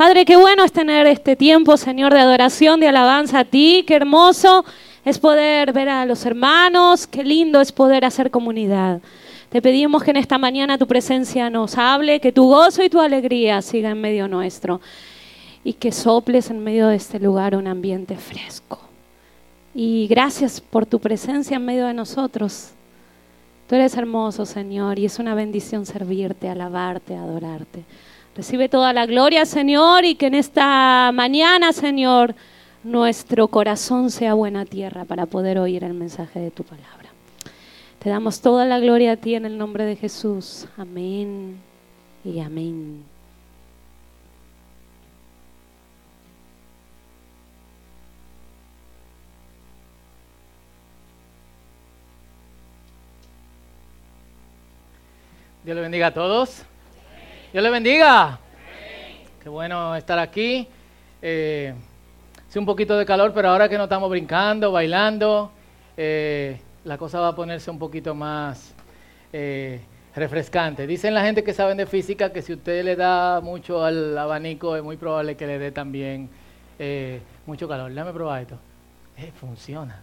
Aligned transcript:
Padre, 0.00 0.24
qué 0.24 0.36
bueno 0.36 0.64
es 0.64 0.72
tener 0.72 1.06
este 1.06 1.36
tiempo, 1.36 1.76
Señor, 1.76 2.14
de 2.14 2.20
adoración, 2.20 2.80
de 2.80 2.88
alabanza 2.88 3.40
a 3.40 3.44
ti. 3.44 3.84
Qué 3.86 3.96
hermoso 3.96 4.64
es 5.04 5.18
poder 5.18 5.74
ver 5.74 5.90
a 5.90 6.06
los 6.06 6.24
hermanos. 6.24 7.06
Qué 7.06 7.22
lindo 7.22 7.60
es 7.60 7.70
poder 7.70 8.06
hacer 8.06 8.30
comunidad. 8.30 9.02
Te 9.50 9.60
pedimos 9.60 10.02
que 10.02 10.12
en 10.12 10.16
esta 10.16 10.38
mañana 10.38 10.78
tu 10.78 10.86
presencia 10.86 11.50
nos 11.50 11.76
hable, 11.76 12.18
que 12.18 12.32
tu 12.32 12.46
gozo 12.46 12.82
y 12.82 12.88
tu 12.88 12.98
alegría 12.98 13.60
siga 13.60 13.90
en 13.90 14.00
medio 14.00 14.26
nuestro 14.26 14.80
y 15.64 15.74
que 15.74 15.92
soples 15.92 16.48
en 16.48 16.64
medio 16.64 16.88
de 16.88 16.96
este 16.96 17.20
lugar 17.20 17.54
un 17.54 17.66
ambiente 17.66 18.16
fresco. 18.16 18.80
Y 19.74 20.06
gracias 20.06 20.62
por 20.62 20.86
tu 20.86 20.98
presencia 20.98 21.58
en 21.58 21.66
medio 21.66 21.84
de 21.84 21.92
nosotros. 21.92 22.70
Tú 23.68 23.74
eres 23.74 23.94
hermoso, 23.98 24.46
Señor, 24.46 24.98
y 24.98 25.04
es 25.04 25.18
una 25.18 25.34
bendición 25.34 25.84
servirte, 25.84 26.48
alabarte, 26.48 27.14
adorarte. 27.16 27.84
Recibe 28.40 28.70
toda 28.70 28.94
la 28.94 29.04
gloria, 29.04 29.44
Señor, 29.44 30.06
y 30.06 30.14
que 30.14 30.28
en 30.28 30.34
esta 30.34 31.10
mañana, 31.12 31.74
Señor, 31.74 32.34
nuestro 32.82 33.48
corazón 33.48 34.10
sea 34.10 34.32
buena 34.32 34.64
tierra 34.64 35.04
para 35.04 35.26
poder 35.26 35.58
oír 35.58 35.84
el 35.84 35.92
mensaje 35.92 36.40
de 36.40 36.50
tu 36.50 36.64
palabra. 36.64 37.10
Te 37.98 38.08
damos 38.08 38.40
toda 38.40 38.64
la 38.64 38.80
gloria 38.80 39.12
a 39.12 39.16
ti 39.18 39.34
en 39.34 39.44
el 39.44 39.58
nombre 39.58 39.84
de 39.84 39.94
Jesús. 39.94 40.66
Amén 40.78 41.58
y 42.24 42.40
amén. 42.40 43.04
Dios 55.62 55.76
le 55.76 55.82
bendiga 55.82 56.06
a 56.06 56.14
todos. 56.14 56.69
Dios 57.52 57.64
le 57.64 57.70
bendiga. 57.70 58.38
Qué 59.42 59.48
bueno 59.48 59.96
estar 59.96 60.20
aquí. 60.20 60.68
Eh, 61.20 61.74
hace 62.48 62.58
un 62.60 62.64
poquito 62.64 62.96
de 62.96 63.04
calor, 63.04 63.32
pero 63.34 63.48
ahora 63.48 63.68
que 63.68 63.76
no 63.76 63.84
estamos 63.84 64.08
brincando, 64.08 64.70
bailando, 64.70 65.50
eh, 65.96 66.60
la 66.84 66.96
cosa 66.96 67.18
va 67.18 67.28
a 67.28 67.34
ponerse 67.34 67.68
un 67.68 67.78
poquito 67.80 68.14
más 68.14 68.72
eh, 69.32 69.80
refrescante. 70.14 70.86
Dicen 70.86 71.12
la 71.12 71.24
gente 71.24 71.42
que 71.42 71.52
saben 71.52 71.76
de 71.76 71.86
física 71.86 72.32
que 72.32 72.40
si 72.40 72.52
usted 72.52 72.84
le 72.84 72.94
da 72.94 73.40
mucho 73.40 73.82
al 73.82 74.16
abanico 74.16 74.76
es 74.76 74.84
muy 74.84 74.96
probable 74.96 75.36
que 75.36 75.48
le 75.48 75.58
dé 75.58 75.72
también 75.72 76.30
eh, 76.78 77.20
mucho 77.46 77.66
calor. 77.66 77.90
Déjame 77.90 78.12
probar 78.12 78.42
esto. 78.42 78.58
Funciona. 79.40 80.00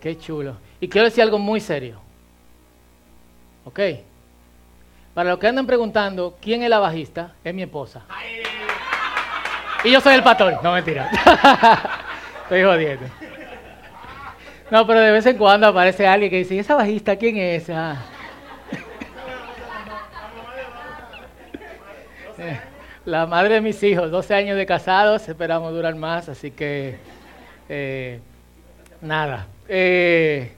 Qué 0.00 0.16
chulo. 0.16 0.56
Y 0.80 0.88
quiero 0.88 1.04
decir 1.04 1.22
algo 1.22 1.38
muy 1.38 1.60
serio. 1.60 2.00
¿Ok? 3.66 3.80
Para 5.14 5.30
los 5.30 5.38
que 5.38 5.46
andan 5.46 5.66
preguntando 5.66 6.36
quién 6.42 6.64
es 6.64 6.68
la 6.68 6.80
bajista, 6.80 7.32
es 7.44 7.54
mi 7.54 7.62
esposa. 7.62 8.02
Y 9.84 9.92
yo 9.92 10.00
soy 10.00 10.14
el 10.14 10.22
pastor. 10.24 10.58
No, 10.62 10.72
mentira. 10.72 11.08
Estoy 12.42 12.64
jodiendo. 12.64 13.06
No, 14.70 14.86
pero 14.86 14.98
de 15.00 15.12
vez 15.12 15.24
en 15.26 15.38
cuando 15.38 15.68
aparece 15.68 16.06
alguien 16.06 16.30
que 16.30 16.38
dice, 16.38 16.58
esa 16.58 16.74
bajista 16.74 17.14
quién 17.16 17.36
es? 17.36 17.70
Ah. 17.70 18.02
La 23.04 23.26
madre 23.26 23.54
de 23.54 23.60
mis 23.60 23.80
hijos, 23.82 24.10
12 24.10 24.34
años 24.34 24.56
de 24.56 24.66
casados, 24.66 25.28
esperamos 25.28 25.72
durar 25.72 25.94
más, 25.94 26.28
así 26.28 26.50
que 26.50 26.96
eh, 27.68 28.18
nada. 29.00 29.46
Eh, 29.68 30.54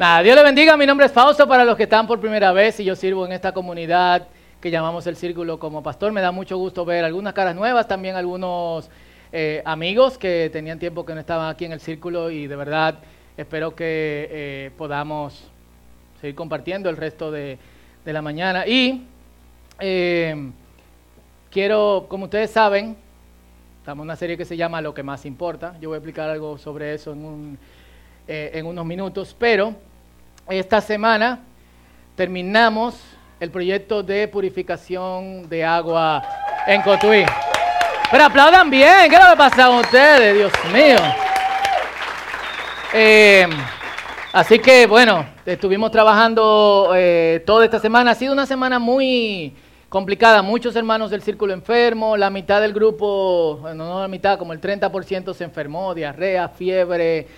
nada, 0.00 0.22
Dios 0.22 0.34
le 0.34 0.42
bendiga, 0.42 0.78
mi 0.78 0.86
nombre 0.86 1.04
es 1.04 1.12
Fausto 1.12 1.46
para 1.46 1.62
los 1.62 1.76
que 1.76 1.82
están 1.82 2.06
por 2.06 2.18
primera 2.18 2.52
vez 2.52 2.80
y 2.80 2.84
yo 2.84 2.96
sirvo 2.96 3.26
en 3.26 3.32
esta 3.32 3.52
comunidad 3.52 4.28
que 4.58 4.70
llamamos 4.70 5.06
el 5.06 5.14
Círculo 5.14 5.58
como 5.58 5.82
pastor. 5.82 6.10
Me 6.10 6.22
da 6.22 6.32
mucho 6.32 6.56
gusto 6.56 6.86
ver 6.86 7.04
algunas 7.04 7.34
caras 7.34 7.54
nuevas, 7.54 7.86
también 7.86 8.16
algunos 8.16 8.88
eh, 9.30 9.60
amigos 9.66 10.16
que 10.16 10.48
tenían 10.50 10.78
tiempo 10.78 11.04
que 11.04 11.12
no 11.12 11.20
estaban 11.20 11.50
aquí 11.50 11.66
en 11.66 11.72
el 11.72 11.80
círculo 11.80 12.30
y 12.30 12.46
de 12.46 12.56
verdad 12.56 12.98
espero 13.36 13.74
que 13.74 14.26
eh, 14.30 14.70
podamos 14.78 15.50
seguir 16.22 16.34
compartiendo 16.34 16.88
el 16.88 16.96
resto 16.96 17.30
de, 17.30 17.58
la 18.06 18.22
mañana. 18.22 18.66
Y 18.66 19.04
eh, 19.80 20.50
quiero, 21.50 22.06
como 22.08 22.24
ustedes 22.24 22.50
saben, 22.50 22.96
estamos 23.80 24.02
en 24.02 24.06
una 24.06 24.16
serie 24.16 24.38
que 24.38 24.46
se 24.46 24.56
llama 24.56 24.80
Lo 24.80 24.94
que 24.94 25.02
más 25.02 25.26
importa. 25.26 25.76
Yo 25.78 25.90
voy 25.90 25.96
a 25.96 25.98
explicar 25.98 26.30
algo 26.30 26.56
sobre 26.56 26.94
eso 26.94 27.12
en, 27.12 27.22
un, 27.22 27.58
en 28.26 28.64
unos 28.64 28.86
minutos, 28.86 29.36
pero 29.38 29.74
esta 30.50 30.80
semana 30.80 31.40
terminamos 32.16 32.96
el 33.38 33.50
proyecto 33.50 34.02
de 34.02 34.26
purificación 34.26 35.48
de 35.48 35.64
agua 35.64 36.22
en 36.66 36.82
Cotuí. 36.82 37.24
Pero 38.10 38.24
aplaudan 38.24 38.68
bien, 38.68 39.08
¿qué 39.08 39.14
es 39.14 39.22
lo 39.22 39.30
que 39.30 39.36
pasa 39.36 39.66
con 39.68 39.76
ustedes? 39.76 40.34
Dios 40.34 40.52
mío. 40.72 40.96
Eh, 42.92 43.48
así 44.32 44.58
que 44.58 44.86
bueno, 44.86 45.24
estuvimos 45.46 45.92
trabajando 45.92 46.92
eh, 46.96 47.42
toda 47.46 47.64
esta 47.64 47.78
semana. 47.78 48.10
Ha 48.10 48.14
sido 48.16 48.32
una 48.32 48.46
semana 48.46 48.80
muy 48.80 49.54
complicada. 49.88 50.42
Muchos 50.42 50.74
hermanos 50.74 51.12
del 51.12 51.22
círculo 51.22 51.52
enfermos, 51.52 52.18
la 52.18 52.30
mitad 52.30 52.60
del 52.60 52.72
grupo, 52.72 53.58
bueno, 53.60 53.84
no 53.84 54.00
la 54.00 54.08
mitad, 54.08 54.36
como 54.36 54.52
el 54.52 54.60
30% 54.60 55.32
se 55.32 55.44
enfermó, 55.44 55.94
diarrea, 55.94 56.48
fiebre. 56.48 57.28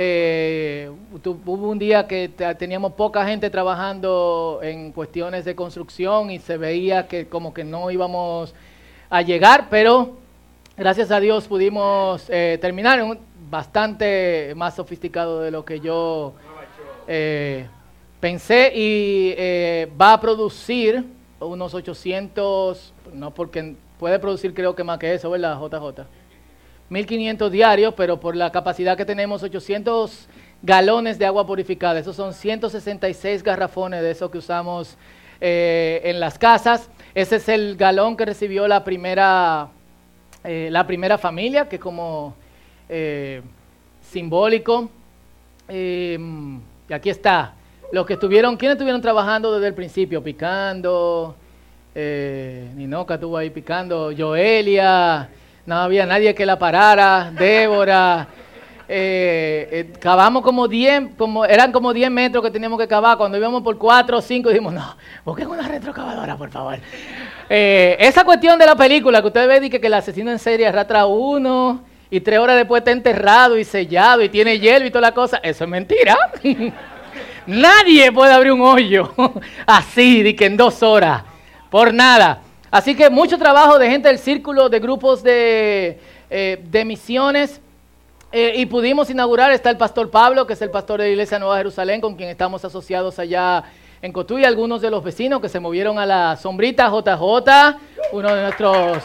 Eh, 0.00 0.88
hubo 1.24 1.68
un 1.68 1.76
día 1.76 2.06
que 2.06 2.28
teníamos 2.56 2.92
poca 2.92 3.26
gente 3.26 3.50
trabajando 3.50 4.60
en 4.62 4.92
cuestiones 4.92 5.44
de 5.44 5.56
construcción 5.56 6.30
y 6.30 6.38
se 6.38 6.56
veía 6.56 7.08
que 7.08 7.26
como 7.26 7.52
que 7.52 7.64
no 7.64 7.90
íbamos 7.90 8.54
a 9.10 9.22
llegar, 9.22 9.66
pero 9.68 10.16
gracias 10.76 11.10
a 11.10 11.18
Dios 11.18 11.48
pudimos 11.48 12.26
eh, 12.28 12.58
terminar 12.60 13.02
un, 13.02 13.18
bastante 13.50 14.52
más 14.54 14.76
sofisticado 14.76 15.40
de 15.40 15.50
lo 15.50 15.64
que 15.64 15.80
yo 15.80 16.32
eh, 17.08 17.66
pensé 18.20 18.70
y 18.76 19.34
eh, 19.36 19.90
va 20.00 20.12
a 20.12 20.20
producir 20.20 21.04
unos 21.40 21.74
800, 21.74 22.92
no 23.14 23.34
porque 23.34 23.74
puede 23.98 24.20
producir 24.20 24.54
creo 24.54 24.76
que 24.76 24.84
más 24.84 25.00
que 25.00 25.12
eso, 25.12 25.28
¿verdad, 25.28 25.58
JJ? 25.60 26.04
1500 26.90 27.52
diarios, 27.52 27.94
pero 27.96 28.18
por 28.20 28.36
la 28.36 28.50
capacidad 28.52 28.96
que 28.96 29.04
tenemos, 29.04 29.42
800 29.42 30.28
galones 30.62 31.18
de 31.18 31.26
agua 31.26 31.46
purificada. 31.46 31.98
Esos 32.00 32.16
son 32.16 32.32
166 32.34 33.42
garrafones 33.42 34.02
de 34.02 34.10
eso 34.10 34.30
que 34.30 34.38
usamos 34.38 34.96
en 35.40 36.18
las 36.18 36.38
casas. 36.38 36.90
Ese 37.14 37.36
es 37.36 37.48
el 37.48 37.76
galón 37.76 38.16
que 38.16 38.24
recibió 38.24 38.68
la 38.68 38.84
primera, 38.84 39.68
eh, 40.44 40.68
la 40.70 40.86
primera 40.86 41.18
familia, 41.18 41.68
que 41.68 41.78
como 41.78 42.34
eh, 42.88 43.42
simbólico. 44.00 44.88
Em, 45.66 46.60
y 46.88 46.92
aquí 46.92 47.10
está. 47.10 47.54
Los 47.90 48.06
que 48.06 48.12
estuvieron, 48.12 48.56
¿quiénes 48.56 48.74
estuvieron 48.74 49.00
trabajando 49.00 49.52
desde 49.52 49.68
el 49.68 49.74
principio? 49.74 50.22
Picando, 50.22 51.34
eh, 51.94 52.70
Ninoca 52.76 53.14
estuvo 53.14 53.36
ahí 53.36 53.50
picando, 53.50 54.12
Joelia, 54.16 55.28
no 55.68 55.74
había 55.74 56.06
nadie 56.06 56.34
que 56.34 56.46
la 56.46 56.58
parara, 56.58 57.30
Débora. 57.30 58.26
Eh, 58.88 59.68
eh, 59.70 59.92
cavamos 60.00 60.42
como 60.42 60.66
10, 60.66 61.10
como, 61.18 61.44
eran 61.44 61.72
como 61.72 61.92
10 61.92 62.10
metros 62.10 62.42
que 62.42 62.50
teníamos 62.50 62.78
que 62.78 62.88
cavar. 62.88 63.18
Cuando 63.18 63.36
íbamos 63.36 63.60
por 63.62 63.76
4 63.76 64.16
o 64.16 64.22
5 64.22 64.48
dijimos, 64.48 64.72
no, 64.72 64.96
busquen 65.26 65.46
una 65.46 65.68
retrocavadora, 65.68 66.38
por 66.38 66.50
favor. 66.50 66.78
Eh, 67.50 67.98
esa 68.00 68.24
cuestión 68.24 68.58
de 68.58 68.64
la 68.64 68.76
película 68.76 69.20
que 69.20 69.26
ustedes 69.26 69.46
ven 69.46 69.70
que, 69.70 69.78
que 69.78 69.88
el 69.88 69.92
asesino 69.92 70.30
en 70.30 70.38
serie 70.38 70.66
arrastra 70.66 71.04
uno 71.04 71.82
y 72.08 72.20
tres 72.20 72.38
horas 72.38 72.56
después 72.56 72.80
está 72.80 72.92
enterrado 72.92 73.58
y 73.58 73.64
sellado 73.64 74.22
y 74.22 74.30
tiene 74.30 74.58
hielo 74.58 74.86
y 74.86 74.90
toda 74.90 75.02
la 75.02 75.12
cosa, 75.12 75.38
eso 75.42 75.64
es 75.64 75.70
mentira. 75.70 76.16
Nadie 77.46 78.10
puede 78.10 78.32
abrir 78.32 78.52
un 78.52 78.62
hoyo 78.62 79.12
así, 79.66 80.22
de 80.22 80.34
que 80.34 80.46
en 80.46 80.56
dos 80.56 80.82
horas, 80.82 81.24
por 81.68 81.92
nada. 81.92 82.40
Así 82.70 82.94
que 82.94 83.08
mucho 83.10 83.38
trabajo 83.38 83.78
de 83.78 83.90
gente 83.90 84.08
del 84.08 84.18
círculo, 84.18 84.68
de 84.68 84.78
grupos 84.80 85.22
de, 85.22 85.98
de 86.28 86.84
misiones 86.84 87.60
eh, 88.30 88.52
y 88.56 88.66
pudimos 88.66 89.08
inaugurar, 89.08 89.52
está 89.52 89.70
el 89.70 89.78
pastor 89.78 90.10
Pablo, 90.10 90.46
que 90.46 90.52
es 90.52 90.60
el 90.60 90.70
pastor 90.70 91.00
de 91.00 91.06
la 91.06 91.12
Iglesia 91.12 91.38
Nueva 91.38 91.56
Jerusalén, 91.56 91.98
con 91.98 92.14
quien 92.14 92.28
estamos 92.28 92.62
asociados 92.62 93.18
allá 93.18 93.64
en 94.02 94.12
Cotuí, 94.12 94.44
algunos 94.44 94.82
de 94.82 94.90
los 94.90 95.02
vecinos 95.02 95.40
que 95.40 95.48
se 95.48 95.58
movieron 95.58 95.98
a 95.98 96.04
la 96.04 96.36
sombrita 96.36 96.90
JJ, 96.90 97.78
uno 98.12 98.34
de 98.34 98.42
nuestros 98.42 98.98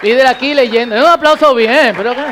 líderes 0.00 0.30
aquí 0.30 0.54
leyendo. 0.54 0.94
Un 0.94 1.06
aplauso 1.06 1.52
bien, 1.56 1.92
pero 1.96 2.14
¿qué? 2.14 2.22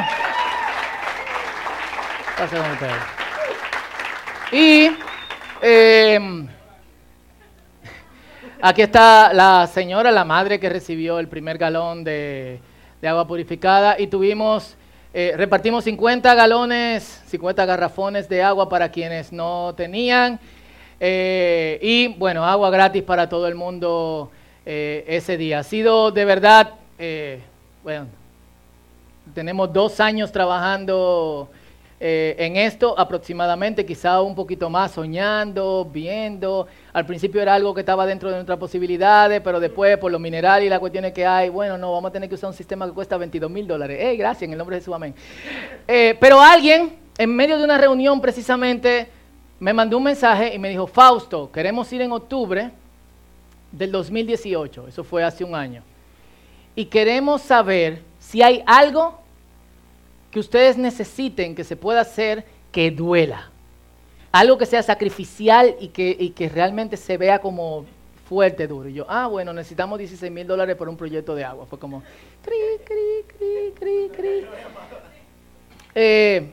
Y 4.52 4.96
em, 5.62 6.46
aquí 8.61 8.82
está 8.82 9.32
la 9.32 9.67
señora, 9.67 10.11
la 10.11 10.25
madre 10.25 10.58
que 10.58 10.69
recibió 10.69 11.19
el 11.19 11.29
primer 11.29 11.58
galón 11.58 12.05
de, 12.05 12.61
agua 13.03 13.26
purificada 13.26 14.00
y 14.00 14.08
tuvimos 14.08 14.76
eh, 15.14 15.32
repartimos 15.37 15.85
50 15.85 16.35
galones, 16.35 17.23
50 17.29 17.64
garrafones 17.64 18.29
de 18.29 18.43
agua 18.43 18.69
para 18.69 18.91
quienes 18.91 19.32
no 19.32 19.73
tenían. 19.76 20.38
Eh, 20.99 21.79
y 21.81 22.08
bueno, 22.08 22.44
agua 22.44 22.69
gratis 22.69 23.03
para 23.03 23.29
todo 23.29 23.47
el 23.47 23.55
mundo 23.55 24.31
eh, 24.67 25.05
ese 25.06 25.37
día. 25.37 25.61
Ha 25.61 25.62
sido 25.62 26.11
de 26.11 26.25
verdad, 26.25 26.75
bueno, 27.82 28.09
tenemos 29.35 29.73
dos 29.73 30.00
años 30.00 30.32
trabajando 30.32 31.49
eh, 31.98 32.37
en 32.38 32.56
esto 32.56 32.98
aproximadamente, 32.98 33.87
quizá 33.87 34.20
un 34.20 34.34
poquito 34.34 34.69
más, 34.69 34.93
soñando, 34.93 35.88
viendo. 35.90 36.66
Al 36.93 37.06
principio 37.06 37.40
era 37.40 37.54
algo 37.54 37.72
que 37.75 37.81
estaba 37.81 38.04
dentro 38.04 38.28
de 38.28 38.34
nuestras 38.37 38.58
posibilidades, 38.58 39.40
pero 39.40 39.60
después 39.60 39.96
por 39.96 40.12
los 40.12 40.20
minerales 40.20 40.66
y 40.66 40.70
las 40.70 40.78
cuestiones 40.78 41.12
que 41.12 41.25
hay, 41.25 41.48
bueno, 41.48 41.78
no, 41.78 41.93
vamos 41.93 42.10
a 42.10 42.12
tener 42.12 42.28
que 42.28 42.34
usar 42.34 42.50
un 42.50 42.56
sistema 42.56 42.87
que 42.87 42.93
cuesta 42.93 43.16
22 43.16 43.50
mil 43.50 43.66
dólares. 43.66 43.98
¡Eh, 44.00 44.16
gracias! 44.16 44.43
En 44.43 44.52
el 44.52 44.58
nombre 44.58 44.76
de 44.76 44.81
Jesús, 44.81 44.94
amén. 44.94 45.14
Eh, 45.88 46.16
pero 46.20 46.40
alguien, 46.40 46.96
en 47.16 47.34
medio 47.34 47.56
de 47.56 47.64
una 47.64 47.78
reunión 47.78 48.20
precisamente, 48.20 49.08
me 49.58 49.72
mandó 49.72 49.96
un 49.96 50.04
mensaje 50.04 50.54
y 50.54 50.58
me 50.58 50.69
dijo, 50.69 50.87
Fausto, 50.87 51.50
queremos 51.50 51.90
ir 51.94 52.02
en 52.02 52.12
octubre 52.12 52.70
del 53.72 53.90
2018, 53.90 54.88
eso 54.88 55.02
fue 55.02 55.25
hace 55.25 55.44
un 55.44 55.54
año, 55.54 55.82
y 56.75 56.84
queremos 56.84 57.42
saber 57.42 58.02
si 58.19 58.42
hay 58.42 58.62
algo 58.66 59.25
que 60.37 60.41
ustedes 60.41 60.77
necesiten 60.77 61.55
que 61.55 61.65
se 61.65 61.77
pueda 61.77 62.03
hacer 62.03 62.44
que 62.71 62.91
duela. 62.91 63.50
Algo 64.33 64.59
que 64.59 64.67
sea 64.67 64.83
sacrificial 64.83 65.75
y 65.81 65.88
que, 65.88 66.31
que 66.37 66.50
realmente 66.50 66.99
se 66.99 67.17
vea 67.17 67.38
como 67.38 67.87
fuerte, 68.29 68.67
duro. 68.67 68.87
Y 68.87 68.93
yo, 68.93 69.06
ah, 69.09 69.29
bueno, 69.29 69.55
necesitamos 69.55 69.99
16 69.99 70.31
mil 70.31 70.47
dólares 70.47 70.77
por 70.77 70.91
un 70.91 70.97
proyecto 70.99 71.35
de 71.35 71.43
agua. 71.43 71.65
Fue 71.65 71.79
como, 71.79 72.03
cri, 72.44 72.55
cri, 72.85 73.35
cri, 73.35 73.73
cri, 73.79 74.11
cri. 74.15 74.47
Eh, 75.94 76.50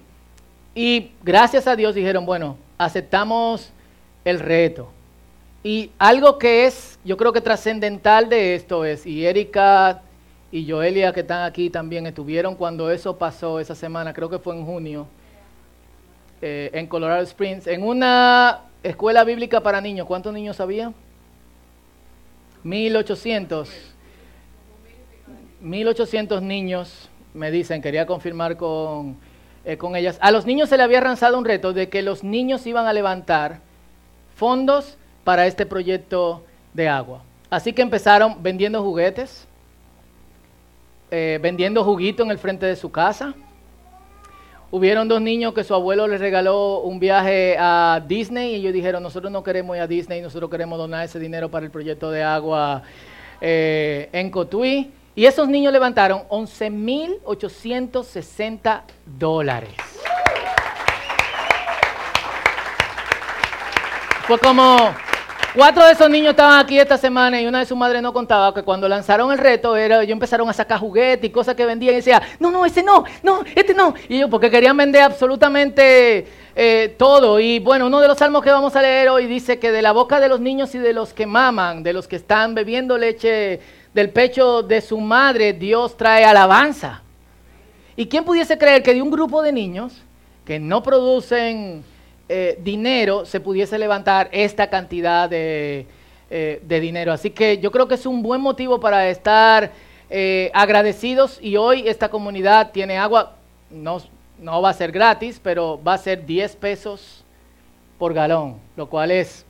y 0.74 1.12
gracias 1.22 1.68
a 1.68 1.76
Dios 1.76 1.94
dijeron, 1.94 2.26
bueno, 2.26 2.56
aceptamos 2.78 3.70
el 4.24 4.40
reto. 4.40 4.94
Y 5.62 5.92
algo 6.00 6.38
que 6.38 6.68
es, 6.68 6.98
yo 7.04 7.18
creo 7.18 7.34
que 7.34 7.42
trascendental 7.42 8.30
de 8.30 8.56
esto 8.56 8.86
es, 8.86 9.06
y 9.06 9.26
Erika 9.26 10.04
y 10.54 10.70
Joelia 10.70 11.12
que 11.14 11.22
están 11.22 11.42
aquí 11.46 11.72
también 11.72 12.06
estuvieron 12.06 12.54
cuando 12.54 12.92
eso 12.92 13.18
pasó 13.18 13.60
esa 13.60 13.74
semana, 13.74 14.14
creo 14.14 14.30
que 14.30 14.38
fue 14.38 14.56
en 14.56 14.64
junio, 14.64 15.08
eh, 16.44 16.70
en 16.74 16.86
Colorado 16.86 17.24
Springs, 17.24 17.66
en 17.66 17.82
una 17.82 18.62
escuela 18.84 19.24
bíblica 19.24 19.62
para 19.62 19.82
niños. 19.82 20.06
¿Cuántos 20.06 20.32
niños 20.32 20.60
había? 20.60 20.94
1800. 22.62 23.68
1800 25.62 26.44
niños, 26.44 27.10
me 27.34 27.50
dicen, 27.50 27.82
quería 27.82 28.06
confirmar 28.06 28.56
con, 28.56 29.18
eh, 29.66 29.78
con 29.78 29.96
ellas. 29.96 30.20
A 30.22 30.30
los 30.30 30.46
niños 30.46 30.70
se 30.70 30.78
le 30.78 30.84
había 30.84 31.02
lanzado 31.02 31.36
un 31.40 31.46
reto 31.46 31.74
de 31.74 31.90
que 31.90 32.04
los 32.04 32.24
niños 32.24 32.68
iban 32.68 32.86
a 32.86 32.94
levantar 32.94 33.60
fondos 34.36 35.00
para 35.24 35.48
este 35.48 35.66
proyecto 35.66 36.44
de 36.76 36.90
agua. 36.90 37.24
Así 37.50 37.74
que 37.74 37.82
empezaron 37.82 38.44
vendiendo 38.44 38.84
juguetes, 38.84 39.48
eh, 41.16 41.38
vendiendo 41.40 41.84
juguito 41.84 42.24
en 42.24 42.32
el 42.32 42.40
frente 42.40 42.66
de 42.66 42.76
su 42.76 42.92
casa. 42.92 43.36
Hubieron 44.72 45.08
dos 45.08 45.22
niños 45.22 45.54
que 45.54 45.64
su 45.64 45.76
abuelo 45.76 46.08
les 46.08 46.20
regaló 46.20 46.80
un 46.80 47.00
viaje 47.00 47.56
a 47.60 48.04
Disney 48.08 48.54
y 48.54 48.56
ellos 48.56 48.74
dijeron, 48.74 49.04
nosotros 49.04 49.32
no 49.32 49.44
queremos 49.44 49.76
ir 49.76 49.84
a 49.84 49.88
Disney, 49.88 50.22
nosotros 50.22 50.50
queremos 50.50 50.80
donar 50.80 51.06
ese 51.06 51.20
dinero 51.20 51.52
para 51.52 51.68
el 51.68 51.72
proyecto 51.72 52.10
de 52.10 52.24
agua 52.24 52.82
eh, 53.40 54.10
en 54.12 54.32
Cotuí. 54.32 54.92
Y 55.14 55.26
esos 55.26 55.48
niños 55.48 55.72
levantaron 55.72 56.24
11.860 56.30 58.82
dólares. 59.06 59.76
Fue 64.26 64.40
como, 64.40 64.96
Cuatro 65.56 65.86
de 65.86 65.92
esos 65.92 66.10
niños 66.10 66.32
estaban 66.32 66.58
aquí 66.58 66.80
esta 66.80 66.98
semana 66.98 67.40
y 67.40 67.46
una 67.46 67.60
de 67.60 67.68
sus 67.68 67.78
madres 67.78 68.02
no 68.02 68.12
contaba 68.12 68.52
que 68.56 68.64
cuando 68.64 68.90
lanzaron 68.90 69.32
el 69.32 69.38
reto, 69.38 69.76
era, 69.76 70.02
ellos 70.02 70.14
empezaron 70.14 70.50
a 70.50 70.54
sacar 70.54 70.80
juguetes 70.80 71.30
y 71.30 71.32
cosas 71.32 71.54
que 71.54 71.64
vendían 71.64 71.94
y 71.94 71.98
decía, 71.98 72.24
no, 72.40 72.50
no, 72.50 72.66
ese 72.66 72.82
no, 72.82 73.04
no, 73.22 73.44
este 73.54 73.76
no. 73.76 73.94
Y 74.10 74.16
ellos 74.16 74.32
porque 74.32 74.50
querían 74.50 74.76
vender 74.76 75.04
absolutamente 75.04 76.26
eh, 76.56 76.96
todo. 76.98 77.40
Y 77.40 77.60
bueno, 77.60 77.86
uno 77.86 78.00
de 78.00 78.08
los 78.08 78.18
salmos 78.18 78.42
que 78.42 78.50
vamos 78.50 78.76
a 78.76 78.82
leer 78.82 79.10
hoy 79.10 79.28
dice 79.28 79.60
que 79.60 79.72
de 79.72 79.84
la 79.84 79.92
boca 79.92 80.20
de 80.20 80.28
los 80.28 80.40
niños 80.40 80.74
y 80.74 80.80
de 80.80 80.92
los 80.92 81.14
que 81.14 81.28
maman, 81.28 81.84
de 81.84 81.94
los 81.94 82.08
que 82.08 82.16
están 82.16 82.56
bebiendo 82.56 82.98
leche 82.98 83.60
del 83.94 84.10
pecho 84.10 84.64
de 84.64 84.82
su 84.82 85.00
madre, 85.00 85.54
Dios 85.54 85.96
trae 85.96 86.26
alabanza. 86.26 87.04
¿Y 87.96 88.08
quién 88.08 88.24
pudiese 88.24 88.58
creer 88.58 88.82
que 88.82 88.96
de 88.96 89.04
un 89.04 89.12
grupo 89.12 89.44
de 89.44 89.52
niños 89.52 90.02
que 90.46 90.60
no 90.60 90.82
producen 90.82 91.84
eh, 92.36 92.58
dinero 92.64 93.28
se 93.28 93.40
pudiese 93.40 93.78
levantar 93.78 94.28
esta 94.32 94.68
cantidad 94.68 95.30
de, 95.30 95.86
eh, 96.32 96.60
de, 96.66 96.80
dinero. 96.80 97.14
Así 97.14 97.30
que 97.30 97.60
yo 97.60 97.72
creo 97.72 97.88
que 97.88 97.94
es 97.94 98.08
un 98.08 98.24
buen 98.24 98.42
motivo 98.42 98.80
para 98.80 99.08
estar 99.08 99.72
eh, 100.10 100.50
agradecidos 100.56 101.38
y 101.40 101.58
hoy 101.58 101.88
esta 101.88 102.10
comunidad 102.10 102.72
tiene 102.72 102.98
agua, 102.98 103.36
no, 103.70 104.02
no 104.40 104.64
va 104.64 104.72
a 104.72 104.74
ser 104.74 104.92
gratis, 104.92 105.40
pero 105.44 105.80
va 105.84 105.94
a 105.94 105.98
ser 106.00 106.26
10 106.26 106.56
pesos 106.56 107.24
por 108.00 108.16
galón, 108.16 108.56
lo 108.76 108.90
cual 108.90 109.12
es 109.12 109.46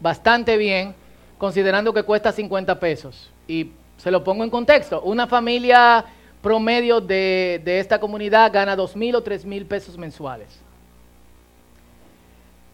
bastante 0.00 0.56
bien 0.56 0.94
considerando 1.36 1.92
que 1.92 2.02
cuesta 2.02 2.32
50 2.32 2.80
pesos. 2.80 3.30
Y 3.46 3.72
se 3.98 4.10
lo 4.10 4.24
pongo 4.24 4.42
en 4.42 4.48
contexto, 4.48 5.02
una 5.02 5.26
familia 5.26 6.02
promedio 6.40 6.98
de, 6.98 7.60
de 7.62 7.78
esta 7.78 8.00
comunidad 8.00 8.50
gana 8.50 8.74
2 8.74 8.96
mil 8.96 9.16
o 9.16 9.22
3 9.22 9.44
mil 9.44 9.66
pesos 9.66 9.98
mensuales. 9.98 10.61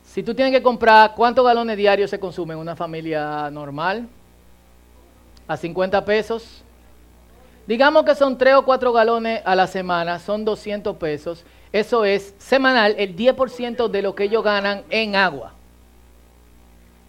Si 0.09 0.23
tú 0.23 0.35
tienes 0.35 0.55
que 0.55 0.63
comprar, 0.63 1.15
¿cuántos 1.15 1.45
galones 1.45 1.77
diarios 1.77 2.09
se 2.09 2.19
consumen 2.19 2.57
en 2.57 2.63
una 2.63 2.75
familia 2.75 3.51
normal? 3.51 4.09
A 5.47 5.55
50 5.55 6.03
pesos. 6.07 6.63
Digamos 7.67 8.05
que 8.05 8.15
son 8.15 8.39
3 8.39 8.55
o 8.55 8.65
4 8.65 8.91
galones 8.91 9.43
a 9.45 9.55
la 9.55 9.67
semana, 9.67 10.19
son 10.19 10.47
200 10.47 10.97
pesos. 10.97 11.45
Eso 11.73 12.07
es 12.07 12.35
semanal, 12.39 12.95
el 12.97 13.15
10% 13.15 13.89
de 13.89 14.01
lo 14.01 14.15
que 14.15 14.25
ellos 14.25 14.43
ganan 14.43 14.83
en 14.89 15.15
agua. 15.15 15.53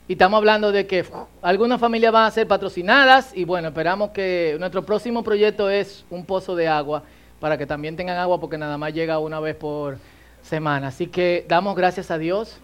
Y 0.09 0.13
estamos 0.13 0.37
hablando 0.37 0.73
de 0.73 0.85
que 0.85 1.05
algunas 1.41 1.79
familias 1.79 2.11
van 2.11 2.25
a 2.25 2.31
ser 2.31 2.49
patrocinadas 2.49 3.31
y 3.33 3.45
bueno, 3.45 3.69
esperamos 3.69 4.09
que 4.09 4.57
nuestro 4.59 4.83
próximo 4.83 5.23
proyecto 5.23 5.69
es 5.69 6.03
un 6.09 6.25
pozo 6.25 6.53
de 6.53 6.67
agua 6.67 7.03
para 7.39 7.57
que 7.57 7.65
también 7.65 7.95
tengan 7.95 8.17
agua 8.17 8.41
porque 8.41 8.57
nada 8.57 8.77
más 8.77 8.93
llega 8.93 9.19
una 9.19 9.39
vez 9.39 9.55
por 9.55 9.97
semana. 10.41 10.87
Así 10.87 11.07
que 11.07 11.45
damos 11.47 11.77
gracias 11.77 12.11
a 12.11 12.17
Dios 12.17 12.59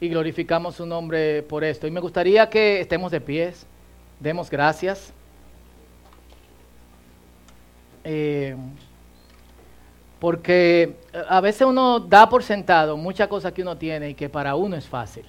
y 0.00 0.08
glorificamos 0.08 0.76
su 0.76 0.86
nombre 0.86 1.42
por 1.42 1.64
esto. 1.64 1.86
Y 1.86 1.90
me 1.90 2.00
gustaría 2.00 2.48
que 2.48 2.80
estemos 2.80 3.10
de 3.10 3.20
pies, 3.20 3.66
demos 4.20 4.50
gracias. 4.50 5.12
Eh, 8.04 8.56
porque 10.20 10.96
a 11.28 11.40
veces 11.40 11.66
uno 11.66 12.00
da 12.00 12.28
por 12.28 12.42
sentado 12.42 12.96
muchas 12.96 13.28
cosas 13.28 13.52
que 13.52 13.62
uno 13.62 13.76
tiene 13.76 14.10
y 14.10 14.14
que 14.14 14.28
para 14.28 14.54
uno 14.54 14.76
es 14.76 14.86
fácil. 14.86 15.24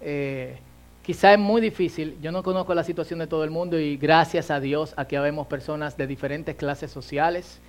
Eh, 0.00 0.58
quizá 1.02 1.32
es 1.32 1.38
muy 1.38 1.60
difícil, 1.60 2.18
yo 2.20 2.32
no 2.32 2.42
conozco 2.42 2.74
la 2.74 2.84
situación 2.84 3.18
de 3.20 3.26
todo 3.26 3.44
el 3.44 3.50
mundo 3.50 3.78
y 3.78 3.96
gracias 3.96 4.50
a 4.50 4.60
Dios 4.60 4.92
aquí 4.96 5.16
vemos 5.16 5.46
personas 5.46 5.96
de 5.96 6.06
diferentes 6.06 6.54
clases 6.56 6.90
sociales. 6.90 7.60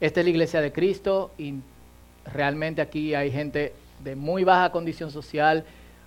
Esta 0.00 0.20
es 0.20 0.26
la 0.26 0.30
iglesia 0.30 0.60
de 0.60 0.72
Cristo 0.72 1.30
y 1.36 1.54
realmente 2.24 2.80
aquí 2.80 3.14
hay 3.14 3.30
gente 3.30 3.74
de 4.00 4.16
muy 4.16 4.44
baja 4.44 4.70
condición 4.70 5.10
social, 5.10 5.64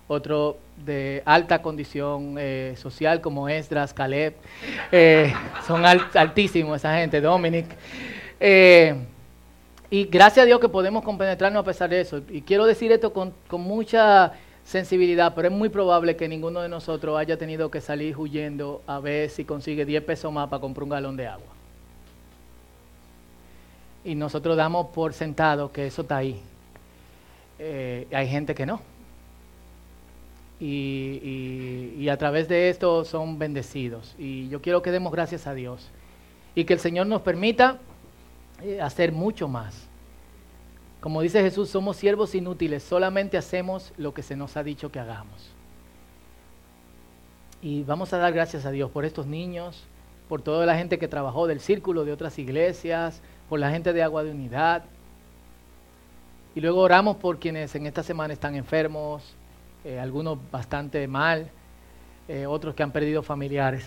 otro 0.08 0.58
de 0.84 1.22
alta 1.26 1.60
condición 1.60 2.36
eh, 2.38 2.74
social 2.76 3.20
como 3.20 3.48
Esdras, 3.48 3.92
Caleb, 3.92 4.34
eh, 4.90 5.32
son 5.66 5.84
altísimos 5.84 6.76
esa 6.76 6.96
gente, 6.96 7.20
Dominic. 7.20 7.66
Eh, 8.40 8.94
y 9.90 10.04
gracias 10.04 10.44
a 10.44 10.46
Dios 10.46 10.60
que 10.60 10.68
podemos 10.68 11.04
compenetrarnos 11.04 11.60
a 11.60 11.64
pesar 11.64 11.90
de 11.90 12.00
eso. 12.00 12.22
Y 12.30 12.42
quiero 12.42 12.66
decir 12.66 12.90
esto 12.92 13.12
con, 13.12 13.32
con, 13.48 13.60
mucha 13.60 14.32
sensibilidad, 14.64 15.34
pero 15.34 15.48
es 15.48 15.54
muy 15.54 15.68
probable 15.68 16.16
que 16.16 16.28
ninguno 16.28 16.60
de 16.60 16.68
nosotros 16.68 17.18
haya 17.18 17.38
tenido 17.38 17.70
que 17.70 17.80
salir 17.80 18.16
huyendo 18.16 18.82
a 18.86 19.00
ver 19.00 19.30
si 19.30 19.44
consigue 19.44 19.84
10 19.84 20.04
pesos 20.04 20.32
más 20.32 20.48
para 20.48 20.60
comprar 20.60 20.84
un 20.84 20.90
galón 20.90 21.16
de 21.16 21.26
agua. 21.26 21.46
Y 24.04 24.14
nosotros 24.14 24.56
damos 24.56 24.88
por 24.88 25.12
sentado 25.12 25.72
que 25.72 25.86
eso 25.86 26.02
está 26.02 26.18
ahí. 26.18 26.40
Eh, 27.58 28.06
hay 28.12 28.28
gente 28.28 28.54
que 28.54 28.66
no. 28.66 28.80
Y, 30.60 32.08
a 32.08 32.16
través 32.16 32.48
de 32.48 32.68
esto 32.70 33.04
son 33.04 33.38
bendecidos. 33.38 34.14
Y 34.18 34.48
yo 34.48 34.60
quiero 34.60 34.82
que 34.82 34.90
demos 34.90 35.12
gracias 35.12 35.46
a 35.46 35.54
Dios. 35.54 35.88
Y 36.54 36.64
que 36.64 36.72
el 36.72 36.80
Señor 36.80 37.06
nos 37.06 37.22
permita 37.22 37.78
eh, 38.62 38.80
hacer 38.80 39.12
mucho 39.12 39.46
más. 39.46 39.86
Como 41.00 41.22
dice 41.22 41.42
Jesús, 41.42 41.68
somos 41.68 41.96
siervos 41.96 42.34
inútiles, 42.34 42.82
solamente 42.82 43.36
hacemos 43.38 43.92
lo 43.96 44.12
que 44.12 44.22
se 44.22 44.34
nos 44.34 44.56
ha 44.56 44.64
dicho 44.64 44.90
que 44.90 44.98
hagamos. 44.98 45.52
Y 47.62 47.84
vamos 47.84 48.12
a 48.12 48.18
dar 48.18 48.32
gracias 48.32 48.66
a 48.66 48.72
Dios 48.72 48.90
por 48.90 49.04
estos 49.04 49.26
niños, 49.26 49.84
por 50.28 50.42
toda 50.42 50.66
la 50.66 50.76
gente 50.76 50.98
que 50.98 51.06
trabajó 51.06 51.46
del 51.46 51.60
círculo 51.60 52.04
de 52.04 52.12
otras 52.12 52.38
iglesias, 52.38 53.22
por 53.48 53.60
la 53.60 53.70
gente 53.70 53.92
de 53.92 54.02
Agua 54.02 54.24
de 54.24 54.32
Unidad, 54.32 54.84
y 56.58 56.60
luego 56.60 56.80
oramos 56.80 57.18
por 57.18 57.38
quienes 57.38 57.72
en 57.76 57.86
esta 57.86 58.02
semana 58.02 58.34
están 58.34 58.56
enfermos, 58.56 59.22
eh, 59.84 60.00
algunos 60.00 60.38
bastante 60.50 61.06
mal. 61.06 61.52
eh, 62.26 62.46
otros 62.46 62.74
que 62.74 62.82
han 62.82 62.90
perdido 62.90 63.22
familiares. 63.22 63.84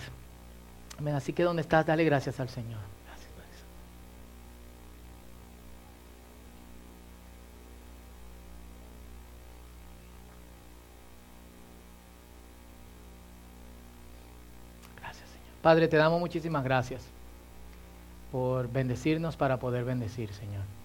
Así 1.14 1.34
que 1.34 1.42
donde 1.42 1.60
estás, 1.60 1.84
dale 1.84 2.02
gracias 2.02 2.40
al 2.40 2.48
Señor. 2.48 2.80
Gracias, 14.98 15.28
Señor. 15.28 15.46
Padre, 15.60 15.88
te 15.88 15.98
damos 15.98 16.18
muchísimas 16.18 16.64
gracias 16.64 17.02
por 18.32 18.72
bendecirnos 18.72 19.36
para 19.36 19.58
poder 19.58 19.84
bendecir, 19.84 20.32
Señor. 20.32 20.81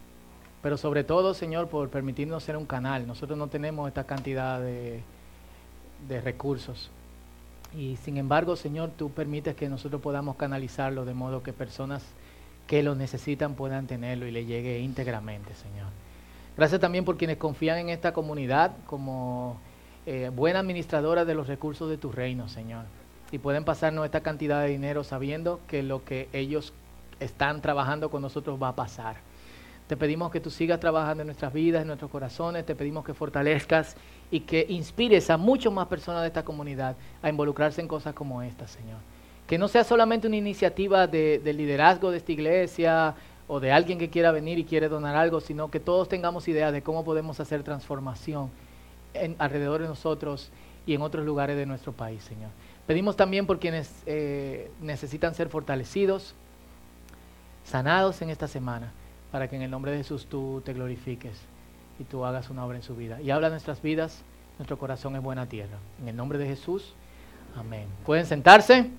Pero 0.62 0.78
sobre 0.78 1.04
todo, 1.04 1.34
Señor, 1.34 1.68
por 1.68 1.90
permitirnos 1.90 2.44
ser 2.44 2.58
un 2.58 2.66
canal. 2.66 3.06
Nosotros 3.08 3.38
no 3.38 3.48
tenemos 3.48 3.88
esta 3.88 4.06
cantidad 4.06 4.60
de, 4.60 5.02
recursos. 6.24 6.90
Y 7.76 7.98
sin 7.98 8.18
embargo, 8.18 8.56
Señor, 8.56 8.92
tú 8.98 9.12
permites 9.12 9.56
que 9.56 9.70
nosotros 9.70 10.02
podamos 10.02 10.36
canalizarlo 10.36 11.06
de 11.06 11.14
modo 11.14 11.44
que 11.44 11.54
personas 11.54 12.04
que 12.66 12.82
lo 12.82 12.96
necesitan 12.96 13.56
puedan 13.56 13.88
tenerlo 13.88 14.26
y 14.26 14.32
le 14.32 14.46
llegue 14.46 14.80
íntegramente, 14.80 15.54
Señor. 15.56 15.88
Gracias 16.56 16.82
también 16.82 17.06
por 17.06 17.18
quienes 17.18 17.38
confían 17.38 17.78
en 17.78 17.90
esta 17.90 18.14
comunidad 18.14 18.72
como 18.88 19.60
eh, 20.06 20.32
buena 20.34 20.60
administradora 20.60 21.24
de 21.24 21.36
los 21.36 21.48
recursos 21.48 21.90
de 21.90 21.98
tu 21.98 22.12
reino, 22.12 22.50
Señor. 22.50 22.86
Y 23.32 23.38
pueden 23.38 23.64
pasarnos 23.64 24.06
esta 24.06 24.22
cantidad 24.22 24.62
de 24.62 24.70
dinero 24.70 25.04
sabiendo 25.04 25.60
que 25.68 25.84
lo 25.84 26.04
que 26.04 26.30
ellos 26.34 26.74
están 27.20 27.62
trabajando 27.62 28.10
con 28.10 28.22
nosotros 28.22 28.62
va 28.62 28.70
a 28.70 28.76
pasar. 28.76 29.27
Te 29.88 29.96
pedimos 29.96 30.32
que 30.32 30.42
tú 30.42 30.50
sigas 30.50 30.82
trabajando 30.82 31.22
en 31.22 31.28
nuestras 31.28 31.54
vidas, 31.54 31.82
en 31.82 31.88
nuestros 31.88 32.12
corazones. 32.12 32.66
Te 32.66 32.76
pedimos 32.76 33.06
que 33.06 33.14
fortalezcas 33.14 33.96
y 34.30 34.42
que 34.42 34.66
inspires 34.68 35.30
a 35.30 35.38
muchas 35.38 35.72
más 35.72 35.88
personas 35.88 36.22
de 36.22 36.28
esta 36.28 36.44
comunidad 36.44 36.98
a 37.22 37.30
involucrarse 37.30 37.80
en 37.80 37.88
cosas 37.88 38.14
como 38.14 38.42
esta, 38.42 38.68
Señor. 38.68 38.98
Que 39.48 39.58
no 39.58 39.70
sea 39.70 39.86
solamente 39.86 40.28
una 40.28 40.36
iniciativa 40.36 41.08
de, 41.08 41.42
liderazgo 41.56 42.12
de 42.12 42.18
esta 42.18 42.34
iglesia 42.34 43.16
o 43.48 43.62
de 43.62 43.72
alguien 43.72 43.98
que 43.98 44.10
quiera 44.10 44.34
venir 44.34 44.60
y 44.60 44.66
quiere 44.66 44.90
donar 44.90 45.16
algo, 45.16 45.40
sino 45.40 45.72
que 45.72 45.80
todos 45.80 46.10
tengamos 46.10 46.50
idea 46.50 46.74
de 46.74 46.82
cómo 46.82 47.06
podemos 47.06 47.40
hacer 47.40 47.64
transformación 47.64 48.50
en, 49.14 49.38
alrededor 49.40 49.82
de 49.82 49.88
nosotros 49.88 50.52
y 50.86 50.96
en 50.96 51.02
otros 51.02 51.26
lugares 51.26 51.56
de 51.56 51.66
nuestro 51.66 51.94
país, 51.94 52.22
Señor. 52.24 52.50
Pedimos 52.86 53.16
también 53.16 53.48
por 53.48 53.58
quienes 53.58 53.90
eh, 54.06 54.70
necesitan 54.82 55.34
ser 55.34 55.48
fortalecidos, 55.48 56.36
sanados 57.64 58.22
en 58.22 58.32
esta 58.32 58.50
semana 58.50 58.92
para 59.32 59.48
que 59.48 59.56
en 59.56 59.62
el 59.62 59.72
nombre 59.72 59.92
de 59.92 59.98
Jesús 59.98 60.26
tú 60.26 60.62
te 60.66 60.74
glorifiques 60.74 61.38
y 62.00 62.04
tú 62.04 62.26
hagas 62.26 62.50
una 62.50 62.66
obra 62.66 62.78
en 62.78 62.84
su 62.84 62.96
vida. 62.96 63.22
Y 63.22 63.32
habla 63.32 63.50
nuestras 63.50 63.82
vidas, 63.82 64.24
nuestro 64.58 64.78
corazón 64.78 65.16
es 65.16 65.22
buena 65.22 65.48
tierra. 65.48 65.78
En 66.02 66.08
el 66.08 66.16
nombre 66.16 66.38
de 66.38 66.48
Jesús, 66.48 66.94
amén. 67.56 67.88
¿Pueden 68.06 68.26
sentarse? 68.26 68.90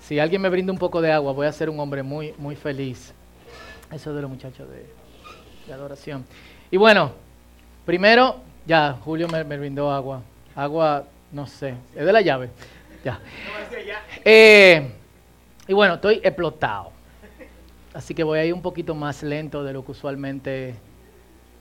Si 0.00 0.18
alguien 0.18 0.42
me 0.42 0.48
brinda 0.48 0.72
un 0.72 0.78
poco 0.78 1.00
de 1.00 1.12
agua, 1.12 1.32
voy 1.32 1.46
a 1.46 1.52
ser 1.52 1.70
un 1.70 1.80
hombre 1.80 2.02
muy, 2.02 2.34
muy 2.38 2.56
feliz. 2.56 3.14
Eso 3.90 4.10
es 4.10 4.16
de 4.16 4.22
los 4.22 4.30
muchachos 4.30 4.68
de, 4.68 5.72
adoración. 5.72 6.26
Y 6.70 6.76
bueno, 6.76 7.12
primero, 7.86 8.40
ya, 8.66 8.98
Julio 9.04 9.28
me, 9.28 9.42
brindó 9.42 9.90
agua. 9.90 10.22
Agua, 10.54 11.04
no 11.32 11.46
sé, 11.46 11.74
es 11.94 12.04
de 12.04 12.12
la 12.12 12.20
llave. 12.20 12.50
Ya. 13.04 13.20
Eh, 14.24 14.90
y 15.66 15.72
bueno, 15.72 15.94
estoy 15.94 16.20
explotado. 16.22 16.93
Así 17.94 18.12
que 18.12 18.24
voy 18.24 18.40
a 18.40 18.44
ir 18.44 18.52
un 18.52 18.60
poquito 18.60 18.96
más 18.96 19.22
lento 19.22 19.62
de 19.62 19.72
lo 19.72 19.84
que 19.84 19.92
usualmente 19.92 20.74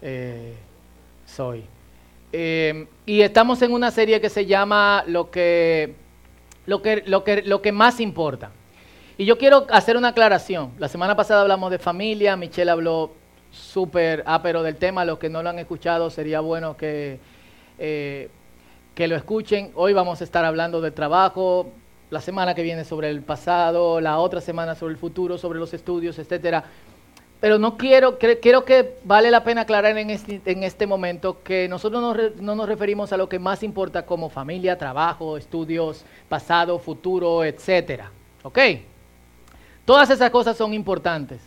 eh, 0.01 0.55
soy. 1.27 1.63
Eh, 2.31 2.87
y 3.05 3.21
estamos 3.21 3.61
en 3.61 3.71
una 3.71 3.91
serie 3.91 4.19
que 4.19 4.29
se 4.29 4.47
llama 4.47 5.03
lo 5.05 5.29
que, 5.29 5.93
lo, 6.65 6.81
que, 6.81 7.03
lo, 7.05 7.23
que, 7.23 7.43
lo 7.43 7.61
que 7.61 7.71
más 7.71 7.99
importa. 7.99 8.49
Y 9.15 9.25
yo 9.25 9.37
quiero 9.37 9.67
hacer 9.69 9.95
una 9.95 10.07
aclaración. 10.07 10.71
La 10.79 10.87
semana 10.87 11.15
pasada 11.15 11.41
hablamos 11.41 11.69
de 11.69 11.77
familia, 11.77 12.35
Michelle 12.35 12.71
habló 12.71 13.11
súper 13.51 14.23
ápero 14.25 14.63
del 14.63 14.77
tema. 14.77 15.05
Los 15.05 15.19
que 15.19 15.29
no 15.29 15.43
lo 15.43 15.51
han 15.51 15.59
escuchado 15.59 16.09
sería 16.09 16.39
bueno 16.39 16.75
que, 16.75 17.19
eh, 17.77 18.29
que 18.95 19.07
lo 19.07 19.15
escuchen. 19.15 19.71
Hoy 19.75 19.93
vamos 19.93 20.19
a 20.21 20.23
estar 20.23 20.43
hablando 20.43 20.81
de 20.81 20.89
trabajo, 20.89 21.71
la 22.13 22.21
semana 22.21 22.53
que 22.53 22.61
viene 22.61 22.85
sobre 22.85 23.09
el 23.09 23.23
pasado, 23.23 23.99
la 23.99 24.19
otra 24.19 24.39
semana 24.39 24.75
sobre 24.75 24.93
el 24.93 24.99
futuro, 24.99 25.39
sobre 25.39 25.57
los 25.57 25.73
estudios, 25.73 26.19
etcétera. 26.19 26.63
Pero 27.41 27.57
no 27.57 27.75
quiero, 27.75 28.19
creo 28.19 28.63
que 28.63 28.99
vale 29.03 29.31
la 29.31 29.43
pena 29.43 29.61
aclarar 29.61 29.97
en 29.97 30.11
este, 30.11 30.39
este 30.45 30.85
momento 30.85 31.41
que 31.43 31.67
nosotros 31.67 32.35
no, 32.39 32.55
nos 32.55 32.69
referimos 32.69 33.11
a 33.11 33.17
lo 33.17 33.27
que 33.27 33.39
más 33.39 33.63
importa 33.63 34.05
como 34.05 34.29
familia, 34.29 34.77
trabajo, 34.77 35.37
estudios, 35.37 36.05
pasado, 36.29 36.77
futuro, 36.77 37.43
etcétera. 37.43 38.11
¿Ok? 38.43 38.59
Todas 39.83 40.11
esas 40.11 40.29
cosas 40.29 40.55
son 40.55 40.75
importantes. 40.75 41.41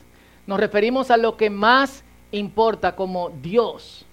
Nos 0.49 0.59
referimos 0.59 1.13
a 1.13 1.17
lo 1.17 1.37
que 1.37 1.49
más 1.49 2.03
importa 2.33 2.97
como 2.97 3.31
Dios 3.31 4.05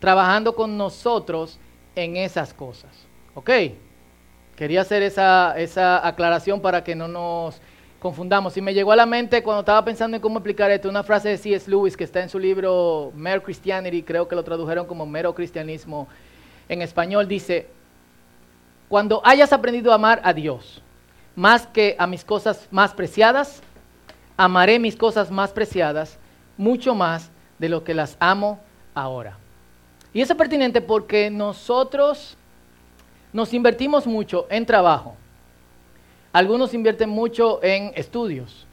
trabajando 0.00 0.56
con 0.56 0.78
nosotros 0.78 1.58
en 1.94 2.16
esas 2.16 2.54
cosas. 2.54 2.90
¿Ok? 3.34 3.50
Quería 4.56 4.80
hacer 4.80 5.02
esa, 5.02 5.54
esa 5.58 6.06
aclaración 6.06 6.60
para 6.60 6.82
que 6.82 6.94
no 6.94 7.08
nos 7.08 7.60
confundamos. 8.00 8.56
Y 8.56 8.62
me 8.62 8.74
llegó 8.74 8.92
a 8.92 8.96
la 8.96 9.06
mente 9.06 9.42
cuando 9.42 9.60
estaba 9.60 9.84
pensando 9.84 10.16
en 10.16 10.22
cómo 10.22 10.38
explicar 10.38 10.70
esto, 10.70 10.88
una 10.88 11.02
frase 11.02 11.28
de 11.28 11.38
C.S. 11.38 11.70
Lewis 11.70 11.96
que 11.96 12.04
está 12.04 12.22
en 12.22 12.28
su 12.28 12.38
libro 12.38 13.12
Mere 13.14 13.42
Christianity, 13.42 14.02
creo 14.02 14.26
que 14.28 14.34
lo 14.34 14.42
tradujeron 14.44 14.86
como 14.86 15.06
mero 15.06 15.34
cristianismo 15.34 16.08
en 16.68 16.82
español, 16.82 17.28
dice, 17.28 17.68
cuando 18.88 19.20
hayas 19.24 19.52
aprendido 19.52 19.92
a 19.92 19.96
amar 19.96 20.20
a 20.24 20.32
Dios 20.32 20.82
más 21.34 21.66
que 21.66 21.96
a 21.98 22.06
mis 22.06 22.24
cosas 22.24 22.66
más 22.70 22.94
preciadas, 22.94 23.62
amaré 24.36 24.78
mis 24.78 24.96
cosas 24.96 25.30
más 25.30 25.52
preciadas 25.52 26.18
mucho 26.56 26.94
más 26.94 27.30
de 27.58 27.68
lo 27.68 27.84
que 27.84 27.94
las 27.94 28.16
amo 28.20 28.58
ahora. 28.94 29.36
Y 30.12 30.22
eso 30.22 30.32
es 30.32 30.38
pertinente 30.38 30.80
porque 30.80 31.30
nosotros 31.30 32.36
nos 33.36 33.52
invertimos 33.52 34.06
mucho 34.06 34.46
en 34.48 34.64
trabajo. 34.64 35.14
Algunos 36.32 36.72
invierten 36.72 37.10
mucho 37.10 37.62
en 37.62 37.92
estudios. 37.94 38.66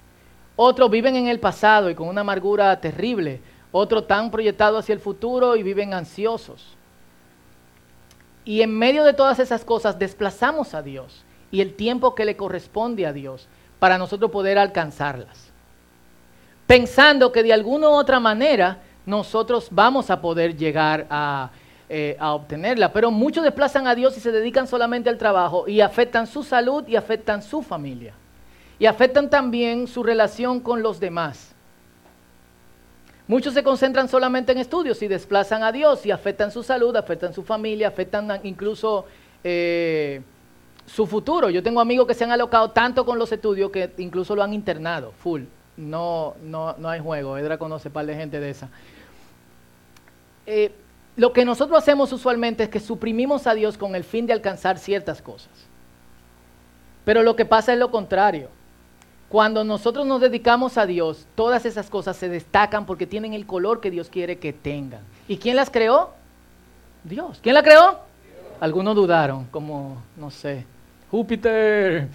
Otros 0.56 0.90
viven 0.90 1.18
en 1.18 1.28
el 1.28 1.42
pasado 1.42 1.90
y 1.90 1.96
con 1.96 2.08
una 2.08 2.22
amargura 2.22 2.80
terrible. 2.80 3.42
Otros 3.74 4.04
están 4.04 4.32
proyectados 4.32 4.80
hacia 4.80 4.94
el 4.94 5.02
futuro 5.02 5.58
y 5.58 5.64
viven 5.64 5.94
ansiosos. 5.94 6.78
Y 8.46 8.62
en 8.62 8.80
medio 8.80 9.04
de 9.04 9.12
todas 9.12 9.38
esas 9.40 9.66
cosas 9.66 10.00
desplazamos 10.00 10.74
a 10.74 10.82
Dios 10.82 11.26
y 11.52 11.60
el 11.60 11.74
tiempo 11.74 12.16
que 12.16 12.24
le 12.24 12.38
corresponde 12.38 13.06
a 13.06 13.12
Dios 13.12 13.50
para 13.80 13.98
nosotros 13.98 14.32
poder 14.32 14.58
alcanzarlas. 14.58 15.52
Pensando 16.68 17.34
que 17.34 17.44
de 17.44 17.52
alguna 17.52 17.90
u 17.90 17.92
otra 17.96 18.22
manera 18.22 18.78
nosotros 19.06 19.68
vamos 19.72 20.10
a 20.10 20.22
poder 20.22 20.56
llegar 20.56 21.06
a 21.10 21.52
eh, 21.90 22.16
a 22.20 22.34
obtenerla. 22.34 22.92
Pero 22.94 23.12
muchos 23.12 23.44
desplazan 23.44 23.88
a 23.88 23.96
Dios 23.96 24.18
y 24.18 24.20
se 24.20 24.32
dedican 24.32 24.68
solamente 24.68 25.10
al 25.10 25.18
trabajo 25.18 25.68
y 25.68 25.82
afectan 25.82 26.28
su 26.28 26.44
salud 26.44 26.88
y 26.88 26.96
afectan 26.96 27.42
su 27.42 27.62
familia. 27.62 28.14
Y 28.80 28.86
afectan 28.86 29.30
también 29.30 29.88
su 29.88 30.04
relación 30.04 30.60
con 30.60 30.82
los 30.82 31.00
demás. 31.00 31.54
Muchos 33.28 33.54
se 33.54 33.64
concentran 33.64 34.10
solamente 34.10 34.52
en 34.52 34.58
estudios 34.58 35.02
y 35.02 35.08
desplazan 35.08 35.64
a 35.64 35.72
Dios 35.72 36.06
y 36.06 36.12
afectan 36.12 36.52
su 36.52 36.62
salud, 36.62 36.96
afectan 36.96 37.34
su 37.34 37.44
familia, 37.44 37.88
afectan 37.88 38.40
incluso 38.44 39.06
eh, 39.44 40.22
su 40.86 41.08
futuro. 41.08 41.50
Yo 41.50 41.64
tengo 41.64 41.80
amigos 41.80 42.06
que 42.08 42.14
se 42.14 42.26
han 42.26 42.32
alocado 42.32 42.72
tanto 42.72 43.06
con 43.06 43.18
los 43.18 43.32
estudios 43.32 43.72
que 43.72 43.92
incluso 43.98 44.36
lo 44.36 44.44
han 44.44 44.54
internado, 44.54 45.14
full. 45.18 45.44
No, 45.78 46.36
no, 46.44 46.76
no 46.78 46.90
hay 46.90 47.00
juego. 47.00 47.38
Edra 47.38 47.58
conoce 47.58 47.88
un 47.88 47.94
par 47.94 48.06
de 48.06 48.16
gente 48.16 48.40
de 48.40 48.50
esa. 48.50 48.70
Eh, 50.46 50.72
lo 51.16 51.34
que 51.34 51.46
nosotros 51.46 51.78
hacemos 51.78 52.12
usualmente 52.12 52.64
es 52.64 52.70
que 52.70 52.80
suprimimos 52.80 53.46
a 53.46 53.54
Dios 53.54 53.78
con 53.78 53.96
el 53.96 54.04
fin 54.04 54.26
de 54.26 54.34
alcanzar 54.34 54.78
ciertas 54.80 55.22
cosas. 55.22 55.52
Pero 57.06 57.22
lo 57.22 57.36
que 57.36 57.46
pasa 57.46 57.74
es 57.74 57.80
lo 57.80 57.92
contrario. 57.92 58.50
Cuando 59.30 59.64
nosotros 59.64 60.06
nos 60.06 60.22
dedicamos 60.22 60.78
a 60.78 60.86
Dios, 60.86 61.26
todas 61.36 61.66
esas 61.66 61.90
cosas 61.90 62.18
se 62.18 62.30
destacan 62.30 62.86
porque 62.86 63.08
tienen 63.08 63.34
el 63.34 63.46
color 63.46 63.82
que 63.82 63.92
Dios 63.92 64.10
quiere 64.10 64.38
que 64.38 64.54
tengan. 64.54 65.02
¿Y 65.28 65.38
quién 65.38 65.56
las 65.56 65.70
creó? 65.70 66.12
Dios. 67.04 67.40
¿Quién 67.42 67.56
la 67.56 67.64
creó? 67.64 68.00
Algunos 68.60 68.96
dudaron, 68.96 69.46
como, 69.46 70.02
no 70.16 70.32
sé, 70.32 70.66
Júpiter. 71.12 72.08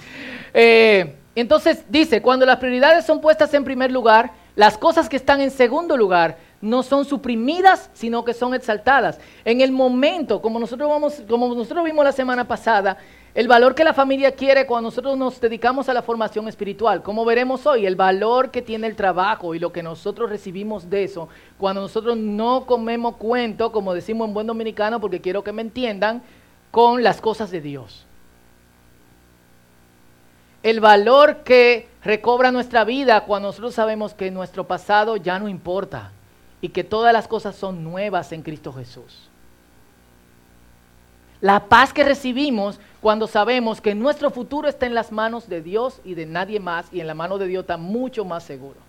Eh, 0.55 1.15
entonces 1.35 1.85
dice, 1.89 2.23
cuando 2.23 2.47
las 2.47 2.59
prioridades 2.59 3.05
son 3.05 3.21
puestas 3.21 3.53
en 3.55 3.65
primer 3.65 3.93
lugar, 3.93 4.33
las 4.57 4.79
cosas 4.79 5.09
que 5.09 5.17
están 5.17 5.41
en 5.41 5.51
segundo 5.51 5.97
lugar 5.97 6.37
no 6.61 6.83
son 6.83 7.05
suprimidas, 7.05 7.91
sino 7.93 8.25
que 8.25 8.35
son 8.35 8.55
exaltadas. 8.55 9.21
En 9.45 9.61
el 9.61 9.71
momento, 9.71 10.43
como 10.43 10.59
nosotros, 10.59 10.89
vamos, 10.89 11.23
como 11.29 11.55
nosotros 11.55 11.85
vimos 11.85 12.05
la 12.05 12.13
semana 12.13 12.47
pasada, 12.47 12.99
el 13.35 13.47
valor 13.47 13.75
que 13.75 13.85
la 13.85 13.95
familia 13.95 14.33
quiere 14.33 14.67
cuando 14.67 14.89
nosotros 14.89 15.17
nos 15.17 15.41
dedicamos 15.41 15.89
a 15.89 15.95
la 15.95 16.03
formación 16.03 16.49
espiritual. 16.49 17.03
Como 17.03 17.25
veremos 17.25 17.67
hoy, 17.67 17.87
el 17.87 17.95
valor 17.95 18.51
que 18.51 18.63
tiene 18.63 18.89
el 18.89 18.97
trabajo 18.97 19.55
y 19.55 19.61
lo 19.61 19.73
que 19.73 19.83
nosotros 19.83 20.29
recibimos 20.29 20.91
de 20.91 21.05
eso, 21.05 21.29
cuando 21.59 21.81
nosotros 21.81 22.17
no 22.17 22.67
comemos 22.67 23.17
cuento, 23.17 23.71
como 23.71 23.95
decimos 23.95 24.27
en 24.27 24.35
buen 24.35 24.47
dominicano, 24.47 25.01
porque 25.01 25.21
quiero 25.21 25.45
que 25.45 25.53
me 25.53 25.63
entiendan, 25.63 26.23
con 26.71 27.03
las 27.03 27.21
cosas 27.21 27.51
de 27.51 27.61
Dios. 27.61 28.05
el 30.65 30.81
valor 30.81 31.45
que 31.45 31.89
recobra 32.03 32.51
nuestra 32.51 32.85
vida 32.85 33.25
cuando 33.25 33.49
nosotros 33.49 33.75
sabemos 33.75 34.13
que 34.13 34.31
nuestro 34.31 34.67
pasado 34.67 35.17
ya 35.17 35.39
no 35.39 35.49
importa 35.49 36.11
y 36.61 36.71
que 36.71 36.85
todas 36.85 37.13
las 37.13 37.29
cosas 37.29 37.57
son 37.57 37.85
nuevas 37.85 38.33
en 38.33 38.43
Cristo 38.43 38.73
Jesús. 38.73 39.29
La 41.41 41.67
paz 41.67 41.93
que 41.93 42.03
recibimos 42.03 42.81
cuando 43.01 43.29
sabemos 43.29 43.81
que 43.81 43.95
nuestro 43.95 44.31
futuro 44.31 44.69
está 44.69 44.87
en 44.87 44.95
las 44.95 45.13
manos 45.13 45.49
de 45.49 45.63
Dios 45.63 46.01
y 46.05 46.15
de 46.15 46.27
nadie 46.27 46.59
más 46.59 46.87
y 46.93 47.01
en 47.01 47.07
la 47.07 47.15
mano 47.15 47.39
de 47.39 47.47
Dios 47.47 47.63
está 47.63 47.77
mucho 47.77 48.25
más 48.25 48.43
seguro. 48.43 48.81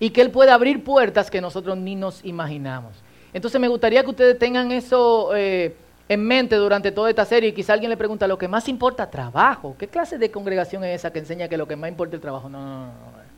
Y 0.00 0.10
que 0.10 0.22
Él 0.22 0.30
puede 0.30 0.50
abrir 0.50 0.82
puertas 0.82 1.30
que 1.30 1.40
nosotros 1.40 1.76
ni 1.76 1.94
nos 1.94 2.24
imaginamos. 2.24 2.94
Entonces 3.32 3.60
me 3.60 3.68
gustaría 3.68 4.02
que 4.02 4.10
ustedes 4.10 4.38
tengan 4.38 4.72
eso 4.72 5.36
eh, 5.36 5.76
en 6.08 6.26
mente 6.26 6.56
durante 6.56 6.90
toda 6.90 7.08
esta 7.08 7.24
serie 7.24 7.50
y 7.50 7.52
quizá 7.52 7.74
alguien 7.74 7.90
le 7.90 7.96
pregunta, 7.96 8.26
¿lo 8.26 8.36
que 8.36 8.48
más 8.48 8.66
importa? 8.68 9.08
Trabajo. 9.08 9.76
¿Qué 9.78 9.86
clase 9.86 10.18
de 10.18 10.32
congregación 10.32 10.82
es 10.82 10.96
esa 10.96 11.12
que 11.12 11.20
enseña 11.20 11.46
que 11.46 11.56
lo 11.56 11.68
que 11.68 11.76
más 11.76 11.88
importa 11.88 12.16
es 12.16 12.18
el 12.18 12.22
trabajo? 12.22 12.48
No, 12.48 12.58
no, 12.58 12.86
no, 12.86 12.86
no. 12.86 13.29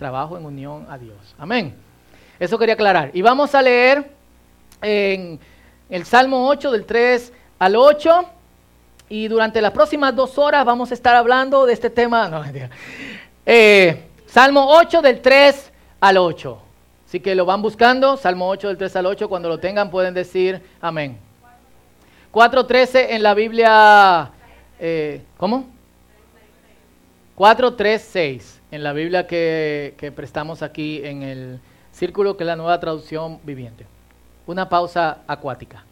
Trabajo 0.00 0.38
en 0.38 0.46
unión 0.46 0.86
a 0.88 0.96
Dios. 0.96 1.34
Amén. 1.36 1.74
Eso 2.38 2.58
quería 2.58 2.72
aclarar. 2.72 3.10
Y 3.12 3.20
vamos 3.20 3.54
a 3.54 3.60
leer 3.60 4.10
en 4.80 5.38
el 5.90 6.06
Salmo 6.06 6.48
8 6.48 6.70
del 6.70 6.86
3 6.86 7.30
al 7.58 7.76
8 7.76 8.24
y 9.10 9.28
durante 9.28 9.60
las 9.60 9.72
próximas 9.72 10.16
dos 10.16 10.38
horas 10.38 10.64
vamos 10.64 10.90
a 10.90 10.94
estar 10.94 11.14
hablando 11.14 11.66
de 11.66 11.74
este 11.74 11.90
tema. 11.90 12.50
Eh, 13.44 14.04
Salmo 14.26 14.68
8 14.68 15.02
del 15.02 15.20
3 15.20 15.70
al 16.00 16.16
8. 16.16 16.58
Así 17.06 17.20
que 17.20 17.34
lo 17.34 17.44
van 17.44 17.60
buscando, 17.60 18.16
Salmo 18.16 18.48
8 18.48 18.68
del 18.68 18.78
3 18.78 18.96
al 18.96 19.06
8, 19.06 19.28
cuando 19.28 19.48
lo 19.50 19.58
tengan 19.58 19.90
pueden 19.90 20.14
decir 20.14 20.62
amén. 20.80 21.18
4.13 22.32 23.06
en 23.10 23.22
la 23.22 23.34
Biblia, 23.34 24.30
eh, 24.78 25.22
¿cómo? 25.36 25.66
4.3.6 27.36 28.59
en 28.70 28.82
la 28.84 28.92
Biblia 28.92 29.26
que, 29.26 30.12
prestamos 30.14 30.62
aquí 30.62 31.00
en 31.04 31.22
el 31.22 31.60
círculo, 31.92 32.36
que 32.36 32.44
es 32.44 32.46
la 32.46 32.56
nueva 32.56 32.78
traducción 32.78 33.40
viviente. 33.44 33.86
Una 34.46 34.68
pausa 34.68 35.18
acuática. 35.26 35.84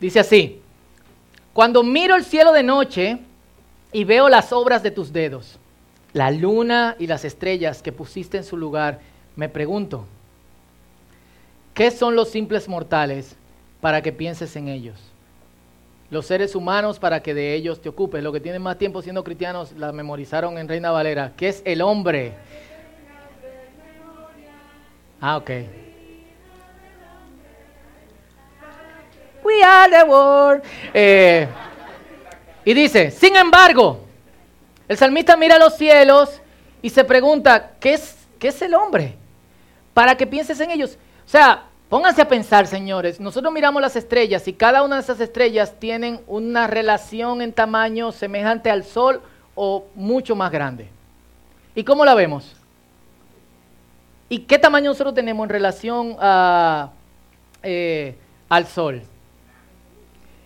Dice 0.00 0.20
así, 0.20 0.60
cuando 1.52 1.82
miro 1.82 2.16
el 2.16 2.24
cielo 2.24 2.52
de 2.52 2.62
noche 2.62 3.18
y 3.92 4.04
veo 4.04 4.28
las 4.28 4.50
obras 4.52 4.82
de 4.82 4.90
tus 4.90 5.12
dedos, 5.12 5.58
la 6.14 6.30
luna 6.30 6.96
y 6.98 7.06
las 7.06 7.24
estrellas 7.24 7.82
que 7.82 7.92
pusiste 7.92 8.38
en 8.38 8.44
su 8.44 8.56
lugar, 8.56 9.00
me 9.36 9.50
pregunto, 9.50 10.06
¿qué 11.74 11.90
son 11.90 12.16
los 12.16 12.30
simples 12.30 12.66
mortales 12.66 13.36
para 13.80 14.02
que 14.02 14.12
pienses 14.12 14.54
en 14.56 14.68
ellos? 14.68 14.98
Los 16.10 16.26
seres 16.26 16.56
humanos 16.56 16.98
para 16.98 17.22
que 17.22 17.34
de 17.34 17.54
ellos 17.54 17.80
te 17.80 17.88
ocupes. 17.88 18.22
Los 18.22 18.32
que 18.32 18.40
tienen 18.40 18.60
más 18.60 18.76
tiempo 18.78 19.00
siendo 19.00 19.22
cristianos 19.22 19.72
la 19.72 19.92
memorizaron 19.92 20.58
en 20.58 20.68
Reina 20.68 20.90
Valera. 20.90 21.32
¿Qué 21.36 21.48
es 21.48 21.62
el 21.64 21.80
hombre? 21.82 22.34
Ah, 25.20 25.36
ok. 25.36 25.50
We 29.44 29.62
are 29.62 29.90
the 29.90 30.02
world. 30.02 30.62
Eh, 30.92 31.46
y 32.64 32.74
dice, 32.74 33.10
sin 33.10 33.36
embargo, 33.36 34.04
el 34.88 34.96
salmista 34.96 35.36
mira 35.36 35.58
los 35.58 35.76
cielos 35.76 36.40
y 36.82 36.90
se 36.90 37.04
pregunta, 37.04 37.72
¿qué 37.78 37.94
es, 37.94 38.16
qué 38.38 38.48
es 38.48 38.60
el 38.62 38.74
hombre? 38.74 39.16
Para 39.94 40.16
que 40.16 40.26
pienses 40.26 40.58
en 40.60 40.70
ellos. 40.72 40.98
O 41.24 41.28
sea, 41.28 41.64
pónganse 41.90 42.22
a 42.22 42.28
pensar, 42.28 42.66
señores, 42.66 43.20
nosotros 43.20 43.52
miramos 43.52 43.82
las 43.82 43.96
estrellas 43.96 44.46
y 44.48 44.54
cada 44.54 44.82
una 44.82 44.96
de 44.96 45.02
esas 45.02 45.20
estrellas 45.20 45.74
tienen 45.78 46.20
una 46.28 46.68
relación 46.68 47.42
en 47.42 47.52
tamaño 47.52 48.12
semejante 48.12 48.70
al 48.70 48.84
Sol 48.84 49.20
o 49.56 49.84
mucho 49.94 50.34
más 50.36 50.50
grande. 50.50 50.88
¿Y 51.74 51.84
cómo 51.84 52.04
la 52.04 52.14
vemos? 52.14 52.56
¿Y 54.28 54.38
qué 54.40 54.58
tamaño 54.58 54.90
nosotros 54.90 55.14
tenemos 55.14 55.44
en 55.44 55.50
relación 55.50 56.16
eh, 57.62 58.14
al 58.48 58.66
Sol? 58.66 59.02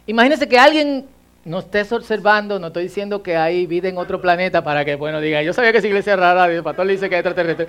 Imagínense 0.06 0.48
que 0.48 0.58
alguien 0.58 1.06
no 1.44 1.58
estés 1.58 1.92
observando, 1.92 2.58
no 2.58 2.68
estoy 2.68 2.84
diciendo 2.84 3.22
que 3.22 3.36
hay 3.36 3.66
vida 3.66 3.90
en 3.90 3.98
otro 3.98 4.18
planeta 4.18 4.64
para 4.64 4.82
que, 4.86 4.94
bueno, 4.94 5.20
diga, 5.20 5.42
yo 5.42 5.52
sabía 5.52 5.72
que 5.72 5.78
esa 5.78 5.88
iglesia 5.88 6.14
es 6.14 6.18
rara, 6.18 6.46
el 6.46 6.62
pastor 6.62 6.86
le 6.86 6.94
dice 6.94 7.10
que 7.10 7.16
hay 7.16 7.20
extraterrestre. 7.20 7.66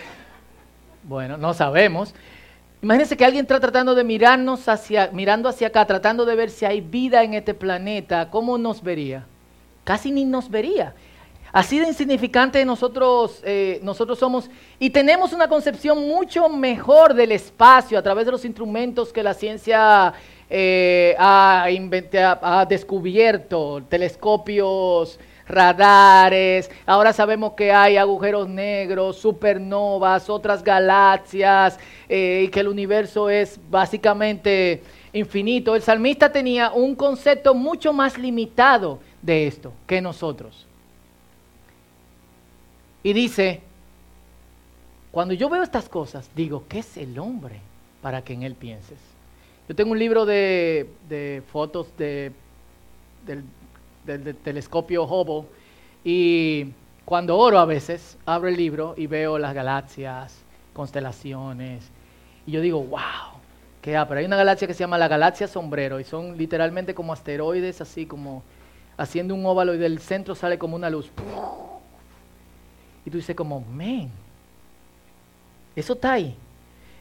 Bueno, 1.03 1.37
no 1.37 1.53
sabemos. 1.53 2.15
Imagínense 2.81 3.17
que 3.17 3.25
alguien 3.25 3.45
está 3.45 3.59
tratando 3.59 3.95
de 3.95 4.03
mirarnos 4.03 4.67
hacia, 4.67 5.09
mirando 5.11 5.49
hacia 5.49 5.67
acá, 5.67 5.85
tratando 5.85 6.25
de 6.25 6.35
ver 6.35 6.49
si 6.49 6.65
hay 6.65 6.81
vida 6.81 7.23
en 7.23 7.33
este 7.33 7.53
planeta, 7.53 8.29
¿cómo 8.29 8.57
nos 8.57 8.83
vería? 8.83 9.25
Casi 9.83 10.11
ni 10.11 10.25
nos 10.25 10.49
vería. 10.49 10.93
Así 11.51 11.79
de 11.79 11.87
insignificante 11.87 12.65
nosotros, 12.65 13.41
eh, 13.45 13.79
nosotros 13.81 14.19
somos 14.19 14.49
y 14.77 14.89
tenemos 14.89 15.31
una 15.31 15.47
concepción 15.47 16.05
mucho 16.05 16.49
mejor 16.49 17.13
del 17.13 17.31
espacio 17.31 17.97
a 17.97 18.03
través 18.03 18.25
de 18.25 18.33
los 18.33 18.43
instrumentos 18.43 19.13
que 19.13 19.23
la 19.23 19.33
ciencia 19.33 20.13
eh, 20.49 21.15
ha, 21.17 21.65
ha 22.41 22.65
descubierto 22.65 23.81
telescopios, 23.87 25.17
radares, 25.47 26.69
ahora 26.85 27.13
sabemos 27.13 27.53
que 27.53 27.71
hay 27.71 27.97
agujeros 27.97 28.47
negros, 28.49 29.17
supernovas, 29.17 30.29
otras 30.29 30.63
galaxias, 30.63 31.79
eh, 32.09 32.43
y 32.45 32.47
que 32.49 32.59
el 32.59 32.67
universo 32.67 33.29
es 33.29 33.59
básicamente 33.69 34.81
infinito. 35.13 35.75
El 35.75 35.81
salmista 35.81 36.31
tenía 36.31 36.71
un 36.71 36.95
concepto 36.95 37.53
mucho 37.53 37.93
más 37.93 38.17
limitado 38.17 38.99
de 39.21 39.47
esto 39.47 39.73
que 39.87 40.01
nosotros. 40.01 40.65
Y 43.03 43.13
dice, 43.13 43.61
cuando 45.11 45.33
yo 45.33 45.47
veo 45.47 45.63
estas 45.63 45.87
cosas, 45.87 46.29
digo, 46.35 46.63
¿qué 46.67 46.79
es 46.79 46.97
el 46.97 47.17
hombre 47.19 47.61
para 48.01 48.23
que 48.23 48.33
en 48.33 48.43
él 48.43 48.55
pienses? 48.55 48.97
Yo 49.69 49.75
tengo 49.75 49.91
un 49.91 49.99
libro 49.99 50.25
de, 50.25 51.43
fotos 51.51 51.87
de, 51.97 52.31
del, 53.25 53.43
telescopio 54.05 55.03
Hubble 55.03 55.47
y 56.03 56.71
cuando 57.05 57.37
oro 57.37 57.59
a 57.59 57.65
veces, 57.65 58.17
abro 58.25 58.47
el 58.47 58.57
libro 58.57 58.95
y 58.97 59.07
veo 59.07 59.37
las 59.37 59.53
galaxias, 59.53 60.43
constelaciones, 60.73 61.89
y 62.47 62.51
yo 62.51 62.61
digo, 62.61 62.83
wow, 62.83 63.39
qué 63.81 64.03
pero 64.07 64.19
hay 64.19 64.25
una 64.25 64.35
galaxia 64.35 64.67
que 64.67 64.73
se 64.73 64.79
llama 64.79 64.97
la 64.97 65.07
galaxia 65.07 65.47
sombrero 65.47 65.99
y 65.99 66.03
son 66.03 66.37
literalmente 66.37 66.93
como 66.93 67.13
asteroides, 67.13 67.81
así 67.81 68.05
como 68.05 68.43
haciendo 68.97 69.35
un 69.35 69.45
óvalo 69.45 69.73
y 69.73 69.77
del 69.77 69.99
centro 69.99 70.35
sale 70.35 70.57
como 70.57 70.75
una 70.75 70.89
luz. 70.89 71.11
Y 73.05 73.11
tú 73.11 73.17
dices 73.17 73.35
como, 73.35 73.61
men, 73.61 74.09
eso 75.75 75.93
está 75.93 76.13
ahí. 76.13 76.35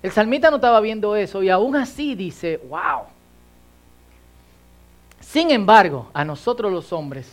El 0.02 0.10
salmista 0.10 0.50
no 0.50 0.56
estaba 0.56 0.80
viendo 0.80 1.16
eso 1.16 1.42
y 1.42 1.48
aún 1.48 1.76
así 1.76 2.14
dice, 2.14 2.60
wow. 2.68 3.13
Sin 5.24 5.50
embargo, 5.50 6.10
a 6.12 6.24
nosotros 6.24 6.70
los 6.70 6.92
hombres, 6.92 7.26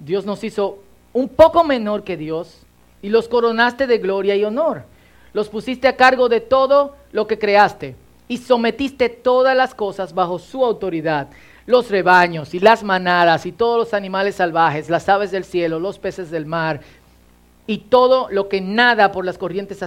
Dios 0.00 0.24
nos 0.24 0.42
hizo 0.42 0.78
un 1.12 1.28
poco 1.28 1.62
menor 1.62 2.02
que 2.02 2.16
Dios 2.16 2.62
y 3.02 3.08
los 3.08 3.28
coronaste 3.28 3.86
de 3.86 3.98
gloria 3.98 4.34
y 4.34 4.44
honor. 4.44 4.84
Los 5.32 5.48
pusiste 5.48 5.86
a 5.86 5.96
cargo 5.96 6.28
de 6.28 6.40
todo 6.40 6.96
lo 7.12 7.26
que 7.26 7.38
creaste 7.38 7.94
y 8.26 8.38
sometiste 8.38 9.08
todas 9.08 9.56
las 9.56 9.74
cosas 9.74 10.12
bajo 10.14 10.38
su 10.38 10.64
autoridad. 10.64 11.28
Los 11.66 11.90
rebaños 11.90 12.54
y 12.54 12.58
las 12.58 12.82
manadas 12.82 13.46
y 13.46 13.52
todos 13.52 13.78
los 13.78 13.94
animales 13.94 14.36
salvajes, 14.36 14.90
las 14.90 15.08
aves 15.08 15.30
del 15.30 15.44
cielo, 15.44 15.78
los 15.78 15.98
peces 15.98 16.30
del 16.30 16.46
mar, 16.46 16.80
y 17.66 17.78
todo 17.78 18.28
lo 18.30 18.48
que 18.48 18.60
nada 18.60 19.12
por 19.12 19.24
las 19.24 19.38
corrientes 19.38 19.78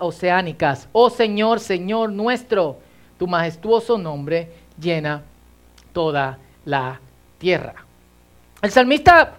oceánicas. 0.00 0.88
Oh 0.92 1.08
Señor, 1.08 1.60
Señor 1.60 2.12
nuestro, 2.12 2.76
tu 3.18 3.26
majestuoso 3.26 3.96
nombre 3.96 4.50
llena 4.78 5.22
toda 5.94 6.38
la 6.64 7.00
tierra. 7.38 7.74
El 8.62 8.70
salmista 8.70 9.34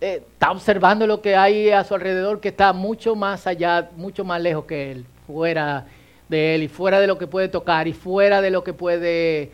eh, 0.00 0.22
está 0.32 0.50
observando 0.50 1.06
lo 1.06 1.20
que 1.20 1.36
hay 1.36 1.70
a 1.70 1.84
su 1.84 1.94
alrededor 1.94 2.40
que 2.40 2.48
está 2.48 2.72
mucho 2.72 3.14
más 3.14 3.46
allá, 3.46 3.90
mucho 3.96 4.24
más 4.24 4.40
lejos 4.40 4.64
que 4.64 4.90
él, 4.90 5.06
fuera 5.26 5.86
de 6.28 6.54
él 6.54 6.62
y 6.64 6.68
fuera 6.68 6.98
de 6.98 7.06
lo 7.06 7.18
que 7.18 7.26
puede 7.26 7.48
tocar 7.48 7.86
y 7.86 7.92
fuera 7.92 8.40
de 8.40 8.50
lo 8.50 8.64
que 8.64 8.72
puede 8.72 9.42
eh, 9.42 9.50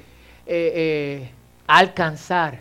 eh, 0.47 1.31
alcanzar. 1.67 2.61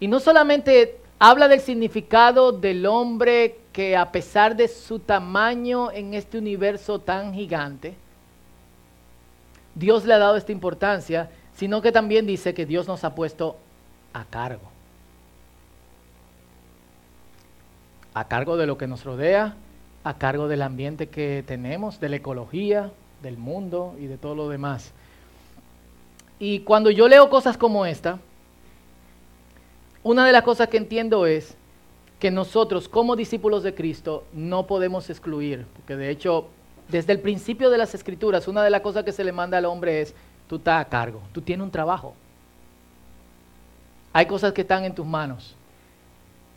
Y 0.00 0.08
no 0.08 0.18
solamente 0.20 0.98
habla 1.18 1.46
del 1.46 1.60
significado 1.60 2.50
del 2.50 2.84
hombre 2.84 3.56
que 3.72 3.96
a 3.96 4.10
pesar 4.10 4.56
de 4.56 4.68
su 4.68 4.98
tamaño 4.98 5.90
en 5.92 6.14
este 6.14 6.38
universo 6.38 6.98
tan 6.98 7.32
gigante, 7.32 7.94
Dios 9.74 10.04
le 10.04 10.14
ha 10.14 10.18
dado 10.18 10.36
esta 10.36 10.52
importancia, 10.52 11.30
sino 11.62 11.80
que 11.80 11.92
también 11.92 12.26
dice 12.26 12.54
que 12.54 12.66
Dios 12.66 12.88
nos 12.88 13.04
ha 13.04 13.14
puesto 13.14 13.54
a 14.12 14.24
cargo. 14.24 14.68
A 18.14 18.26
cargo 18.26 18.56
de 18.56 18.66
lo 18.66 18.76
que 18.76 18.88
nos 18.88 19.04
rodea, 19.04 19.54
a 20.02 20.18
cargo 20.18 20.48
del 20.48 20.60
ambiente 20.62 21.08
que 21.08 21.44
tenemos, 21.46 22.00
de 22.00 22.08
la 22.08 22.16
ecología, 22.16 22.90
del 23.22 23.38
mundo 23.38 23.94
y 24.00 24.06
de 24.06 24.18
todo 24.18 24.34
lo 24.34 24.48
demás. 24.48 24.90
Y 26.40 26.62
cuando 26.62 26.90
yo 26.90 27.06
leo 27.06 27.30
cosas 27.30 27.56
como 27.56 27.86
esta, 27.86 28.18
una 30.02 30.26
de 30.26 30.32
las 30.32 30.42
cosas 30.42 30.66
que 30.66 30.78
entiendo 30.78 31.26
es 31.26 31.54
que 32.18 32.32
nosotros 32.32 32.88
como 32.88 33.14
discípulos 33.14 33.62
de 33.62 33.72
Cristo 33.72 34.24
no 34.32 34.66
podemos 34.66 35.08
excluir, 35.10 35.64
porque 35.76 35.94
de 35.94 36.10
hecho 36.10 36.48
desde 36.88 37.12
el 37.12 37.20
principio 37.20 37.70
de 37.70 37.78
las 37.78 37.94
escrituras 37.94 38.48
una 38.48 38.64
de 38.64 38.70
las 38.70 38.80
cosas 38.80 39.04
que 39.04 39.12
se 39.12 39.22
le 39.22 39.30
manda 39.30 39.58
al 39.58 39.66
hombre 39.66 40.00
es, 40.00 40.12
tú 40.52 40.56
estás 40.56 40.82
a 40.82 40.84
cargo, 40.86 41.22
tú 41.32 41.40
tienes 41.40 41.64
un 41.64 41.70
trabajo. 41.70 42.12
Hay 44.12 44.26
cosas 44.26 44.52
que 44.52 44.60
están 44.60 44.84
en 44.84 44.94
tus 44.94 45.06
manos. 45.06 45.56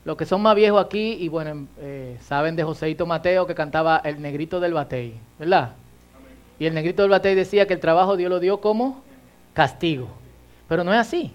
Los 0.04 0.18
que 0.18 0.26
son 0.26 0.42
más 0.42 0.54
viejos 0.54 0.84
aquí, 0.84 1.14
y 1.14 1.30
bueno, 1.30 1.66
eh, 1.80 2.18
saben 2.20 2.58
de 2.58 2.64
Joseito 2.66 3.06
Mateo 3.06 3.48
que 3.48 3.56
cantaba 3.56 4.02
El 4.04 4.22
Negrito 4.22 4.60
del 4.60 4.74
Batey, 4.74 5.18
¿verdad? 5.40 5.76
Y 6.60 6.66
el 6.66 6.74
Negrito 6.74 7.04
del 7.04 7.12
Batey 7.12 7.36
decía 7.36 7.68
que 7.68 7.74
el 7.74 7.80
trabajo 7.80 8.18
Dios 8.18 8.30
lo 8.30 8.42
dio 8.42 8.60
como 8.60 9.02
castigo. 9.54 10.10
Pero 10.68 10.84
no 10.84 10.94
es 10.94 11.00
así. 11.00 11.32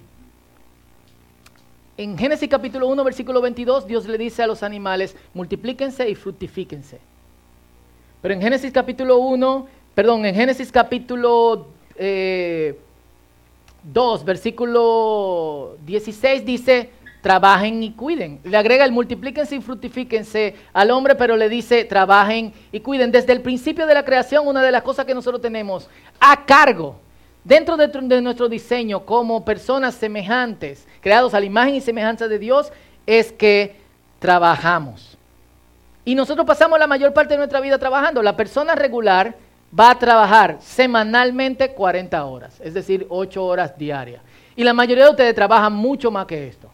En 1.96 2.18
Génesis 2.18 2.50
capítulo 2.50 2.88
1, 2.88 3.04
versículo 3.04 3.40
22, 3.40 3.86
Dios 3.86 4.06
le 4.06 4.18
dice 4.18 4.42
a 4.42 4.46
los 4.46 4.62
animales, 4.62 5.16
multiplíquense 5.32 6.10
y 6.10 6.14
fructifíquense. 6.14 7.00
Pero 8.20 8.34
en 8.34 8.42
Génesis 8.42 8.70
capítulo 8.70 9.16
1, 9.16 9.66
perdón, 9.94 10.26
en 10.26 10.34
Génesis 10.34 10.70
capítulo 10.70 11.79
eh, 12.00 12.78
2, 13.82 14.24
versículo 14.24 15.76
16 15.84 16.44
dice, 16.46 16.90
trabajen 17.20 17.82
y 17.82 17.92
cuiden. 17.92 18.40
Le 18.42 18.56
agrega 18.56 18.84
el 18.86 18.92
multiplíquense 18.92 19.56
y 19.56 19.60
fructifíquense 19.60 20.56
al 20.72 20.90
hombre, 20.90 21.14
pero 21.14 21.36
le 21.36 21.50
dice, 21.50 21.84
trabajen 21.84 22.52
y 22.72 22.80
cuiden. 22.80 23.12
Desde 23.12 23.32
el 23.32 23.42
principio 23.42 23.86
de 23.86 23.94
la 23.94 24.04
creación, 24.04 24.46
una 24.46 24.62
de 24.62 24.72
las 24.72 24.82
cosas 24.82 25.04
que 25.04 25.14
nosotros 25.14 25.42
tenemos 25.42 25.88
a 26.18 26.44
cargo, 26.46 26.96
dentro 27.44 27.76
de, 27.76 27.88
de 27.88 28.22
nuestro 28.22 28.48
diseño 28.48 29.04
como 29.04 29.44
personas 29.44 29.94
semejantes, 29.94 30.86
creados 31.00 31.34
a 31.34 31.40
la 31.40 31.46
imagen 31.46 31.74
y 31.74 31.80
semejanza 31.82 32.28
de 32.28 32.38
Dios, 32.38 32.72
es 33.06 33.30
que 33.30 33.76
trabajamos. 34.18 35.18
Y 36.04 36.14
nosotros 36.14 36.46
pasamos 36.46 36.78
la 36.78 36.86
mayor 36.86 37.12
parte 37.12 37.34
de 37.34 37.38
nuestra 37.38 37.60
vida 37.60 37.78
trabajando. 37.78 38.22
La 38.22 38.36
persona 38.36 38.74
regular 38.74 39.36
va 39.78 39.90
a 39.90 39.98
trabajar 39.98 40.58
semanalmente 40.60 41.72
40 41.72 42.24
horas, 42.24 42.60
es 42.60 42.74
decir, 42.74 43.06
8 43.08 43.44
horas 43.44 43.76
diarias. 43.78 44.22
Y 44.56 44.64
la 44.64 44.72
mayoría 44.72 45.04
de 45.04 45.10
ustedes 45.10 45.34
trabajan 45.34 45.72
mucho 45.72 46.10
más 46.10 46.26
que 46.26 46.48
esto. 46.48 46.70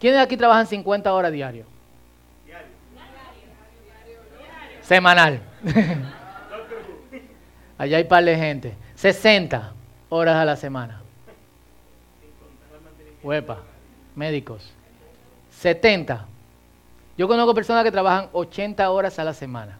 ¿Quiénes 0.00 0.20
aquí 0.20 0.36
trabajan 0.36 0.66
50 0.66 1.12
horas 1.12 1.32
diario? 1.32 1.64
Semanal. 4.82 5.40
Allá 7.78 7.96
hay 7.98 8.04
par 8.04 8.24
de 8.24 8.36
gente. 8.36 8.74
60 8.96 9.72
horas 10.08 10.36
a 10.36 10.44
la 10.44 10.56
semana. 10.56 11.00
Huepa, 13.22 13.58
médicos. 14.14 14.72
70. 15.50 16.24
Yo 17.16 17.28
conozco 17.28 17.54
personas 17.54 17.84
que 17.84 17.92
trabajan 17.92 18.28
80 18.32 18.90
horas 18.90 19.18
a 19.18 19.24
la 19.24 19.34
semana 19.34 19.78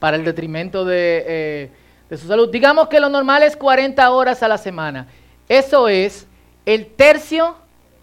para 0.00 0.16
el 0.16 0.24
detrimento 0.24 0.84
de, 0.84 1.24
eh, 1.28 1.70
de, 2.08 2.16
su 2.16 2.26
salud. 2.26 2.50
Digamos 2.50 2.88
que 2.88 2.98
lo 2.98 3.08
normal 3.08 3.44
es 3.44 3.56
40 3.56 4.10
horas 4.10 4.42
a 4.42 4.48
la 4.48 4.58
semana. 4.58 5.06
Eso 5.48 5.86
es 5.88 6.26
el 6.66 6.86
tercio 6.86 7.54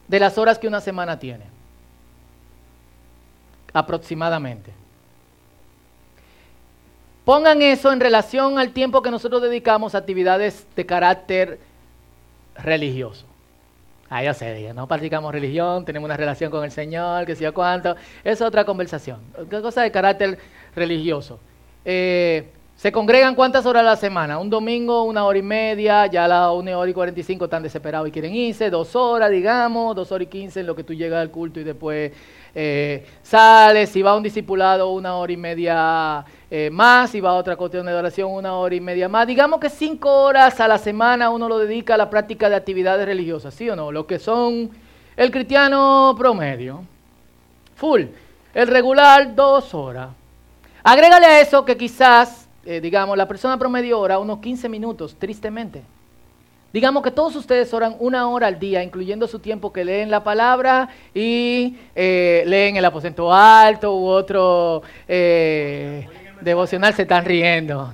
de 0.07 0.19
las 0.19 0.37
horas 0.37 0.57
que 0.57 0.67
una 0.67 0.79
semana 0.79 1.19
tiene. 1.19 1.45
Aproximadamente. 3.73 4.71
Pongan 7.25 7.61
eso 7.61 7.91
en 7.91 7.99
relación 7.99 8.57
al 8.57 8.71
tiempo 8.71 9.01
que 9.01 9.11
nosotros 9.11 9.41
dedicamos 9.41 9.93
a 9.93 9.97
actividades 9.97 10.65
de 10.77 10.85
carácter 10.85 11.59
religioso. 12.55 13.25
Ah, 14.09 14.23
ya 14.23 14.33
sé, 14.33 14.73
no 14.73 14.87
practicamos 14.87 15.33
religión, 15.33 15.83
tenemos 15.83 16.07
una 16.07 16.15
relación 16.15 16.49
con 16.49 16.63
el 16.63 16.71
Señor, 16.71 17.25
que 17.25 17.35
sé 17.35 17.43
yo 17.43 17.53
cuánto. 17.53 17.97
Es 18.23 18.41
otra 18.41 18.63
conversación. 18.63 19.19
Cosa 19.49 19.81
de 19.81 19.91
carácter 19.91 20.39
religioso. 20.73 21.39
Eh, 21.89 22.49
¿Se 22.75 22.91
congregan 22.91 23.33
cuántas 23.33 23.65
horas 23.65 23.79
a 23.79 23.85
la 23.85 23.95
semana? 23.95 24.39
Un 24.39 24.49
domingo, 24.49 25.03
una 25.03 25.23
hora 25.23 25.39
y 25.39 25.41
media, 25.41 26.05
ya 26.07 26.25
a 26.25 26.27
las 26.27 26.51
una 26.51 26.77
hora 26.77 26.91
y 26.91 26.93
cuarenta 26.93 27.21
y 27.21 27.23
cinco 27.23 27.45
están 27.45 27.63
desesperados 27.63 28.09
y 28.09 28.11
quieren 28.11 28.35
irse, 28.35 28.69
dos 28.69 28.93
horas, 28.93 29.31
digamos, 29.31 29.95
dos 29.95 30.11
horas 30.11 30.27
y 30.27 30.29
quince 30.29 30.59
en 30.59 30.67
lo 30.67 30.75
que 30.75 30.83
tú 30.83 30.93
llegas 30.93 31.21
al 31.21 31.31
culto 31.31 31.61
y 31.61 31.63
después 31.63 32.11
eh, 32.53 33.05
sales, 33.23 33.89
si 33.89 34.01
va 34.01 34.17
un 34.17 34.21
discipulado 34.21 34.91
una 34.91 35.15
hora 35.15 35.31
y 35.31 35.37
media 35.37 36.25
eh, 36.51 36.69
más, 36.69 37.09
si 37.11 37.21
va 37.21 37.35
otra 37.35 37.55
cuestión 37.55 37.85
de 37.85 37.93
oración 37.93 38.31
una 38.33 38.53
hora 38.55 38.75
y 38.75 38.81
media 38.81 39.07
más. 39.07 39.25
Digamos 39.25 39.61
que 39.61 39.69
cinco 39.69 40.23
horas 40.23 40.59
a 40.59 40.67
la 40.67 40.77
semana 40.77 41.29
uno 41.29 41.47
lo 41.47 41.59
dedica 41.59 41.93
a 41.93 41.97
la 41.97 42.09
práctica 42.09 42.49
de 42.49 42.57
actividades 42.57 43.05
religiosas, 43.05 43.53
¿sí 43.53 43.69
o 43.69 43.77
no? 43.77 43.93
Lo 43.93 44.05
que 44.05 44.19
son 44.19 44.71
el 45.15 45.31
cristiano 45.31 46.13
promedio, 46.17 46.83
full, 47.75 48.03
el 48.53 48.67
regular 48.67 49.33
dos 49.33 49.73
horas. 49.73 50.09
Agrégale 50.89 51.25
a 51.25 51.41
eso 51.41 51.65
que 51.65 51.75
quizás 51.75 52.47
eh, 52.69 52.81
digamos, 52.81 53.17
la 53.17 53.29
persona 53.29 53.57
promedio 53.57 53.97
ora 53.97 54.19
unos 54.19 54.39
15 54.39 54.67
minutos, 54.67 55.15
tristemente. 55.17 55.83
Digamos 56.73 57.01
que 57.01 57.11
todos 57.11 57.33
ustedes 57.37 57.73
oran 57.73 57.95
una 57.99 58.27
hora 58.27 58.47
al 58.47 58.59
día, 58.59 58.83
incluyendo 58.83 59.25
su 59.25 59.39
tiempo 59.39 59.71
que 59.71 59.85
leen 59.85 60.11
la 60.11 60.21
palabra 60.21 60.89
y 61.13 61.77
eh, 61.95 62.43
leen 62.45 62.75
el 62.75 62.83
aposento 62.83 63.33
alto 63.33 63.95
u 63.95 64.05
otro 64.05 64.81
eh, 65.07 66.07
devocional, 66.41 66.93
se 66.93 67.03
están 67.03 67.23
riendo. 67.23 67.93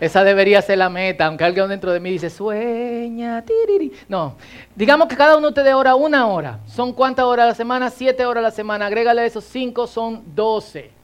Esa 0.00 0.24
debería 0.24 0.62
ser 0.62 0.78
la 0.78 0.90
meta, 0.90 1.26
aunque 1.26 1.44
alguien 1.44 1.68
dentro 1.68 1.92
de 1.92 2.00
mí 2.00 2.10
dice, 2.10 2.28
sueña, 2.28 3.44
tiriri. 3.44 3.92
No, 4.08 4.34
digamos 4.74 5.06
que 5.06 5.16
cada 5.16 5.36
uno 5.36 5.46
de 5.46 5.60
ustedes 5.60 5.74
ora 5.74 5.94
una 5.94 6.26
hora. 6.26 6.58
¿Son 6.66 6.92
cuántas 6.92 7.24
horas 7.24 7.44
a 7.44 7.48
la 7.48 7.54
semana? 7.54 7.88
Siete 7.88 8.26
horas 8.26 8.42
a 8.42 8.48
la 8.48 8.50
semana. 8.50 8.86
Agrégale 8.86 9.20
a 9.20 9.26
esos 9.26 9.44
cinco, 9.44 9.86
son 9.86 10.24
doce. 10.34 10.99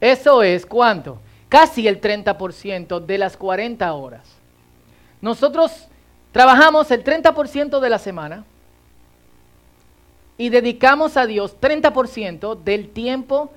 Eso 0.00 0.42
es, 0.42 0.66
¿cuánto? 0.66 1.18
casi 1.48 1.86
el 1.86 2.00
30% 2.00 3.04
de 3.04 3.18
las 3.18 3.36
40 3.36 3.92
horas. 3.94 4.26
Nosotros 5.20 5.88
trabajamos 6.32 6.90
el 6.90 7.02
30% 7.02 7.80
de 7.80 7.90
la 7.90 7.98
semana 7.98 8.44
y 10.36 10.50
dedicamos 10.50 11.16
a 11.16 11.26
Dios 11.26 11.56
30% 11.60 12.62
del 12.62 12.90
tiempo 12.90 13.50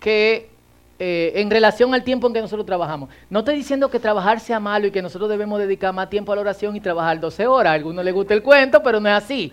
que 0.00 0.50
eh, 0.98 1.32
en 1.36 1.50
relación 1.50 1.94
al 1.94 2.04
tiempo 2.04 2.26
en 2.26 2.32
que 2.32 2.40
nosotros 2.40 2.64
trabajamos. 2.64 3.10
No 3.28 3.40
estoy 3.40 3.56
diciendo 3.56 3.90
que 3.90 3.98
trabajar 3.98 4.40
sea 4.40 4.60
malo 4.60 4.86
y 4.86 4.90
que 4.90 5.02
nosotros 5.02 5.28
debemos 5.28 5.58
dedicar 5.58 5.92
más 5.92 6.08
tiempo 6.08 6.32
a 6.32 6.36
la 6.36 6.42
oración 6.42 6.76
y 6.76 6.80
trabajar 6.80 7.18
12 7.18 7.46
horas. 7.46 7.72
A 7.72 7.74
algunos 7.74 8.04
les 8.04 8.14
gusta 8.14 8.34
el 8.34 8.42
cuento, 8.42 8.82
pero 8.82 9.00
no 9.00 9.08
es 9.08 9.14
así. 9.14 9.52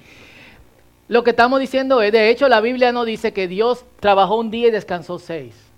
Lo 1.08 1.24
que 1.24 1.32
estamos 1.32 1.60
diciendo 1.60 2.02
es, 2.04 2.12
de 2.12 2.30
hecho, 2.30 2.48
la 2.48 2.62
Biblia 2.62 2.92
no 2.92 3.04
dice 3.04 3.34
que 3.34 3.48
Dios 3.48 3.84
trabajó 4.00 4.38
un 4.38 4.52
día 4.52 4.68
y 4.68 4.72
descansó 4.72 5.18
seis. 5.18 5.69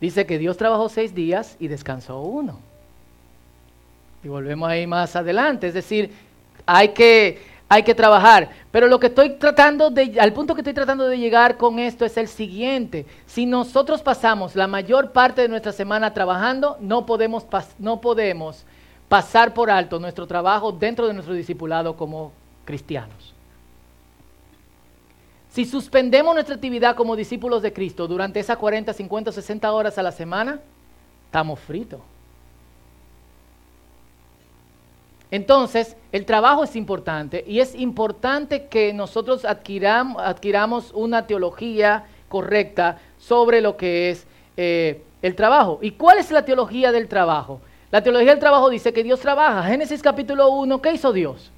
Dice 0.00 0.26
que 0.26 0.38
Dios 0.38 0.56
trabajó 0.56 0.88
seis 0.88 1.14
días 1.14 1.56
y 1.60 1.68
descansó 1.68 2.20
uno. 2.20 2.58
Y 4.24 4.28
volvemos 4.28 4.68
ahí 4.68 4.86
más 4.86 5.14
adelante. 5.14 5.66
Es 5.66 5.74
decir, 5.74 6.12
hay 6.66 6.88
que, 6.90 7.42
hay 7.68 7.82
que 7.82 7.94
trabajar. 7.94 8.50
Pero 8.70 8.86
lo 8.86 8.98
que 8.98 9.08
estoy 9.08 9.30
tratando 9.30 9.90
de, 9.90 10.18
al 10.18 10.32
punto 10.32 10.54
que 10.54 10.62
estoy 10.62 10.74
tratando 10.74 11.06
de 11.06 11.18
llegar 11.18 11.56
con 11.56 11.78
esto 11.78 12.04
es 12.04 12.16
el 12.16 12.28
siguiente. 12.28 13.06
Si 13.26 13.44
nosotros 13.44 14.02
pasamos 14.02 14.56
la 14.56 14.66
mayor 14.66 15.12
parte 15.12 15.42
de 15.42 15.48
nuestra 15.48 15.72
semana 15.72 16.14
trabajando, 16.14 16.76
no 16.80 17.04
podemos, 17.04 17.46
no 17.78 18.00
podemos 18.00 18.64
pasar 19.08 19.52
por 19.52 19.70
alto 19.70 19.98
nuestro 19.98 20.26
trabajo 20.26 20.72
dentro 20.72 21.06
de 21.06 21.12
nuestro 21.12 21.34
discipulado 21.34 21.96
como 21.96 22.32
cristianos. 22.64 23.34
Si 25.50 25.64
suspendemos 25.64 26.32
nuestra 26.32 26.54
actividad 26.54 26.94
como 26.94 27.16
discípulos 27.16 27.60
de 27.60 27.72
Cristo 27.72 28.06
durante 28.06 28.38
esas 28.38 28.56
40, 28.56 28.92
50, 28.92 29.32
60 29.32 29.72
horas 29.72 29.98
a 29.98 30.02
la 30.02 30.12
semana, 30.12 30.60
estamos 31.26 31.58
fritos. 31.58 32.00
Entonces, 35.32 35.96
el 36.12 36.24
trabajo 36.24 36.64
es 36.64 36.74
importante 36.76 37.44
y 37.46 37.60
es 37.60 37.74
importante 37.74 38.66
que 38.66 38.92
nosotros 38.92 39.44
adquiramos, 39.44 40.92
una 40.92 41.26
teología 41.26 42.04
correcta 42.28 42.98
sobre 43.18 43.60
lo 43.60 43.76
que 43.76 44.10
es 44.10 44.26
eh, 44.56 45.02
el 45.22 45.34
trabajo. 45.34 45.80
¿Y 45.82 45.92
cuál 45.92 46.18
es 46.18 46.30
la 46.30 46.44
teología 46.44 46.92
del 46.92 47.08
trabajo? 47.08 47.60
La 47.90 48.02
teología 48.02 48.30
del 48.30 48.40
trabajo 48.40 48.70
dice 48.70 48.92
que 48.92 49.02
Dios 49.02 49.18
trabaja. 49.18 49.64
Génesis 49.64 50.00
capítulo 50.00 50.50
1, 50.50 50.80
¿qué 50.80 50.92
hizo 50.92 51.12
Dios? 51.12 51.50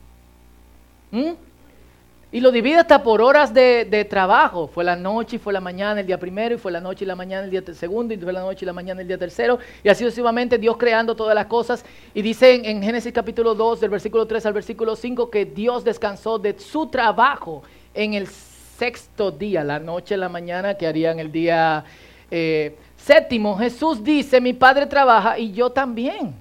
¿Mm? 1.10 1.32
Y 2.32 2.40
lo 2.40 2.50
divide 2.50 2.78
hasta 2.78 3.02
por 3.02 3.20
horas 3.20 3.52
de, 3.52 4.06
trabajo. 4.08 4.66
Fue 4.66 4.82
la 4.82 4.96
noche 4.96 5.36
y 5.36 5.38
fue 5.38 5.52
la 5.52 5.60
mañana 5.60 6.00
el 6.00 6.06
día 6.06 6.18
primero, 6.18 6.54
y 6.54 6.58
fue 6.58 6.72
la 6.72 6.80
noche 6.80 7.04
y 7.04 7.08
la 7.08 7.14
mañana 7.14 7.44
el 7.44 7.50
día 7.50 7.62
segundo, 7.74 8.14
y 8.14 8.16
fue 8.16 8.32
la 8.32 8.40
noche 8.40 8.64
y 8.64 8.66
la 8.66 8.72
mañana 8.72 9.02
el 9.02 9.06
día 9.06 9.18
tercero. 9.18 9.58
Y 9.84 9.90
así 9.90 10.02
sucesivamente 10.02 10.56
Dios 10.56 10.76
creando 10.78 11.14
todas 11.14 11.34
las 11.34 11.46
cosas. 11.46 11.84
Y 12.14 12.22
dice 12.22 12.54
en, 12.54 12.82
Génesis 12.82 13.12
capítulo 13.12 13.54
2, 13.54 13.80
del 13.80 13.90
versículo 13.90 14.26
3 14.26 14.46
al 14.46 14.52
versículo 14.54 14.96
5, 14.96 15.30
que 15.30 15.44
Dios 15.44 15.84
descansó 15.84 16.38
de 16.38 16.58
su 16.58 16.86
trabajo 16.86 17.62
en 17.92 18.14
el 18.14 18.26
sexto 18.26 19.30
día, 19.30 19.62
la 19.62 19.78
noche 19.78 20.14
y 20.14 20.18
la 20.18 20.30
mañana, 20.30 20.74
que 20.74 20.86
harían 20.86 21.18
el 21.18 21.30
día 21.30 21.84
eh, 22.30 22.74
Séptimo, 23.04 23.58
Jesús 23.58 24.02
dice, 24.02 24.40
mi 24.40 24.52
Padre 24.52 24.86
trabaja 24.86 25.36
y 25.36 25.52
yo 25.52 25.70
también. 25.70 26.32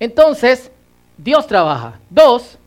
Entonces, 0.00 0.70
Dios 1.16 1.46
trabaja. 1.46 2.00
Dos, 2.10 2.58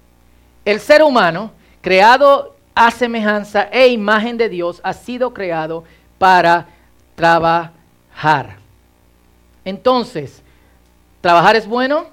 el 0.66 0.80
ser 0.80 1.04
humano, 1.04 1.52
creado 1.82 2.56
a 2.74 2.92
semejanza 2.92 3.70
e 3.72 3.88
imagen 3.88 4.38
de 4.38 4.50
Dios, 4.50 4.82
ha 4.84 4.94
sido 4.94 5.34
creado 5.34 5.84
para 6.18 6.68
trabajar. 7.16 8.58
Entonces, 9.64 10.42
¿trabajar 11.22 11.56
es 11.56 11.68
bueno? 11.68 12.08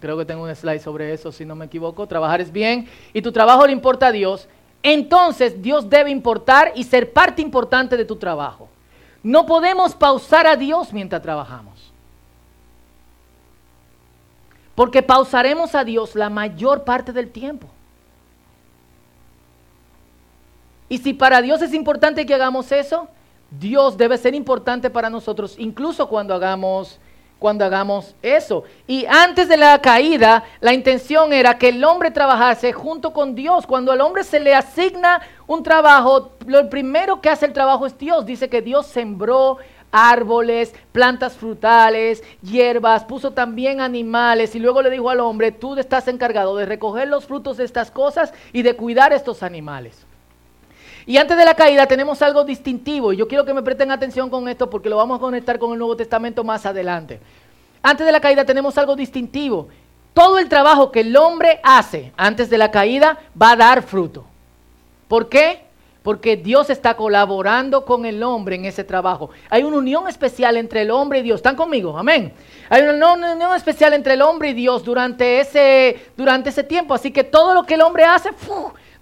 Creo 0.00 0.16
que 0.16 0.24
tengo 0.24 0.44
un 0.44 0.54
slide 0.54 0.80
sobre 0.80 1.12
eso, 1.12 1.32
si 1.32 1.44
no 1.44 1.56
me 1.56 1.64
equivoco. 1.64 2.06
Trabajar 2.06 2.40
es 2.40 2.52
bien 2.52 2.88
y 3.12 3.22
tu 3.22 3.32
trabajo 3.32 3.66
le 3.66 3.72
importa 3.72 4.08
a 4.08 4.12
Dios. 4.12 4.46
Entonces 4.82 5.60
Dios 5.60 5.88
debe 5.88 6.10
importar 6.10 6.72
y 6.74 6.84
ser 6.84 7.12
parte 7.12 7.42
importante 7.42 7.96
de 7.96 8.04
tu 8.04 8.16
trabajo. 8.16 8.68
No 9.22 9.46
podemos 9.46 9.94
pausar 9.94 10.46
a 10.46 10.54
Dios 10.54 10.92
mientras 10.92 11.22
trabajamos. 11.22 11.92
Porque 14.74 15.02
pausaremos 15.02 15.74
a 15.74 15.82
Dios 15.82 16.14
la 16.14 16.28
mayor 16.30 16.84
parte 16.84 17.12
del 17.12 17.30
tiempo. 17.30 17.66
Y 20.88 20.98
si 20.98 21.14
para 21.14 21.42
Dios 21.42 21.62
es 21.62 21.74
importante 21.74 22.26
que 22.26 22.34
hagamos 22.34 22.70
eso, 22.72 23.08
Dios 23.50 23.96
debe 23.96 24.18
ser 24.18 24.34
importante 24.34 24.90
para 24.90 25.10
nosotros, 25.10 25.54
incluso 25.58 26.08
cuando 26.08 26.34
hagamos 26.34 26.98
cuando 27.38 27.64
hagamos 27.64 28.14
eso. 28.22 28.64
Y 28.86 29.04
antes 29.06 29.48
de 29.48 29.56
la 29.56 29.78
caída, 29.80 30.44
la 30.60 30.72
intención 30.72 31.32
era 31.32 31.58
que 31.58 31.68
el 31.68 31.84
hombre 31.84 32.10
trabajase 32.10 32.72
junto 32.72 33.12
con 33.12 33.34
Dios. 33.34 33.66
Cuando 33.66 33.92
al 33.92 34.00
hombre 34.00 34.24
se 34.24 34.40
le 34.40 34.54
asigna 34.54 35.20
un 35.46 35.62
trabajo, 35.62 36.32
lo 36.46 36.68
primero 36.70 37.20
que 37.20 37.28
hace 37.28 37.46
el 37.46 37.52
trabajo 37.52 37.86
es 37.86 37.98
Dios. 37.98 38.24
Dice 38.24 38.48
que 38.48 38.62
Dios 38.62 38.86
sembró 38.86 39.58
árboles, 39.92 40.74
plantas 40.92 41.34
frutales, 41.34 42.22
hierbas, 42.42 43.04
puso 43.04 43.32
también 43.32 43.80
animales 43.80 44.54
y 44.54 44.58
luego 44.58 44.82
le 44.82 44.90
dijo 44.90 45.10
al 45.10 45.20
hombre, 45.20 45.52
tú 45.52 45.76
estás 45.76 46.08
encargado 46.08 46.56
de 46.56 46.66
recoger 46.66 47.08
los 47.08 47.26
frutos 47.26 47.56
de 47.56 47.64
estas 47.64 47.90
cosas 47.90 48.32
y 48.52 48.62
de 48.62 48.76
cuidar 48.76 49.12
estos 49.12 49.42
animales. 49.42 50.05
Y 51.06 51.18
antes 51.18 51.36
de 51.36 51.44
la 51.44 51.54
caída 51.54 51.86
tenemos 51.86 52.20
algo 52.20 52.42
distintivo 52.44 53.12
y 53.12 53.16
yo 53.16 53.28
quiero 53.28 53.44
que 53.44 53.54
me 53.54 53.62
presten 53.62 53.92
atención 53.92 54.28
con 54.28 54.48
esto 54.48 54.68
porque 54.68 54.88
lo 54.88 54.96
vamos 54.96 55.18
a 55.18 55.20
conectar 55.20 55.56
con 55.56 55.72
el 55.72 55.78
Nuevo 55.78 55.96
Testamento 55.96 56.42
más 56.42 56.66
adelante. 56.66 57.20
Antes 57.80 58.04
de 58.04 58.10
la 58.10 58.20
caída 58.20 58.44
tenemos 58.44 58.76
algo 58.76 58.96
distintivo. 58.96 59.68
Todo 60.12 60.40
el 60.40 60.48
trabajo 60.48 60.90
que 60.90 61.00
el 61.00 61.16
hombre 61.16 61.60
hace 61.62 62.12
antes 62.16 62.50
de 62.50 62.58
la 62.58 62.72
caída 62.72 63.20
va 63.40 63.52
a 63.52 63.56
dar 63.56 63.82
fruto. 63.82 64.24
¿Por 65.06 65.28
qué? 65.28 65.60
Porque 66.02 66.36
Dios 66.36 66.70
está 66.70 66.96
colaborando 66.96 67.84
con 67.84 68.04
el 68.04 68.22
hombre 68.24 68.56
en 68.56 68.64
ese 68.64 68.82
trabajo. 68.82 69.30
Hay 69.48 69.62
una 69.62 69.76
unión 69.76 70.08
especial 70.08 70.56
entre 70.56 70.82
el 70.82 70.90
hombre 70.90 71.20
y 71.20 71.22
Dios. 71.22 71.36
¿Están 71.36 71.54
conmigo? 71.54 71.96
Amén. 71.96 72.32
Hay 72.68 72.82
una 72.82 73.12
unión 73.12 73.54
especial 73.54 73.92
entre 73.92 74.14
el 74.14 74.22
hombre 74.22 74.50
y 74.50 74.54
Dios 74.54 74.82
durante 74.82 75.38
ese, 75.38 76.00
durante 76.16 76.48
ese 76.50 76.64
tiempo. 76.64 76.94
Así 76.94 77.12
que 77.12 77.22
todo 77.22 77.54
lo 77.54 77.64
que 77.64 77.74
el 77.74 77.82
hombre 77.82 78.04
hace, 78.04 78.30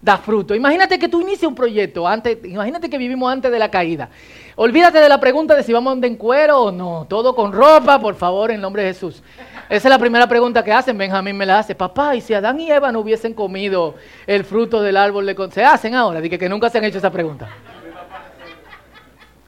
da 0.05 0.19
fruto. 0.19 0.55
Imagínate 0.55 0.99
que 0.99 1.09
tú 1.09 1.23
inicies 1.23 1.45
un 1.45 1.55
proyecto, 1.55 2.07
antes, 2.07 2.38
imagínate 2.45 2.90
que 2.90 2.99
vivimos 2.99 3.33
antes 3.33 3.51
de 3.51 3.59
la 3.59 3.71
caída. 3.71 4.11
Olvídate 4.55 5.01
de 5.01 5.09
la 5.09 5.19
pregunta 5.19 5.55
de 5.55 5.62
si 5.62 5.73
vamos 5.73 5.99
de 5.99 6.07
en 6.07 6.17
cuero 6.17 6.64
o 6.64 6.71
no, 6.71 7.07
todo 7.09 7.35
con 7.35 7.53
ropa, 7.53 7.99
por 7.99 8.14
favor, 8.14 8.51
en 8.51 8.61
nombre 8.61 8.83
de 8.83 8.93
Jesús. 8.93 9.23
Esa 9.71 9.88
es 9.88 9.90
la 9.90 9.99
primera 9.99 10.29
pregunta 10.29 10.62
que 10.62 10.73
hacen, 10.73 10.99
Benjamín 10.99 11.38
me 11.38 11.47
la 11.47 11.61
hace, 11.61 11.75
papá, 11.75 12.14
y 12.14 12.21
si 12.21 12.35
Adán 12.35 12.61
y 12.61 12.71
Eva 12.71 12.93
no 12.93 13.01
hubiesen 13.01 13.33
comido 13.33 13.95
el 14.27 14.45
fruto 14.45 14.83
del 14.83 14.99
árbol 14.99 15.25
de... 15.25 15.49
Se 15.51 15.64
hacen 15.64 15.95
ahora, 15.95 16.21
dije 16.21 16.38
que 16.38 16.51
nunca 16.51 16.69
se 16.69 16.77
han 16.77 16.85
hecho 16.85 16.99
esa 16.99 17.11
pregunta. 17.11 17.49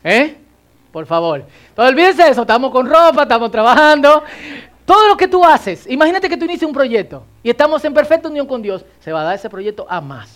¿Eh? 0.02 0.38
Por 0.90 1.04
favor. 1.04 1.44
Entonces 1.68 1.92
olvídense 1.92 2.22
de 2.22 2.30
eso, 2.30 2.40
estamos 2.40 2.70
con 2.70 2.88
ropa, 2.88 3.24
estamos 3.24 3.50
trabajando. 3.50 4.24
Todo 4.86 5.08
lo 5.08 5.16
que 5.18 5.28
tú 5.28 5.44
haces, 5.44 5.86
imagínate 5.86 6.30
que 6.30 6.36
tú 6.38 6.46
inicias 6.46 6.66
un 6.66 6.74
proyecto 6.74 7.24
y 7.42 7.50
estamos 7.50 7.84
en 7.84 7.92
perfecta 7.92 8.28
unión 8.28 8.46
con 8.46 8.62
Dios, 8.62 8.86
se 9.00 9.12
va 9.12 9.20
a 9.20 9.24
dar 9.24 9.34
ese 9.34 9.50
proyecto 9.50 9.86
a 9.90 10.00
más. 10.00 10.35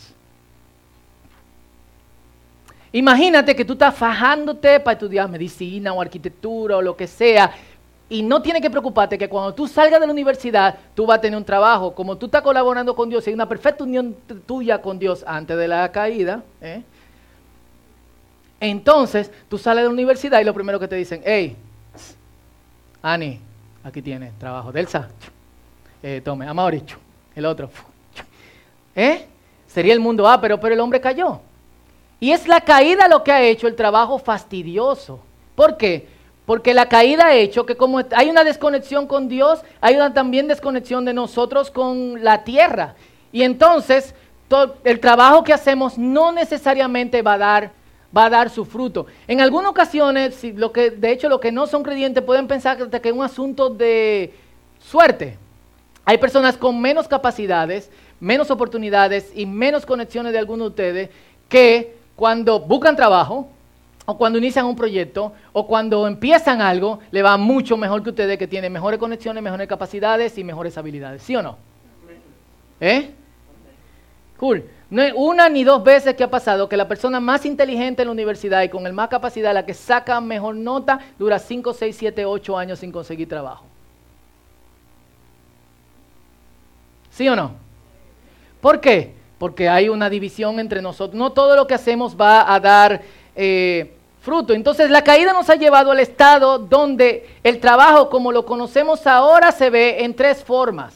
Imagínate 2.93 3.55
que 3.55 3.65
tú 3.65 3.75
estás 3.75 3.95
fajándote 3.95 4.81
para 4.81 4.95
estudiar 4.95 5.29
medicina 5.29 5.93
o 5.93 6.01
arquitectura 6.01 6.77
o 6.77 6.83
lo 6.83 6.97
que 6.97 7.07
sea. 7.07 7.53
Y 8.09 8.23
no 8.23 8.43
tienes 8.43 8.61
que 8.61 8.71
preocuparte 8.71 9.17
que 9.17 9.29
cuando 9.29 9.55
tú 9.55 9.69
salgas 9.69 10.01
de 10.01 10.07
la 10.07 10.13
universidad, 10.13 10.77
tú 10.97 11.07
vas 11.07 11.19
a 11.19 11.21
tener 11.21 11.37
un 11.37 11.45
trabajo. 11.45 11.95
Como 11.95 12.19
tú 12.19 12.27
estás 12.27 12.43
colaborando 12.43 12.97
con 12.97 13.09
Dios, 13.09 13.25
hay 13.29 13.35
una 13.35 13.49
perfecta 13.49 13.85
unión 13.85 14.17
tuya 14.47 14.83
con 14.83 14.99
Dios 14.99 15.23
antes 15.25 15.57
de 15.57 15.69
la 15.69 15.93
caída. 15.93 16.43
¿eh? 16.61 16.83
Entonces, 18.59 19.31
tú 19.49 19.57
sales 19.57 19.83
de 19.83 19.89
la 19.89 19.95
universidad 19.95 20.41
y 20.41 20.45
lo 20.45 20.53
primero 20.53 20.81
que 20.81 20.89
te 20.89 20.97
dicen, 20.97 21.23
hey, 21.25 21.57
Ani, 23.01 23.39
aquí 23.85 24.03
tienes 24.03 24.37
trabajo. 24.41 24.73
Delsa, 24.73 25.09
eh, 26.03 26.21
tome, 26.25 26.49
Amaury, 26.49 26.83
el 27.37 27.47
otro. 27.47 27.71
¿Eh? 28.97 29.25
Sería 29.69 29.93
el 29.93 30.01
mundo 30.01 30.29
A, 30.29 30.41
pero, 30.41 30.59
pero 30.59 30.75
el 30.75 30.81
hombre 30.81 31.01
cayó. 31.01 31.41
Y 32.21 32.33
es 32.33 32.47
la 32.47 32.61
caída 32.61 33.09
lo 33.09 33.25
que 33.25 33.33
ha 33.33 33.43
hecho 33.43 33.67
el 33.67 33.75
trabajo 33.75 34.19
fastidioso. 34.19 35.21
¿Por 35.55 35.79
qué? 35.79 36.07
Porque 36.45 36.75
la 36.75 36.89
caída 36.89 37.27
ha 37.27 37.35
hecho 37.35 37.65
que 37.65 37.77
como 37.77 38.01
hay 38.13 38.29
una 38.29 38.45
desconexión 38.45 39.07
con 39.07 39.29
Dios, 39.29 39.61
hay 39.81 39.97
una 39.97 40.13
también 40.13 40.47
desconexión 40.47 41.05
de 41.05 41.15
nosotros 41.15 41.71
con 41.71 42.23
la 42.23 42.45
tierra. 42.45 42.95
Y 43.33 43.43
entonces 43.43 44.15
el 44.85 45.01
trabajo 45.01 45.45
que 45.45 45.53
hacemos 45.53 45.97
no 45.97 46.33
necesariamente 46.33 47.23
va 47.23 47.35
a 47.35 47.39
dar, 47.39 47.73
va 48.17 48.25
a 48.27 48.31
dar 48.31 48.51
su 48.51 48.65
fruto. 48.65 49.07
En 49.29 49.41
algunas 49.41 49.71
ocasiones, 49.71 50.43
lo 50.57 50.73
que, 50.73 50.91
de 50.91 51.13
hecho, 51.13 51.29
los 51.29 51.41
que 51.41 51.53
no 51.53 51.67
son 51.67 51.83
creyentes 51.83 52.23
pueden 52.23 52.49
pensar 52.49 52.77
que 52.77 53.09
es 53.09 53.15
un 53.15 53.23
asunto 53.23 53.71
de 53.71 54.35
suerte. 54.81 55.39
Hay 56.05 56.19
personas 56.19 56.57
con 56.57 56.81
menos 56.81 57.07
capacidades, 57.07 57.91
menos 58.19 58.51
oportunidades 58.51 59.31
y 59.35 59.47
menos 59.47 59.87
conexiones 59.87 60.33
de 60.33 60.39
algunos 60.39 60.67
de 60.67 60.69
ustedes 60.71 61.11
que 61.49 62.00
cuando 62.21 62.61
buscan 62.61 62.95
trabajo, 62.97 63.49
o 64.05 64.19
cuando 64.19 64.39
inician 64.39 64.67
un 64.67 64.77
proyecto, 64.77 65.33
o 65.55 65.67
cuando 65.67 66.07
empiezan 66.07 66.61
algo, 66.61 66.99
le 67.11 67.23
va 67.23 67.39
mucho 67.39 67.79
mejor 67.79 68.03
que 68.03 68.11
ustedes 68.11 68.37
que 68.37 68.47
tienen 68.47 68.71
mejores 68.71 69.01
conexiones, 69.01 69.43
mejores 69.43 69.67
capacidades 69.67 70.37
y 70.37 70.45
mejores 70.45 70.77
habilidades. 70.77 71.23
¿Sí 71.23 71.35
o 71.35 71.43
no? 71.43 71.57
¿Eh? 72.79 73.15
Cool. 74.37 74.69
No 74.91 75.01
hay 75.01 75.13
una 75.17 75.49
ni 75.49 75.65
dos 75.65 75.83
veces 75.83 76.15
que 76.15 76.23
ha 76.23 76.31
pasado 76.31 76.69
que 76.69 76.77
la 76.77 76.87
persona 76.87 77.21
más 77.21 77.47
inteligente 77.47 78.03
en 78.03 78.09
la 78.09 78.13
universidad 78.13 78.63
y 78.65 78.69
con 78.69 78.87
el 78.87 78.93
más 78.93 79.09
capacidad, 79.09 79.55
la 79.55 79.65
que 79.65 79.73
saca 79.73 80.21
mejor 80.21 80.57
nota, 80.57 81.01
dura 81.19 81.39
5, 81.39 81.73
6, 81.73 81.97
7, 81.99 82.27
8 82.27 82.59
años 82.59 82.81
sin 82.81 82.93
conseguir 82.93 83.31
trabajo. 83.31 83.65
¿Sí 87.13 87.27
o 87.31 87.35
no? 87.35 87.53
¿Por 88.61 88.79
qué? 88.79 89.20
Porque 89.41 89.71
hay 89.71 89.89
una 89.89 90.11
división 90.11 90.61
entre 90.61 90.83
nosotros. 90.83 91.19
No 91.19 91.33
todo 91.33 91.57
lo 91.57 91.67
que 91.67 91.73
hacemos 91.73 92.15
va 92.15 92.53
a 92.53 92.61
dar 92.61 93.01
eh, 93.35 93.97
fruto. 94.21 94.53
Entonces 94.53 94.91
la 94.91 95.03
caída 95.03 95.33
nos 95.33 95.49
ha 95.49 95.55
llevado 95.55 95.93
al 95.93 95.99
estado 95.99 96.59
donde 96.59 97.27
el 97.43 97.59
trabajo 97.59 98.11
como 98.11 98.33
lo 98.33 98.45
conocemos 98.45 99.07
ahora 99.07 99.51
se 99.51 99.71
ve 99.71 100.05
en 100.05 100.15
tres 100.15 100.45
formas 100.45 100.93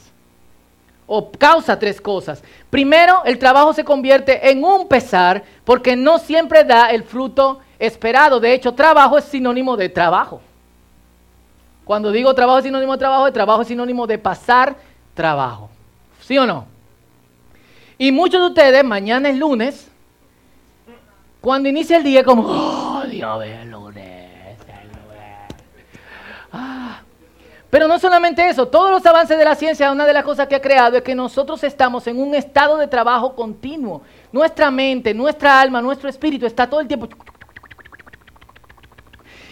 o 1.07 1.31
causa 1.31 1.79
tres 1.79 1.99
cosas. 1.99 2.43
Primero, 2.69 3.23
el 3.25 3.39
trabajo 3.39 3.73
se 3.73 3.83
convierte 3.83 4.51
en 4.51 4.63
un 4.63 4.87
pesar 4.87 5.43
porque 5.63 5.95
no 5.95 6.19
siempre 6.19 6.63
da 6.63 6.91
el 6.91 7.03
fruto 7.03 7.61
esperado. 7.79 8.39
De 8.39 8.53
hecho, 8.53 8.75
trabajo 8.75 9.17
es 9.17 9.25
sinónimo 9.25 9.75
de 9.75 9.89
trabajo. 9.89 10.39
Cuando 11.83 12.11
digo 12.11 12.31
trabajo 12.35 12.59
es 12.59 12.65
sinónimo 12.65 12.91
de 12.91 12.99
trabajo, 12.99 13.25
el 13.25 13.33
trabajo 13.33 13.63
es 13.63 13.69
sinónimo 13.69 14.05
de 14.05 14.19
pasar 14.19 14.75
trabajo. 15.15 15.67
¿Sí 16.21 16.37
o 16.37 16.45
no? 16.45 16.74
Y 17.97 18.11
muchos 18.11 18.41
de 18.41 18.47
ustedes, 18.47 18.83
mañana 18.83 19.29
es 19.29 19.37
lunes, 19.37 19.89
cuando 21.39 21.69
inicia 21.69 21.97
el 21.97 22.03
día, 22.03 22.23
como, 22.23 22.43
oh, 22.43 23.03
Dios, 23.09 23.45
es 23.45 23.65
lunes, 23.67 24.59
es 24.59 24.83
lunes. 24.85 25.55
Ah. 26.51 26.99
Pero 27.69 27.87
no 27.87 27.99
solamente 27.99 28.47
eso, 28.47 28.67
todos 28.67 28.89
los 28.89 29.05
avances 29.05 29.37
de 29.37 29.43
la 29.43 29.55
ciencia, 29.55 29.91
una 29.91 30.05
de 30.05 30.13
las 30.13 30.23
cosas 30.23 30.47
que 30.47 30.55
ha 30.55 30.61
creado 30.61 30.97
es 30.97 31.03
que 31.03 31.13
nosotros 31.13 31.63
estamos 31.63 32.07
en 32.07 32.19
un 32.19 32.33
estado 32.33 32.77
de 32.77 32.87
trabajo 32.87 33.35
continuo. 33.35 34.01
Nuestra 34.31 34.71
mente, 34.71 35.13
nuestra 35.13 35.59
alma, 35.59 35.81
nuestro 35.81 36.09
espíritu 36.09 36.45
está 36.45 36.69
todo 36.69 36.79
el 36.79 36.87
tiempo. 36.87 37.09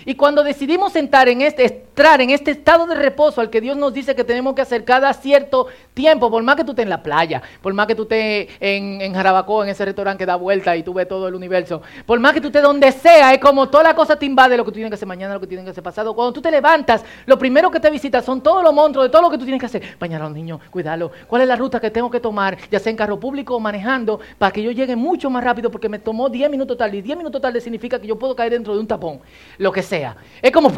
Y 0.05 0.15
cuando 0.15 0.43
decidimos 0.43 0.95
entrar 0.95 1.29
en 1.29 1.41
este, 1.41 1.65
entrar 1.65 2.21
en 2.21 2.31
este 2.31 2.51
estado 2.51 2.87
de 2.87 2.95
reposo 2.95 3.39
al 3.39 3.49
que 3.49 3.61
Dios 3.61 3.77
nos 3.77 3.93
dice 3.93 4.15
que 4.15 4.23
tenemos 4.23 4.55
que 4.55 4.61
hacer 4.61 4.83
cada 4.83 5.13
cierto 5.13 5.67
tiempo, 5.93 6.29
por 6.31 6.41
más 6.41 6.55
que 6.55 6.63
tú 6.63 6.71
estés 6.71 6.83
en 6.83 6.89
la 6.89 7.03
playa, 7.03 7.41
por 7.61 7.73
más 7.73 7.85
que 7.85 7.95
tú 7.95 8.03
estés 8.03 8.49
en, 8.59 8.99
en 8.99 9.13
Jarabacoa, 9.13 9.65
en 9.65 9.69
ese 9.69 9.85
restaurante 9.85 10.23
que 10.23 10.25
da 10.25 10.35
vuelta 10.35 10.75
y 10.75 10.83
tú 10.83 10.93
ves 10.93 11.07
todo 11.07 11.27
el 11.27 11.35
universo, 11.35 11.81
por 12.05 12.19
más 12.19 12.33
que 12.33 12.41
tú 12.41 12.47
estés 12.47 12.63
donde 12.63 12.91
sea, 12.91 13.33
es 13.33 13.39
como 13.39 13.69
toda 13.69 13.83
la 13.83 13.95
cosa 13.95 14.15
te 14.17 14.25
invade 14.25 14.57
lo 14.57 14.65
que 14.65 14.71
tú 14.71 14.75
tienes 14.75 14.89
que 14.89 14.95
hacer 14.95 15.07
mañana, 15.07 15.35
lo 15.35 15.39
que 15.39 15.47
tienes 15.47 15.65
que 15.65 15.71
hacer 15.71 15.83
pasado. 15.83 16.15
Cuando 16.15 16.33
tú 16.33 16.41
te 16.41 16.49
levantas, 16.49 17.05
lo 17.25 17.37
primero 17.37 17.69
que 17.69 17.79
te 17.79 17.89
visitas 17.89 18.25
son 18.25 18.41
todos 18.41 18.63
los 18.63 18.73
monstruos 18.73 19.05
de 19.05 19.11
todo 19.11 19.21
lo 19.21 19.29
que 19.29 19.37
tú 19.37 19.45
tienes 19.45 19.59
que 19.59 19.67
hacer. 19.67 19.83
Bañar 19.99 20.21
a 20.21 20.25
los 20.25 20.33
niños, 20.33 20.59
cuidarlos. 20.71 21.11
¿Cuál 21.27 21.43
es 21.43 21.47
la 21.47 21.55
ruta 21.55 21.79
que 21.79 21.91
tengo 21.91 22.09
que 22.09 22.19
tomar, 22.19 22.57
ya 22.71 22.79
sea 22.79 22.89
en 22.89 22.97
carro 22.97 23.19
público 23.19 23.55
o 23.55 23.59
manejando, 23.59 24.19
para 24.39 24.51
que 24.51 24.63
yo 24.63 24.71
llegue 24.71 24.95
mucho 24.95 25.29
más 25.29 25.43
rápido 25.43 25.69
porque 25.69 25.89
me 25.89 25.99
tomó 25.99 26.27
10 26.27 26.49
minutos 26.49 26.75
tarde? 26.75 26.97
Y 26.97 27.01
10 27.03 27.19
minutos 27.19 27.39
tarde 27.39 27.61
significa 27.61 27.99
que 27.99 28.07
yo 28.07 28.17
puedo 28.17 28.35
caer 28.35 28.53
dentro 28.53 28.73
de 28.73 28.79
un 28.79 28.87
tapón, 28.87 29.19
lo 29.59 29.71
que. 29.71 29.92
Es 30.41 30.51
como... 30.51 30.71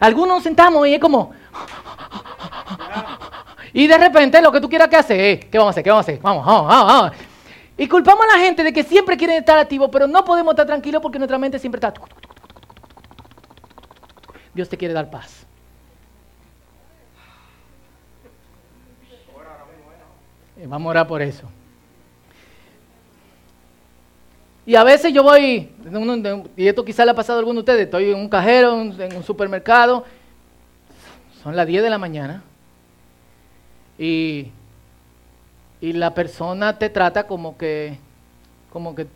Algunos 0.00 0.36
nos 0.36 0.42
sentamos 0.42 0.86
y 0.86 0.94
es 0.94 1.00
como... 1.00 1.32
Y 3.72 3.86
de 3.86 3.98
repente 3.98 4.40
lo 4.42 4.50
que 4.50 4.60
tú 4.60 4.68
quieras 4.68 4.88
que 4.88 4.96
hacer 4.96 5.20
es, 5.20 5.44
¿qué 5.46 5.58
vamos 5.58 5.70
a 5.70 5.72
hacer? 5.72 5.84
¿Qué 5.84 5.90
vamos 5.90 6.08
a 6.08 6.10
hacer? 6.10 6.20
Vamos, 6.20 6.44
vamos, 6.44 6.66
vamos, 6.66 6.86
vamos. 6.86 7.12
Y 7.76 7.88
culpamos 7.88 8.24
a 8.24 8.36
la 8.36 8.42
gente 8.44 8.64
de 8.64 8.72
que 8.72 8.82
siempre 8.82 9.16
quieren 9.16 9.36
estar 9.36 9.58
activos, 9.58 9.88
pero 9.92 10.06
no 10.06 10.24
podemos 10.24 10.52
estar 10.52 10.66
tranquilos 10.66 11.00
porque 11.00 11.18
nuestra 11.18 11.38
mente 11.38 11.58
siempre 11.58 11.78
está... 11.78 11.94
Dios 14.52 14.68
te 14.68 14.76
quiere 14.76 14.92
dar 14.92 15.10
paz. 15.10 15.46
Vamos 20.66 20.86
a 20.88 20.90
orar 20.90 21.06
por 21.06 21.22
eso. 21.22 21.48
Y 24.66 24.74
a 24.74 24.84
veces 24.84 25.12
yo 25.12 25.22
voy, 25.22 25.70
y 26.56 26.68
esto 26.68 26.84
quizá 26.84 27.04
le 27.04 27.12
ha 27.12 27.14
pasado 27.14 27.38
a 27.38 27.40
alguno 27.40 27.54
de 27.54 27.60
ustedes, 27.60 27.84
estoy 27.86 28.10
en 28.10 28.18
un 28.18 28.28
cajero, 28.28 28.80
en 28.80 29.16
un 29.16 29.24
supermercado, 29.24 30.04
son 31.42 31.56
las 31.56 31.66
10 31.66 31.82
de 31.82 31.90
la 31.90 31.98
mañana, 31.98 32.42
y, 33.98 34.48
y 35.80 35.92
la 35.94 36.14
persona 36.14 36.78
te 36.78 36.90
trata 36.90 37.26
como 37.26 37.56
que, 37.56 37.98
como 38.70 38.94
que, 38.94 39.06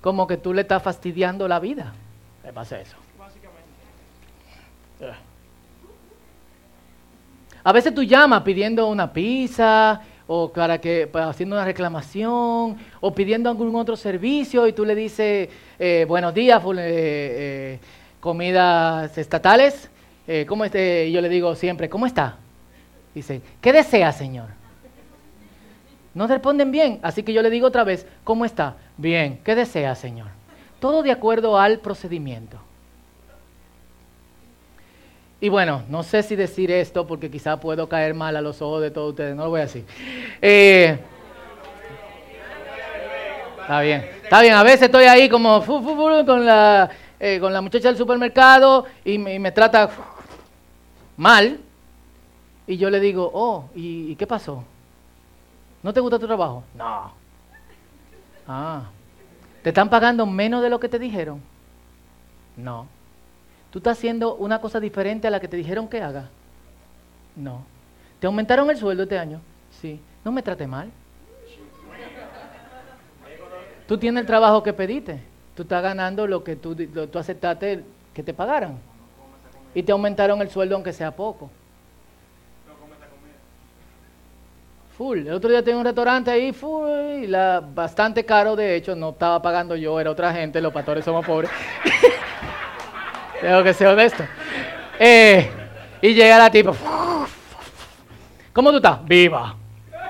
como 0.00 0.26
que 0.26 0.36
tú 0.36 0.52
le 0.54 0.62
estás 0.62 0.82
fastidiando 0.82 1.46
la 1.46 1.60
vida. 1.60 1.92
¿Qué 2.42 2.52
pasa 2.52 2.80
eso? 2.80 2.96
A 7.64 7.72
veces 7.72 7.94
tú 7.94 8.02
llamas 8.02 8.42
pidiendo 8.42 8.88
una 8.88 9.12
pizza 9.12 10.00
o 10.26 10.52
para 10.52 10.80
que 10.80 11.08
haciendo 11.12 11.56
una 11.56 11.64
reclamación 11.64 12.76
o 13.00 13.14
pidiendo 13.14 13.50
algún 13.50 13.74
otro 13.74 13.96
servicio 13.96 14.66
y 14.66 14.72
tú 14.72 14.84
le 14.84 14.94
dices 14.94 15.48
eh, 15.78 16.04
buenos 16.08 16.34
días 16.34 16.62
eh, 16.64 16.68
eh, 16.78 17.78
comidas 18.20 19.16
estatales 19.18 19.88
cómo 20.46 20.64
este 20.64 21.10
yo 21.10 21.20
le 21.20 21.28
digo 21.28 21.54
siempre 21.54 21.88
cómo 21.88 22.06
está 22.06 22.38
dice 23.14 23.42
qué 23.60 23.72
desea 23.72 24.12
señor 24.12 24.48
no 26.14 26.26
responden 26.26 26.70
bien 26.70 27.00
así 27.02 27.22
que 27.22 27.32
yo 27.32 27.42
le 27.42 27.50
digo 27.50 27.66
otra 27.66 27.84
vez 27.84 28.06
cómo 28.24 28.44
está 28.44 28.76
bien 28.96 29.40
qué 29.44 29.54
desea 29.54 29.94
señor 29.94 30.28
todo 30.80 31.02
de 31.02 31.10
acuerdo 31.10 31.58
al 31.58 31.80
procedimiento 31.80 32.58
y 35.42 35.48
bueno, 35.48 35.82
no 35.88 36.04
sé 36.04 36.22
si 36.22 36.36
decir 36.36 36.70
esto 36.70 37.04
porque 37.04 37.28
quizá 37.28 37.58
puedo 37.58 37.88
caer 37.88 38.14
mal 38.14 38.36
a 38.36 38.40
los 38.40 38.62
ojos 38.62 38.80
de 38.80 38.92
todos 38.92 39.10
ustedes, 39.10 39.34
no 39.34 39.42
lo 39.42 39.50
voy 39.50 39.58
a 39.58 39.64
decir. 39.64 39.84
Eh, 40.40 40.96
está 43.60 43.80
bien, 43.80 44.08
está 44.22 44.40
bien, 44.40 44.54
a 44.54 44.62
veces 44.62 44.82
estoy 44.82 45.06
ahí 45.06 45.28
como 45.28 45.60
con, 46.24 46.46
la, 46.46 46.88
eh, 47.18 47.40
con 47.40 47.52
la 47.52 47.60
muchacha 47.60 47.88
del 47.88 47.96
supermercado 47.96 48.86
y 49.04 49.18
me, 49.18 49.50
trata 49.50 49.90
mal 51.16 51.58
y 52.68 52.76
yo 52.76 52.88
le 52.88 53.00
digo, 53.00 53.28
oh, 53.34 53.68
¿y, 53.74 54.12
¿y 54.12 54.14
qué 54.14 54.28
pasó? 54.28 54.62
¿No 55.82 55.92
te 55.92 55.98
gusta 55.98 56.20
tu 56.20 56.26
trabajo? 56.28 56.62
No. 56.72 57.12
Ah, 58.46 58.84
¿te 59.64 59.70
están 59.70 59.90
pagando 59.90 60.24
menos 60.24 60.62
de 60.62 60.70
lo 60.70 60.78
que 60.78 60.88
te 60.88 61.00
dijeron? 61.00 61.42
No. 62.56 62.86
¿Tú 63.72 63.78
estás 63.78 63.96
haciendo 63.96 64.34
una 64.34 64.60
cosa 64.60 64.80
diferente 64.80 65.26
a 65.26 65.30
la 65.30 65.40
que 65.40 65.48
te 65.48 65.56
dijeron 65.56 65.88
que 65.88 66.02
haga? 66.02 66.28
No. 67.34 67.64
¿Te 68.20 68.26
aumentaron 68.26 68.68
el 68.68 68.76
sueldo 68.76 69.04
este 69.04 69.18
año? 69.18 69.40
Sí. 69.80 69.98
No 70.22 70.30
me 70.30 70.42
trate 70.42 70.66
mal. 70.66 70.90
Tú 73.88 73.96
tienes 73.96 74.20
el 74.20 74.26
trabajo 74.26 74.62
que 74.62 74.74
pediste. 74.74 75.22
Tú 75.56 75.62
estás 75.62 75.82
ganando 75.82 76.26
lo 76.26 76.44
que 76.44 76.54
tú, 76.54 76.76
aceptaste 77.18 77.82
que 78.12 78.22
te 78.22 78.34
pagaran. 78.34 78.78
Y 79.74 79.82
te 79.82 79.92
aumentaron 79.92 80.42
el 80.42 80.50
sueldo 80.50 80.74
aunque 80.74 80.92
sea 80.92 81.10
poco. 81.10 81.50
Full. 84.98 85.20
El 85.20 85.32
otro 85.32 85.48
día 85.48 85.62
tenía 85.62 85.78
un 85.78 85.86
restaurante 85.86 86.30
ahí, 86.30 86.52
full, 86.52 87.22
y 87.22 87.26
la, 87.26 87.60
bastante 87.60 88.22
caro, 88.26 88.54
de 88.54 88.76
hecho, 88.76 88.94
no 88.94 89.10
estaba 89.10 89.40
pagando 89.40 89.74
yo, 89.76 89.98
era 89.98 90.10
otra 90.10 90.34
gente, 90.34 90.60
los 90.60 90.74
pastores 90.74 91.06
somos 91.06 91.24
pobres. 91.24 91.50
Tengo 93.42 93.64
que 93.64 93.74
ser 93.74 93.88
honesto. 93.88 94.22
Eh, 95.00 95.50
y 96.00 96.14
llega 96.14 96.38
la 96.38 96.48
tipa. 96.48 96.72
¿Cómo 98.52 98.70
tú 98.70 98.76
estás? 98.76 99.04
Viva. 99.04 99.56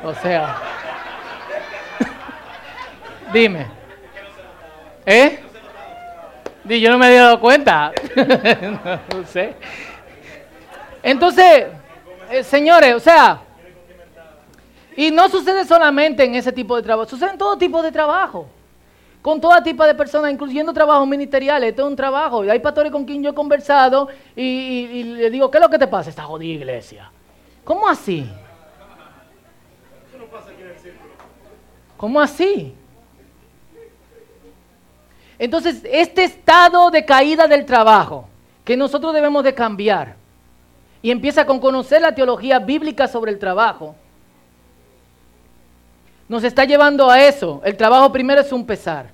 O 0.05 0.13
sea. 0.13 0.59
Dime. 3.33 3.69
¿Eh? 5.07 5.41
Di, 6.63 6.79
yo 6.79 6.91
no 6.91 6.99
me 6.99 7.07
había 7.07 7.23
dado 7.23 7.41
cuenta. 7.41 7.93
no, 9.15 9.27
sé. 9.27 9.55
Entonces, 11.03 11.69
eh, 12.31 12.45
señores, 12.45 12.95
o 12.95 13.01
sea, 13.01 13.41
y 14.95 15.11
no 15.11 15.31
sucede 15.31 15.65
solamente 15.65 16.23
en 16.23 16.35
ese 16.35 16.53
tipo 16.53 16.77
de 16.77 16.83
trabajo, 16.83 17.09
sucede 17.09 17.31
en 17.31 17.39
todo 17.39 17.57
tipo 17.57 17.83
de 17.83 17.91
trabajo 17.91 18.47
con 19.23 19.41
todo 19.41 19.63
tipo 19.63 19.85
de 19.85 19.95
personas, 19.95 20.33
incluyendo 20.33 20.73
trabajos 20.73 21.07
ministeriales. 21.07 21.71
Esto 21.71 21.83
es 21.83 21.89
un 21.89 21.97
trabajo. 21.97 22.43
Hay 22.43 22.59
pastores 22.59 22.91
con 22.91 23.05
quien 23.05 23.23
yo 23.23 23.31
he 23.31 23.35
conversado 23.35 24.09
y, 24.35 25.05
le 25.05 25.31
digo, 25.31 25.51
¿qué 25.51 25.59
es 25.59 25.63
lo 25.63 25.71
que 25.71 25.79
te 25.79 25.87
pasa? 25.87 26.11
Esta 26.11 26.25
jodida 26.25 26.53
iglesia. 26.53 27.11
¿Cómo 27.65 27.89
así? 27.89 28.29
¿Cómo 31.97 32.21
así? 32.21 32.75
Entonces, 35.39 35.83
este 35.85 36.25
estado 36.25 36.91
de 36.91 37.05
caída 37.05 37.47
del 37.47 37.65
trabajo 37.65 38.29
que 38.65 38.77
nosotros 38.77 39.15
debemos 39.15 39.45
de 39.45 39.55
cambiar 39.55 40.17
y 41.01 41.13
empieza 41.13 41.47
con 41.47 41.61
conocer 41.61 42.03
la 42.03 42.15
teología 42.15 42.59
bíblica 42.59 43.07
sobre 43.07 43.31
el 43.31 43.39
trabajo, 43.39 43.95
nos 46.33 46.45
está 46.45 46.65
llevando 46.65 47.11
a 47.11 47.23
eso. 47.23 47.61
El 47.63 47.77
trabajo 47.77 48.11
primero 48.11 48.41
es 48.41 48.51
un 48.53 48.65
pesar. 48.65 49.11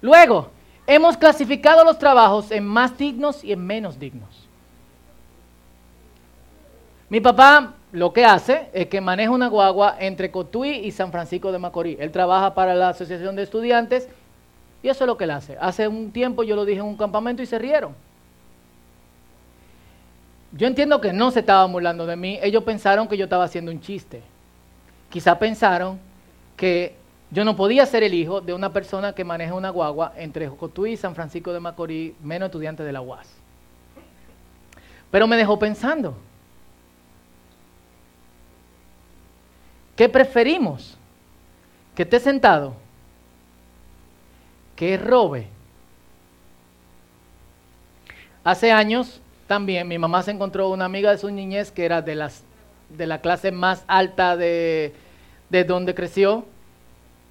Luego, 0.00 0.48
hemos 0.86 1.18
clasificado 1.18 1.84
los 1.84 1.98
trabajos 1.98 2.50
en 2.50 2.64
más 2.64 2.96
dignos 2.96 3.44
y 3.44 3.52
en 3.52 3.64
menos 3.64 3.98
dignos. 3.98 4.48
Mi 7.10 7.20
papá 7.20 7.74
lo 7.92 8.14
que 8.14 8.24
hace 8.24 8.70
es 8.72 8.86
que 8.86 9.02
maneja 9.02 9.30
una 9.30 9.48
guagua 9.48 9.96
entre 9.98 10.30
Cotuí 10.30 10.70
y 10.70 10.92
San 10.92 11.12
Francisco 11.12 11.52
de 11.52 11.58
Macorís. 11.58 11.98
Él 12.00 12.10
trabaja 12.10 12.54
para 12.54 12.74
la 12.74 12.88
Asociación 12.88 13.36
de 13.36 13.42
Estudiantes 13.42 14.08
y 14.82 14.88
eso 14.88 15.04
es 15.04 15.06
lo 15.06 15.18
que 15.18 15.24
él 15.24 15.32
hace. 15.32 15.58
Hace 15.60 15.86
un 15.86 16.10
tiempo 16.10 16.42
yo 16.42 16.56
lo 16.56 16.64
dije 16.64 16.80
en 16.80 16.86
un 16.86 16.96
campamento 16.96 17.42
y 17.42 17.46
se 17.46 17.58
rieron. 17.58 17.94
Yo 20.52 20.66
entiendo 20.66 21.02
que 21.02 21.12
no 21.12 21.30
se 21.32 21.40
estaban 21.40 21.70
burlando 21.70 22.06
de 22.06 22.16
mí. 22.16 22.38
Ellos 22.42 22.64
pensaron 22.64 23.08
que 23.08 23.18
yo 23.18 23.24
estaba 23.24 23.44
haciendo 23.44 23.70
un 23.70 23.82
chiste. 23.82 24.22
Quizá 25.10 25.38
pensaron 25.38 26.11
que 26.62 26.94
yo 27.32 27.44
no 27.44 27.56
podía 27.56 27.84
ser 27.86 28.04
el 28.04 28.14
hijo 28.14 28.40
de 28.40 28.54
una 28.54 28.72
persona 28.72 29.16
que 29.16 29.24
maneja 29.24 29.52
una 29.52 29.70
guagua 29.70 30.12
entre 30.16 30.46
Jocotuí 30.46 30.92
y 30.92 30.96
San 30.96 31.12
Francisco 31.12 31.52
de 31.52 31.58
Macorís, 31.58 32.12
menos 32.22 32.46
estudiante 32.46 32.84
de 32.84 32.92
la 32.92 33.00
UAS. 33.00 33.28
Pero 35.10 35.26
me 35.26 35.36
dejó 35.36 35.58
pensando. 35.58 36.16
¿Qué 39.96 40.08
preferimos? 40.08 40.96
¿Que 41.96 42.04
esté 42.04 42.20
sentado? 42.20 42.76
¿Que 44.76 44.96
robe? 44.96 45.48
Hace 48.44 48.70
años 48.70 49.20
también 49.48 49.88
mi 49.88 49.98
mamá 49.98 50.22
se 50.22 50.30
encontró 50.30 50.68
una 50.68 50.84
amiga 50.84 51.10
de 51.10 51.18
su 51.18 51.28
niñez 51.28 51.72
que 51.72 51.84
era 51.84 52.02
de, 52.02 52.14
las, 52.14 52.44
de 52.88 53.08
la 53.08 53.20
clase 53.20 53.50
más 53.50 53.82
alta 53.88 54.36
de, 54.36 54.94
de 55.50 55.64
donde 55.64 55.96
creció 55.96 56.46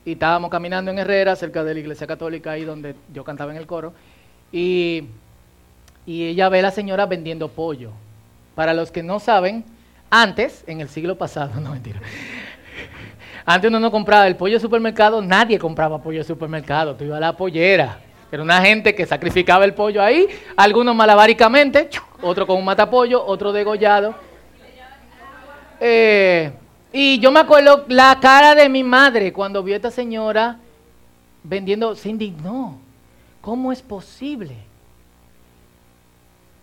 y 0.06 0.14
estábamos 0.14 0.50
caminando 0.50 0.92
en 0.92 1.00
Herrera, 1.00 1.36
cerca 1.36 1.64
de 1.64 1.74
la 1.74 1.80
iglesia 1.80 2.08
católica, 2.08 2.52
ahí 2.52 2.64
donde 2.64 2.96
yo 3.14 3.24
cantaba 3.24 3.52
en 3.52 3.58
el 3.58 3.68
coro, 3.68 3.94
y, 4.52 5.06
y 6.06 6.26
ella 6.26 6.50
ve 6.50 6.60
a 6.60 6.64
la 6.64 6.72
señora 6.72 7.06
vendiendo 7.06 7.50
pollo. 7.50 7.92
Para 8.56 8.74
los 8.74 8.92
que 8.92 9.04
no 9.04 9.20
saben, 9.20 9.64
antes, 10.10 10.64
en 10.68 10.82
el 10.82 10.90
siglo 10.90 11.18
pasado, 11.18 11.60
no 11.62 11.72
mentira, 11.72 12.00
antes 13.46 13.70
uno 13.70 13.80
no 13.80 13.92
compraba 13.92 14.28
el 14.28 14.36
pollo 14.36 14.56
de 14.56 14.60
supermercado, 14.60 15.22
nadie 15.22 15.58
compraba 15.58 16.02
pollo 16.02 16.20
de 16.20 16.24
supermercado, 16.24 16.96
tú 16.96 17.06
ibas 17.06 17.18
a 17.18 17.22
la 17.22 17.38
pollera, 17.38 18.00
Era 18.32 18.44
una 18.44 18.62
gente 18.62 18.96
que 18.96 19.06
sacrificaba 19.06 19.66
el 19.66 19.74
pollo 19.74 20.02
ahí, 20.02 20.28
algunos 20.56 20.96
malabáricamente, 20.96 21.90
otro 22.22 22.48
con 22.48 22.58
un 22.58 22.66
matapollo, 22.66 23.26
otro 23.26 23.52
degollado. 23.52 24.16
Eh, 25.80 26.52
y 26.94 27.20
yo 27.20 27.32
me 27.32 27.40
acuerdo 27.40 27.86
la 27.88 28.20
cara 28.20 28.56
de 28.56 28.68
mi 28.68 28.84
madre 28.84 29.32
cuando 29.32 29.64
vio 29.64 29.76
a 29.76 29.78
esta 29.78 29.92
señora 29.92 30.60
vendiendo, 31.44 31.96
se 31.96 32.10
indignó. 32.10 32.78
¿Cómo 33.42 33.72
es 33.72 33.82
posible? 33.82 34.56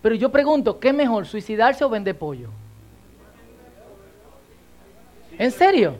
Pero 0.02 0.14
yo 0.14 0.30
pregunto, 0.30 0.78
¿qué 0.78 0.92
mejor, 0.92 1.26
suicidarse 1.26 1.84
o 1.84 1.88
vender 1.88 2.16
pollo? 2.16 2.50
¿En 5.36 5.50
serio? 5.50 5.96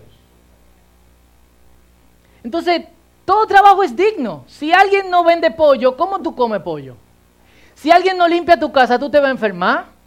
Entonces, 2.45 2.85
todo 3.25 3.47
trabajo 3.47 3.83
es 3.83 3.95
digno. 3.95 4.45
Si 4.47 4.73
alguien 4.73 5.11
no 5.11 5.25
vende 5.25 5.51
pollo, 5.51 5.97
¿cómo 5.97 6.21
tú 6.23 6.35
comes 6.35 6.63
pollo? 6.63 6.97
Si 7.75 7.91
alguien 7.91 8.17
no 8.17 8.29
limpia 8.29 8.59
tu 8.59 8.71
casa, 8.73 8.99
¿tú 8.99 9.11
te 9.11 9.19
vas 9.19 9.29
a 9.29 9.33
enfermar? 9.33 9.98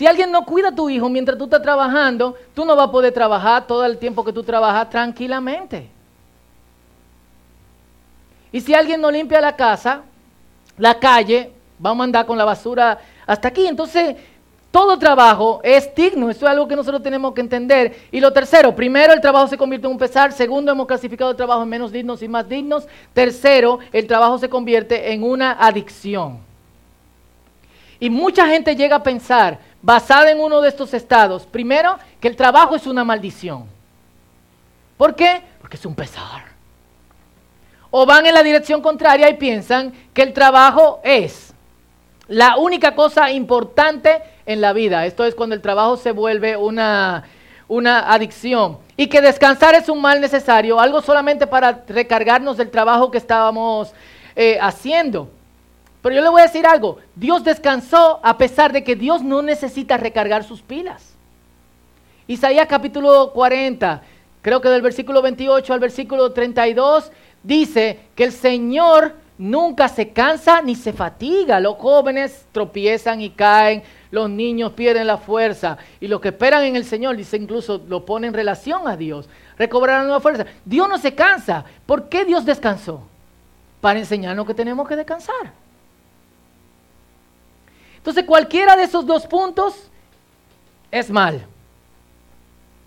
Si 0.00 0.06
alguien 0.06 0.32
no 0.32 0.46
cuida 0.46 0.68
a 0.68 0.74
tu 0.74 0.88
hijo 0.88 1.10
mientras 1.10 1.36
tú 1.36 1.44
estás 1.44 1.60
trabajando, 1.60 2.34
tú 2.54 2.64
no 2.64 2.74
vas 2.74 2.88
a 2.88 2.90
poder 2.90 3.12
trabajar 3.12 3.66
todo 3.66 3.84
el 3.84 3.98
tiempo 3.98 4.24
que 4.24 4.32
tú 4.32 4.42
trabajas 4.42 4.88
tranquilamente. 4.88 5.90
Y 8.50 8.62
si 8.62 8.72
alguien 8.72 8.98
no 8.98 9.10
limpia 9.10 9.42
la 9.42 9.54
casa, 9.54 10.00
la 10.78 10.98
calle, 10.98 11.52
vamos 11.78 12.00
a 12.00 12.04
andar 12.04 12.24
con 12.24 12.38
la 12.38 12.46
basura 12.46 12.98
hasta 13.26 13.48
aquí. 13.48 13.66
Entonces, 13.66 14.16
todo 14.70 14.98
trabajo 14.98 15.60
es 15.62 15.94
digno, 15.94 16.30
eso 16.30 16.46
es 16.46 16.50
algo 16.50 16.66
que 16.66 16.76
nosotros 16.76 17.02
tenemos 17.02 17.34
que 17.34 17.42
entender. 17.42 17.94
Y 18.10 18.20
lo 18.20 18.32
tercero, 18.32 18.74
primero 18.74 19.12
el 19.12 19.20
trabajo 19.20 19.48
se 19.48 19.58
convierte 19.58 19.86
en 19.86 19.92
un 19.92 19.98
pesar, 19.98 20.32
segundo 20.32 20.72
hemos 20.72 20.86
clasificado 20.86 21.32
el 21.32 21.36
trabajo 21.36 21.62
en 21.62 21.68
menos 21.68 21.92
dignos 21.92 22.22
y 22.22 22.28
más 22.28 22.48
dignos, 22.48 22.88
tercero 23.12 23.80
el 23.92 24.06
trabajo 24.06 24.38
se 24.38 24.48
convierte 24.48 25.12
en 25.12 25.22
una 25.22 25.52
adicción. 25.52 26.38
Y 28.02 28.08
mucha 28.08 28.46
gente 28.46 28.74
llega 28.74 28.96
a 28.96 29.02
pensar, 29.02 29.58
basada 29.82 30.30
en 30.30 30.40
uno 30.40 30.60
de 30.60 30.68
estos 30.68 30.94
estados, 30.94 31.46
primero 31.46 31.98
que 32.20 32.28
el 32.28 32.36
trabajo 32.36 32.76
es 32.76 32.86
una 32.86 33.04
maldición. 33.04 33.64
¿Por 34.96 35.14
qué? 35.14 35.42
Porque 35.60 35.76
es 35.76 35.86
un 35.86 35.94
pesar. 35.94 36.50
O 37.90 38.06
van 38.06 38.26
en 38.26 38.34
la 38.34 38.42
dirección 38.42 38.82
contraria 38.82 39.28
y 39.30 39.34
piensan 39.34 39.92
que 40.12 40.22
el 40.22 40.32
trabajo 40.32 41.00
es 41.02 41.54
la 42.28 42.56
única 42.58 42.94
cosa 42.94 43.30
importante 43.32 44.22
en 44.46 44.60
la 44.60 44.72
vida. 44.72 45.06
Esto 45.06 45.24
es 45.24 45.34
cuando 45.34 45.54
el 45.54 45.62
trabajo 45.62 45.96
se 45.96 46.12
vuelve 46.12 46.56
una, 46.56 47.24
una 47.66 48.12
adicción. 48.12 48.78
Y 48.96 49.06
que 49.06 49.20
descansar 49.20 49.74
es 49.74 49.88
un 49.88 50.00
mal 50.00 50.20
necesario, 50.20 50.78
algo 50.78 51.00
solamente 51.00 51.46
para 51.46 51.82
recargarnos 51.88 52.56
del 52.56 52.70
trabajo 52.70 53.10
que 53.10 53.18
estábamos 53.18 53.92
eh, 54.36 54.58
haciendo. 54.60 55.30
Pero 56.02 56.14
yo 56.14 56.22
le 56.22 56.28
voy 56.28 56.40
a 56.40 56.46
decir 56.46 56.66
algo, 56.66 56.98
Dios 57.14 57.44
descansó 57.44 58.20
a 58.22 58.38
pesar 58.38 58.72
de 58.72 58.82
que 58.82 58.96
Dios 58.96 59.22
no 59.22 59.42
necesita 59.42 59.96
recargar 59.96 60.44
sus 60.44 60.62
pilas. 60.62 61.14
Isaías 62.26 62.66
capítulo 62.68 63.32
40, 63.32 64.02
creo 64.40 64.60
que 64.60 64.68
del 64.68 64.82
versículo 64.82 65.20
28 65.20 65.72
al 65.72 65.80
versículo 65.80 66.32
32, 66.32 67.10
dice 67.42 67.98
que 68.14 68.24
el 68.24 68.32
Señor 68.32 69.14
nunca 69.36 69.88
se 69.88 70.10
cansa 70.10 70.62
ni 70.62 70.74
se 70.74 70.92
fatiga. 70.92 71.60
Los 71.60 71.76
jóvenes 71.76 72.46
tropiezan 72.52 73.20
y 73.20 73.30
caen, 73.30 73.82
los 74.10 74.30
niños 74.30 74.72
pierden 74.72 75.06
la 75.06 75.18
fuerza 75.18 75.76
y 76.00 76.08
los 76.08 76.20
que 76.20 76.28
esperan 76.28 76.64
en 76.64 76.76
el 76.76 76.84
Señor, 76.84 77.16
dice 77.16 77.36
incluso, 77.36 77.82
lo 77.88 78.04
pone 78.06 78.26
en 78.26 78.34
relación 78.34 78.86
a 78.88 78.96
Dios, 78.96 79.28
recobrarán 79.58 80.04
nueva 80.04 80.20
fuerza. 80.20 80.46
Dios 80.64 80.88
no 80.88 80.98
se 80.98 81.14
cansa. 81.14 81.64
¿Por 81.84 82.08
qué 82.08 82.24
Dios 82.24 82.44
descansó? 82.44 83.02
Para 83.80 83.98
enseñarnos 83.98 84.46
que 84.46 84.54
tenemos 84.54 84.86
que 84.88 84.96
descansar. 84.96 85.52
Entonces 88.00 88.24
cualquiera 88.24 88.76
de 88.76 88.84
esos 88.84 89.06
dos 89.06 89.26
puntos 89.26 89.90
es 90.90 91.10
mal. 91.10 91.46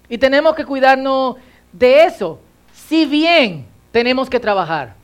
Y 0.10 0.18
tenemos 0.18 0.56
que 0.56 0.66
cuidarnos 0.66 1.38
de 1.72 2.06
eso. 2.06 2.40
Si 2.74 3.06
bien 3.06 3.68
tenemos 3.92 4.28
que 4.28 4.40
trabajar. 4.40 4.96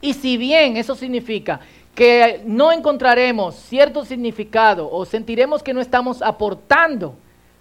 Y 0.00 0.14
si 0.14 0.36
bien 0.36 0.76
eso 0.76 0.94
significa 0.94 1.60
que 1.96 2.42
no 2.44 2.70
encontraremos 2.70 3.56
cierto 3.56 4.04
significado 4.04 4.88
o 4.90 5.04
sentiremos 5.04 5.62
que 5.62 5.74
no 5.74 5.80
estamos 5.80 6.22
aportando 6.22 7.16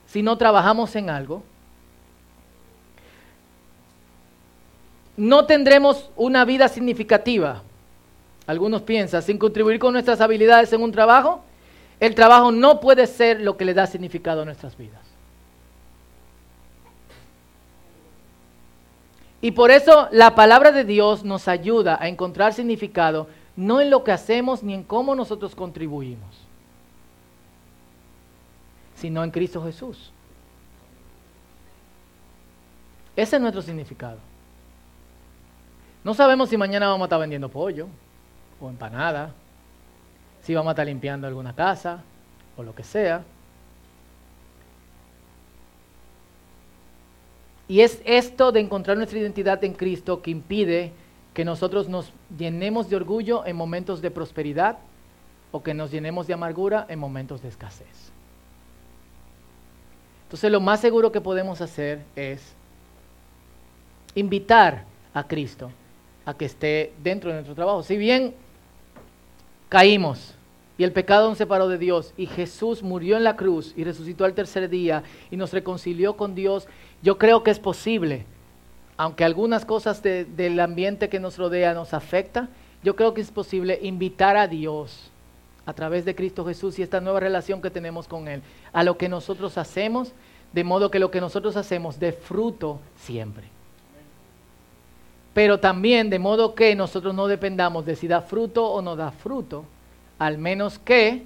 si 0.06 0.22
no 0.22 0.38
trabajamos 0.38 0.96
en 0.96 1.10
algo, 1.10 1.42
no 5.18 5.46
tendremos 5.46 6.12
una 6.16 6.46
vida 6.46 6.68
significativa. 6.68 7.64
Algunos 8.46 8.84
piensan, 8.84 9.24
sin 9.24 9.38
contribuir 9.38 9.80
con 9.80 9.94
nuestras 9.94 10.22
habilidades 10.22 10.72
en 10.74 10.82
un 10.82 10.92
trabajo, 10.92 11.44
el 12.00 12.16
trabajo 12.16 12.52
no 12.52 12.80
puede 12.80 13.08
ser 13.08 13.42
lo 13.42 13.58
que 13.58 13.66
le 13.66 13.74
da 13.74 13.88
significado 13.88 14.42
a 14.42 14.46
nuestras 14.46 14.78
vidas. 14.78 15.02
Y 19.42 19.52
por 19.52 19.70
eso 19.70 20.08
la 20.12 20.34
palabra 20.34 20.72
de 20.72 20.86
Dios 20.86 21.24
nos 21.24 21.48
ayuda 21.48 21.98
a 22.02 22.08
encontrar 22.08 22.54
significado 22.54 23.28
no 23.56 23.80
en 23.80 23.90
lo 23.90 24.04
que 24.04 24.12
hacemos 24.12 24.64
ni 24.64 24.74
en 24.74 24.84
cómo 24.84 25.16
nosotros 25.16 25.56
contribuimos, 25.56 26.36
sino 28.96 29.24
en 29.24 29.32
Cristo 29.32 29.64
Jesús. 29.64 30.12
Ese 33.16 33.36
es 33.38 33.42
nuestro 33.42 33.62
significado. 33.62 34.18
No 36.04 36.14
sabemos 36.14 36.50
si 36.50 36.58
mañana 36.58 36.88
vamos 36.88 37.06
a 37.06 37.06
estar 37.06 37.20
vendiendo 37.20 37.50
pollo 37.50 37.88
o 38.60 38.70
empanada, 38.70 39.32
si 40.46 40.54
vamos 40.54 40.70
a 40.70 40.74
estar 40.74 40.86
limpiando 40.86 41.26
alguna 41.26 41.56
casa 41.56 42.04
o 42.56 42.62
lo 42.62 42.76
que 42.76 42.84
sea. 42.84 43.24
Y 47.68 47.82
es 47.82 48.00
esto 48.06 48.52
de 48.52 48.60
encontrar 48.60 48.96
nuestra 48.96 49.18
identidad 49.18 49.64
en 49.64 49.74
Cristo 49.74 50.22
que 50.22 50.30
impide 50.30 50.92
que 51.34 51.44
nosotros 51.44 51.90
nos 51.90 52.14
llenemos 52.38 52.92
de 52.92 52.96
orgullo 52.96 53.44
en 53.44 53.56
momentos 53.56 54.04
de 54.04 54.12
prosperidad 54.12 54.78
o 55.52 55.64
que 55.64 55.74
nos 55.74 55.90
llenemos 55.90 56.28
de 56.28 56.36
amargura 56.36 56.86
en 56.90 57.00
momentos 57.00 57.42
de 57.42 57.50
escasez. 57.50 58.12
Entonces 60.26 60.52
lo 60.52 60.62
más 60.62 60.80
seguro 60.80 61.12
que 61.12 61.22
podemos 61.22 61.60
hacer 61.60 62.04
es 62.16 62.54
invitar 64.14 64.86
a 65.12 65.28
Cristo 65.28 65.72
a 66.24 66.36
que 66.36 66.46
esté 66.46 66.94
dentro 67.02 67.32
de 67.32 67.38
nuestro 67.38 67.56
trabajo. 67.56 67.82
Si 67.82 67.98
bien 67.98 68.36
caímos 69.70 70.35
y 70.78 70.84
el 70.84 70.92
pecado 70.92 71.30
nos 71.30 71.38
separó 71.38 71.68
de 71.68 71.78
Dios 71.78 72.14
y 72.18 72.26
Jesús 72.26 72.84
murió 72.84 73.16
en 73.16 73.24
la 73.24 73.36
cruz 73.36 73.74
y 73.78 73.84
resucitó 73.84 74.26
al 74.26 74.34
tercer 74.34 74.70
día 74.70 75.04
y 75.32 75.38
nos 75.38 75.54
reconcilió 75.54 76.18
con 76.18 76.36
Dios 76.36 76.68
yo 77.02 77.18
creo 77.18 77.44
que 77.44 77.52
es 77.52 77.60
posible, 77.60 78.26
aunque 78.98 79.24
algunas 79.24 79.64
cosas 79.64 80.02
del 80.02 80.60
ambiente 80.60 81.08
que 81.08 81.20
nos 81.20 81.38
rodea 81.38 81.74
nos 81.74 81.94
afecta, 81.94 82.50
yo 82.84 82.96
creo 82.96 83.14
que 83.14 83.22
es 83.22 83.30
posible 83.32 83.80
invitar 83.84 84.38
a 84.38 84.48
Dios 84.48 85.12
a 85.66 85.74
través 85.74 86.04
de 86.06 86.16
Cristo 86.16 86.46
Jesús 86.46 86.80
y 86.80 86.84
esta 86.84 87.02
nueva 87.02 87.20
relación 87.20 87.62
que 87.62 87.70
tenemos 87.70 88.08
con 88.08 88.28
Él, 88.28 88.42
a 88.74 88.84
lo 88.84 88.98
que 88.98 89.10
nosotros 89.10 89.58
hacemos, 89.58 90.14
de 90.52 90.64
modo 90.64 90.90
que 90.90 91.00
lo 91.00 91.12
que 91.12 91.22
nosotros 91.22 91.58
hacemos 91.58 92.00
dé 92.00 92.12
fruto 92.12 92.80
siempre. 92.98 93.44
Pero 95.34 95.60
también 95.60 96.10
de 96.10 96.18
modo 96.18 96.56
que 96.56 96.76
nosotros 96.76 97.14
no 97.14 97.28
dependamos 97.28 97.86
de 97.86 97.96
si 97.96 98.08
da 98.08 98.22
fruto 98.22 98.66
o 98.66 98.82
no 98.82 98.96
da 98.96 99.12
fruto, 99.12 99.66
al 100.20 100.38
menos 100.38 100.80
que 100.80 101.26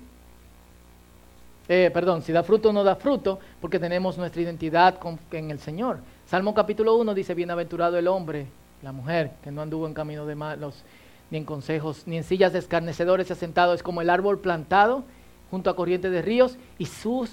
eh, 1.72 1.92
perdón, 1.94 2.24
si 2.24 2.32
da 2.32 2.42
fruto 2.42 2.70
o 2.70 2.74
no 2.74 2.84
da 2.84 2.96
fruto, 2.96 3.38
porque 3.62 3.78
tenemos 3.78 4.18
nuestra 4.18 4.42
identidad 4.42 4.98
en 5.32 5.52
el 5.52 5.60
Señor. 5.60 6.00
Salmo 6.26 6.56
capítulo 6.56 6.96
1 6.96 7.14
dice, 7.14 7.36
bienaventurado 7.36 7.96
el 8.00 8.08
hombre, 8.08 8.48
la 8.82 8.92
mujer, 8.92 9.34
que 9.44 9.52
no 9.52 9.62
anduvo 9.62 9.86
en 9.86 9.94
camino 9.94 10.26
de 10.26 10.34
malos, 10.34 10.84
ni 11.30 11.38
en 11.38 11.46
consejos, 11.46 12.08
ni 12.08 12.18
en 12.18 12.24
sillas 12.24 12.54
de 12.54 12.60
escarnecedores 12.60 13.30
asentado, 13.30 13.76
es 13.76 13.84
como 13.84 14.02
el 14.02 14.10
árbol 14.10 14.40
plantado 14.40 15.04
junto 15.52 15.70
a 15.70 15.76
corrientes 15.76 16.12
de 16.12 16.24
ríos, 16.24 16.58
y 16.80 16.88
sus 16.88 17.30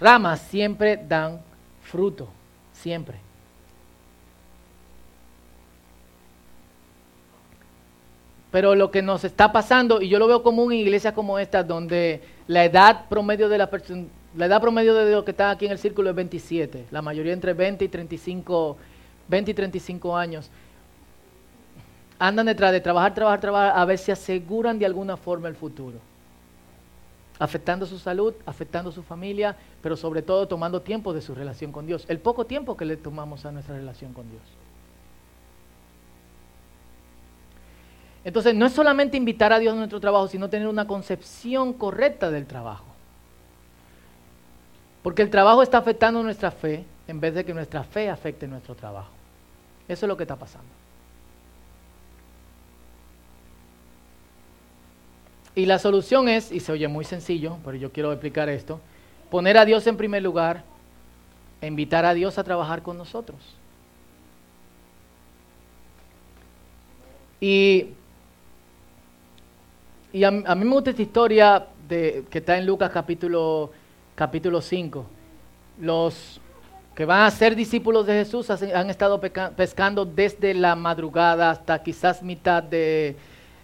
ramas 0.00 0.40
siempre 0.40 0.96
dan 0.96 1.40
fruto, 1.82 2.26
siempre. 2.72 3.18
Pero 8.50 8.74
lo 8.74 8.90
que 8.90 9.02
nos 9.02 9.24
está 9.24 9.52
pasando, 9.52 10.00
y 10.00 10.08
yo 10.08 10.18
lo 10.18 10.26
veo 10.26 10.42
común 10.42 10.72
en 10.72 10.78
iglesias 10.80 11.14
como 11.14 11.38
esta, 11.38 11.62
donde 11.62 12.20
la 12.46 12.64
edad 12.64 13.08
promedio 13.08 13.48
de 13.48 13.58
la 13.58 13.68
la 14.36 14.46
edad 14.46 14.60
promedio 14.60 14.94
de 14.94 15.12
los 15.12 15.24
que 15.24 15.32
están 15.32 15.50
aquí 15.50 15.66
en 15.66 15.72
el 15.72 15.78
círculo 15.78 16.10
es 16.10 16.16
27, 16.16 16.86
la 16.90 17.02
mayoría 17.02 17.32
entre 17.32 17.52
20 17.52 17.84
y 17.84 17.88
35, 17.88 18.76
20 19.28 19.50
y 19.50 19.54
35 19.54 20.16
años. 20.16 20.50
Andan 22.18 22.46
detrás 22.46 22.70
de 22.70 22.80
trabajar, 22.80 23.12
trabajar, 23.12 23.40
trabajar, 23.40 23.72
a 23.76 23.84
ver 23.84 23.98
si 23.98 24.12
aseguran 24.12 24.78
de 24.78 24.86
alguna 24.86 25.16
forma 25.16 25.48
el 25.48 25.56
futuro. 25.56 25.98
Afectando 27.40 27.86
su 27.86 27.98
salud, 27.98 28.34
afectando 28.46 28.92
su 28.92 29.02
familia, 29.02 29.56
pero 29.82 29.96
sobre 29.96 30.22
todo 30.22 30.46
tomando 30.46 30.82
tiempo 30.82 31.12
de 31.12 31.22
su 31.22 31.34
relación 31.34 31.72
con 31.72 31.86
Dios. 31.86 32.04
El 32.06 32.20
poco 32.20 32.44
tiempo 32.44 32.76
que 32.76 32.84
le 32.84 32.96
tomamos 32.96 33.46
a 33.46 33.52
nuestra 33.52 33.74
relación 33.74 34.12
con 34.12 34.30
Dios. 34.30 34.42
Entonces, 38.24 38.54
no 38.54 38.66
es 38.66 38.72
solamente 38.72 39.16
invitar 39.16 39.52
a 39.52 39.58
Dios 39.58 39.72
a 39.72 39.76
nuestro 39.76 40.00
trabajo, 40.00 40.28
sino 40.28 40.50
tener 40.50 40.68
una 40.68 40.86
concepción 40.86 41.72
correcta 41.72 42.30
del 42.30 42.46
trabajo. 42.46 42.84
Porque 45.02 45.22
el 45.22 45.30
trabajo 45.30 45.62
está 45.62 45.78
afectando 45.78 46.22
nuestra 46.22 46.50
fe 46.50 46.84
en 47.08 47.20
vez 47.20 47.34
de 47.34 47.44
que 47.44 47.54
nuestra 47.54 47.82
fe 47.82 48.10
afecte 48.10 48.46
nuestro 48.46 48.74
trabajo. 48.74 49.10
Eso 49.88 50.06
es 50.06 50.08
lo 50.08 50.16
que 50.16 50.24
está 50.24 50.36
pasando. 50.36 50.68
Y 55.54 55.66
la 55.66 55.78
solución 55.78 56.28
es, 56.28 56.52
y 56.52 56.60
se 56.60 56.72
oye 56.72 56.86
muy 56.86 57.04
sencillo, 57.04 57.56
pero 57.64 57.76
yo 57.76 57.90
quiero 57.90 58.12
explicar 58.12 58.48
esto, 58.48 58.80
poner 59.30 59.58
a 59.58 59.64
Dios 59.64 59.86
en 59.86 59.96
primer 59.96 60.22
lugar 60.22 60.62
e 61.60 61.66
invitar 61.66 62.04
a 62.04 62.14
Dios 62.14 62.38
a 62.38 62.44
trabajar 62.44 62.82
con 62.82 62.96
nosotros. 62.96 63.38
Y, 67.40 67.88
y 70.12 70.24
a, 70.24 70.30
mí 70.30 70.64
me 70.64 70.72
gusta 70.72 70.90
esta 70.90 71.02
historia 71.02 71.66
de, 71.88 72.24
que 72.30 72.38
está 72.38 72.58
en 72.58 72.66
Lucas 72.66 72.90
capítulo, 72.92 73.70
capítulo 74.14 74.60
5. 74.60 75.04
Los 75.80 76.40
que 76.94 77.04
van 77.04 77.22
a 77.22 77.30
ser 77.30 77.54
discípulos 77.54 78.06
de 78.06 78.14
Jesús 78.14 78.50
han 78.50 78.90
estado 78.90 79.20
pescando 79.20 80.04
desde 80.04 80.54
la 80.54 80.74
madrugada 80.74 81.50
hasta 81.50 81.82
quizás 81.82 82.22
mitad 82.22 82.62
de, 82.62 83.16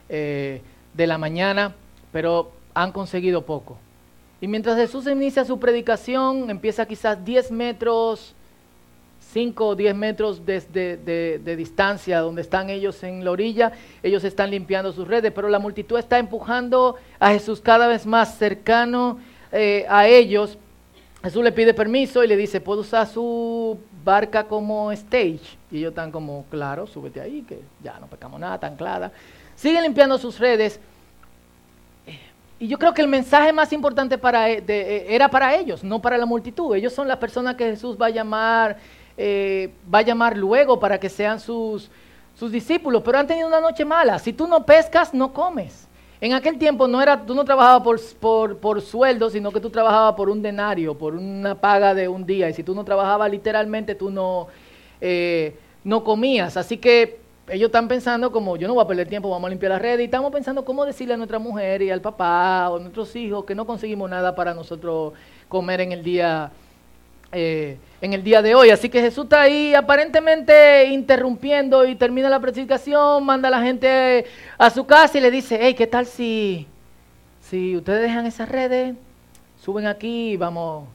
eh, 0.08 0.62
de 0.94 1.06
la 1.06 1.18
mañana, 1.18 1.74
pero 2.12 2.52
han 2.74 2.92
conseguido 2.92 3.42
poco. 3.42 3.78
Y 4.40 4.46
mientras 4.46 4.76
Jesús 4.76 5.06
inicia 5.06 5.44
su 5.44 5.58
predicación, 5.58 6.48
empieza 6.50 6.86
quizás 6.86 7.24
10 7.24 7.50
metros, 7.50 8.34
5 9.32 9.66
o 9.66 9.74
10 9.74 9.94
metros 9.94 10.46
de, 10.46 11.56
distancia 11.56 12.20
donde 12.20 12.42
están 12.42 12.70
ellos 12.70 13.02
en 13.02 13.24
la 13.24 13.30
orilla, 13.30 13.72
ellos 14.02 14.24
están 14.24 14.50
limpiando 14.50 14.92
sus 14.92 15.06
redes, 15.06 15.32
pero 15.34 15.48
la 15.48 15.58
multitud 15.58 15.98
está 15.98 16.18
empujando 16.18 16.96
a 17.18 17.30
Jesús 17.30 17.60
cada 17.60 17.86
vez 17.86 18.06
más 18.06 18.36
cercano 18.38 19.18
eh, 19.52 19.84
a 19.88 20.06
ellos. 20.06 20.58
Jesús 21.22 21.42
le 21.42 21.52
pide 21.52 21.74
permiso 21.74 22.22
y 22.22 22.28
le 22.28 22.36
dice, 22.36 22.60
¿puedo 22.60 22.82
usar 22.82 23.06
su 23.06 23.78
barca 24.04 24.44
como 24.44 24.92
stage? 24.92 25.58
Y 25.70 25.78
ellos 25.78 25.90
están 25.90 26.12
como, 26.12 26.44
claro, 26.50 26.86
súbete 26.86 27.20
ahí, 27.20 27.42
que 27.42 27.60
ya 27.82 27.98
no 27.98 28.06
pecamos 28.06 28.38
nada, 28.38 28.58
tan 28.58 28.76
clara. 28.76 29.10
Siguen 29.56 29.82
limpiando 29.82 30.18
sus 30.18 30.38
redes. 30.38 30.78
Y 32.58 32.68
yo 32.68 32.78
creo 32.78 32.94
que 32.94 33.02
el 33.02 33.08
mensaje 33.08 33.52
más 33.52 33.72
importante 33.72 34.16
para, 34.16 34.48
e, 34.48 34.64
e, 34.66 35.14
era 35.14 35.28
para 35.28 35.54
ellos, 35.56 35.84
no 35.84 36.00
para 36.00 36.16
la 36.16 36.24
multitud. 36.26 36.74
Ellos 36.74 36.92
son 36.92 37.08
las 37.08 37.18
personas 37.18 37.56
que 37.56 37.64
Jesús 37.64 37.98
va 38.00 38.06
a 38.06 38.10
llamar, 38.10 38.78
eh, 39.16 39.72
va 39.92 40.00
a 40.00 40.02
llamar 40.02 40.36
luego 40.36 40.78
para 40.78 40.98
que 40.98 41.08
sean 41.08 41.40
sus, 41.40 41.90
sus 42.34 42.52
discípulos, 42.52 43.02
pero 43.04 43.18
han 43.18 43.26
tenido 43.26 43.48
una 43.48 43.60
noche 43.60 43.84
mala. 43.84 44.18
Si 44.18 44.32
tú 44.32 44.46
no 44.46 44.64
pescas, 44.66 45.14
no 45.14 45.32
comes. 45.32 45.88
En 46.20 46.32
aquel 46.32 46.58
tiempo 46.58 46.88
no 46.88 47.02
era, 47.02 47.24
tú 47.26 47.34
no 47.34 47.44
trabajabas 47.44 47.82
por, 47.82 48.00
por, 48.18 48.58
por, 48.58 48.80
sueldo, 48.80 49.28
sino 49.28 49.50
que 49.52 49.60
tú 49.60 49.68
trabajabas 49.70 50.14
por 50.14 50.30
un 50.30 50.40
denario, 50.40 50.96
por 50.96 51.14
una 51.14 51.54
paga 51.54 51.94
de 51.94 52.08
un 52.08 52.24
día. 52.24 52.48
Y 52.48 52.54
si 52.54 52.62
tú 52.62 52.74
no 52.74 52.84
trabajabas 52.84 53.30
literalmente, 53.30 53.94
tú 53.94 54.10
no, 54.10 54.48
eh, 55.00 55.56
no 55.84 56.04
comías. 56.04 56.56
Así 56.56 56.78
que 56.78 57.20
ellos 57.48 57.68
están 57.68 57.86
pensando 57.86 58.32
como, 58.32 58.56
yo 58.56 58.66
no 58.66 58.74
voy 58.74 58.84
a 58.84 58.88
perder 58.88 59.08
tiempo, 59.08 59.28
vamos 59.28 59.46
a 59.46 59.50
limpiar 59.50 59.72
la 59.72 59.78
red. 59.78 59.98
Y 59.98 60.04
estamos 60.04 60.32
pensando 60.32 60.64
cómo 60.64 60.86
decirle 60.86 61.14
a 61.14 61.16
nuestra 61.18 61.38
mujer 61.38 61.82
y 61.82 61.90
al 61.90 62.00
papá 62.00 62.70
o 62.70 62.76
a 62.76 62.80
nuestros 62.80 63.14
hijos 63.14 63.44
que 63.44 63.54
no 63.54 63.66
conseguimos 63.66 64.08
nada 64.08 64.34
para 64.34 64.54
nosotros 64.54 65.12
comer 65.48 65.82
en 65.82 65.92
el 65.92 66.02
día 66.02 66.50
eh, 67.30 67.76
en 68.00 68.12
el 68.12 68.22
día 68.22 68.42
de 68.42 68.54
hoy. 68.54 68.70
Así 68.70 68.88
que 68.88 69.00
Jesús 69.00 69.24
está 69.24 69.42
ahí 69.42 69.74
aparentemente 69.74 70.86
interrumpiendo 70.86 71.84
y 71.86 71.94
termina 71.94 72.28
la 72.28 72.40
predicación, 72.40 73.24
manda 73.24 73.48
a 73.48 73.50
la 73.50 73.62
gente 73.62 74.26
a 74.58 74.70
su 74.70 74.86
casa 74.86 75.18
y 75.18 75.20
le 75.20 75.30
dice, 75.30 75.58
hey, 75.60 75.74
¿qué 75.74 75.86
tal 75.86 76.06
si, 76.06 76.66
si 77.40 77.76
ustedes 77.76 78.02
dejan 78.02 78.26
esas 78.26 78.48
redes, 78.48 78.94
suben 79.62 79.86
aquí 79.86 80.32
y 80.32 80.36
vamos 80.36 80.88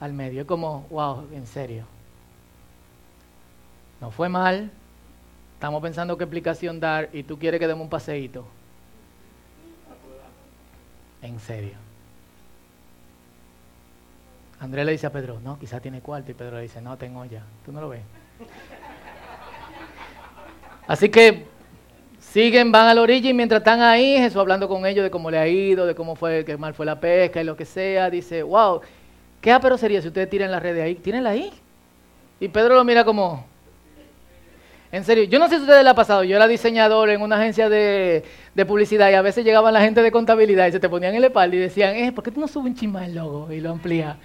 al 0.00 0.12
medio? 0.12 0.42
Es 0.42 0.46
como, 0.46 0.86
wow, 0.90 1.26
en 1.32 1.46
serio. 1.46 1.84
No 4.00 4.10
fue 4.10 4.28
mal. 4.28 4.70
Estamos 5.54 5.82
pensando 5.82 6.16
qué 6.16 6.24
explicación 6.24 6.78
dar 6.78 7.08
y 7.12 7.24
tú 7.24 7.36
quieres 7.38 7.58
que 7.58 7.66
demos 7.66 7.82
un 7.82 7.90
paseíto. 7.90 8.46
En 11.20 11.40
serio. 11.40 11.74
Andrés 14.60 14.86
le 14.86 14.92
dice 14.92 15.06
a 15.06 15.12
Pedro, 15.12 15.40
no, 15.40 15.58
quizá 15.58 15.80
tiene 15.80 16.00
cuarto. 16.00 16.30
Y 16.30 16.34
Pedro 16.34 16.56
le 16.56 16.62
dice, 16.62 16.80
no, 16.80 16.96
tengo 16.96 17.24
ya. 17.24 17.42
¿Tú 17.64 17.72
no 17.72 17.80
lo 17.80 17.88
ves? 17.88 18.02
Así 20.86 21.08
que 21.08 21.46
siguen, 22.18 22.72
van 22.72 22.88
a 22.88 22.94
la 22.94 23.02
orilla 23.02 23.30
y 23.30 23.34
mientras 23.34 23.60
están 23.60 23.82
ahí, 23.82 24.16
Jesús 24.16 24.38
hablando 24.38 24.68
con 24.68 24.86
ellos 24.86 25.04
de 25.04 25.10
cómo 25.10 25.30
le 25.30 25.38
ha 25.38 25.46
ido, 25.46 25.86
de 25.86 25.94
cómo 25.94 26.16
fue, 26.16 26.44
que 26.44 26.56
mal 26.56 26.74
fue 26.74 26.86
la 26.86 26.98
pesca 26.98 27.40
y 27.40 27.44
lo 27.44 27.56
que 27.56 27.64
sea, 27.64 28.10
dice, 28.10 28.42
wow, 28.42 28.80
qué 29.40 29.52
apero 29.52 29.76
sería 29.76 30.00
si 30.00 30.08
ustedes 30.08 30.30
tiran 30.30 30.50
la 30.50 30.60
red 30.60 30.74
de 30.74 30.82
ahí. 30.82 30.94
Tírenla 30.94 31.30
ahí. 31.30 31.52
Y 32.40 32.48
Pedro 32.48 32.74
lo 32.74 32.84
mira 32.84 33.04
como, 33.04 33.44
en 34.90 35.04
serio, 35.04 35.24
yo 35.24 35.38
no 35.38 35.48
sé 35.48 35.56
si 35.56 35.62
ustedes 35.62 35.84
le 35.84 35.90
ha 35.90 35.94
pasado, 35.94 36.24
yo 36.24 36.36
era 36.36 36.48
diseñador 36.48 37.10
en 37.10 37.20
una 37.20 37.36
agencia 37.36 37.68
de, 37.68 38.24
publicidad 38.66 39.10
y 39.10 39.14
a 39.14 39.22
veces 39.22 39.44
llegaban 39.44 39.74
la 39.74 39.82
gente 39.82 40.02
de 40.02 40.10
contabilidad 40.10 40.66
y 40.66 40.72
se 40.72 40.80
te 40.80 40.88
ponían 40.88 41.12
en 41.12 41.18
el 41.18 41.24
espalda 41.24 41.54
y 41.54 41.58
decían, 41.58 41.94
eh, 41.94 42.10
¿por 42.12 42.24
qué 42.24 42.30
tú 42.30 42.40
no 42.40 42.48
subes 42.48 42.70
un 42.70 42.74
chisma 42.74 43.04
el 43.04 43.14
logo 43.14 43.52
y 43.52 43.60
lo 43.60 43.70
amplías? 43.70 44.16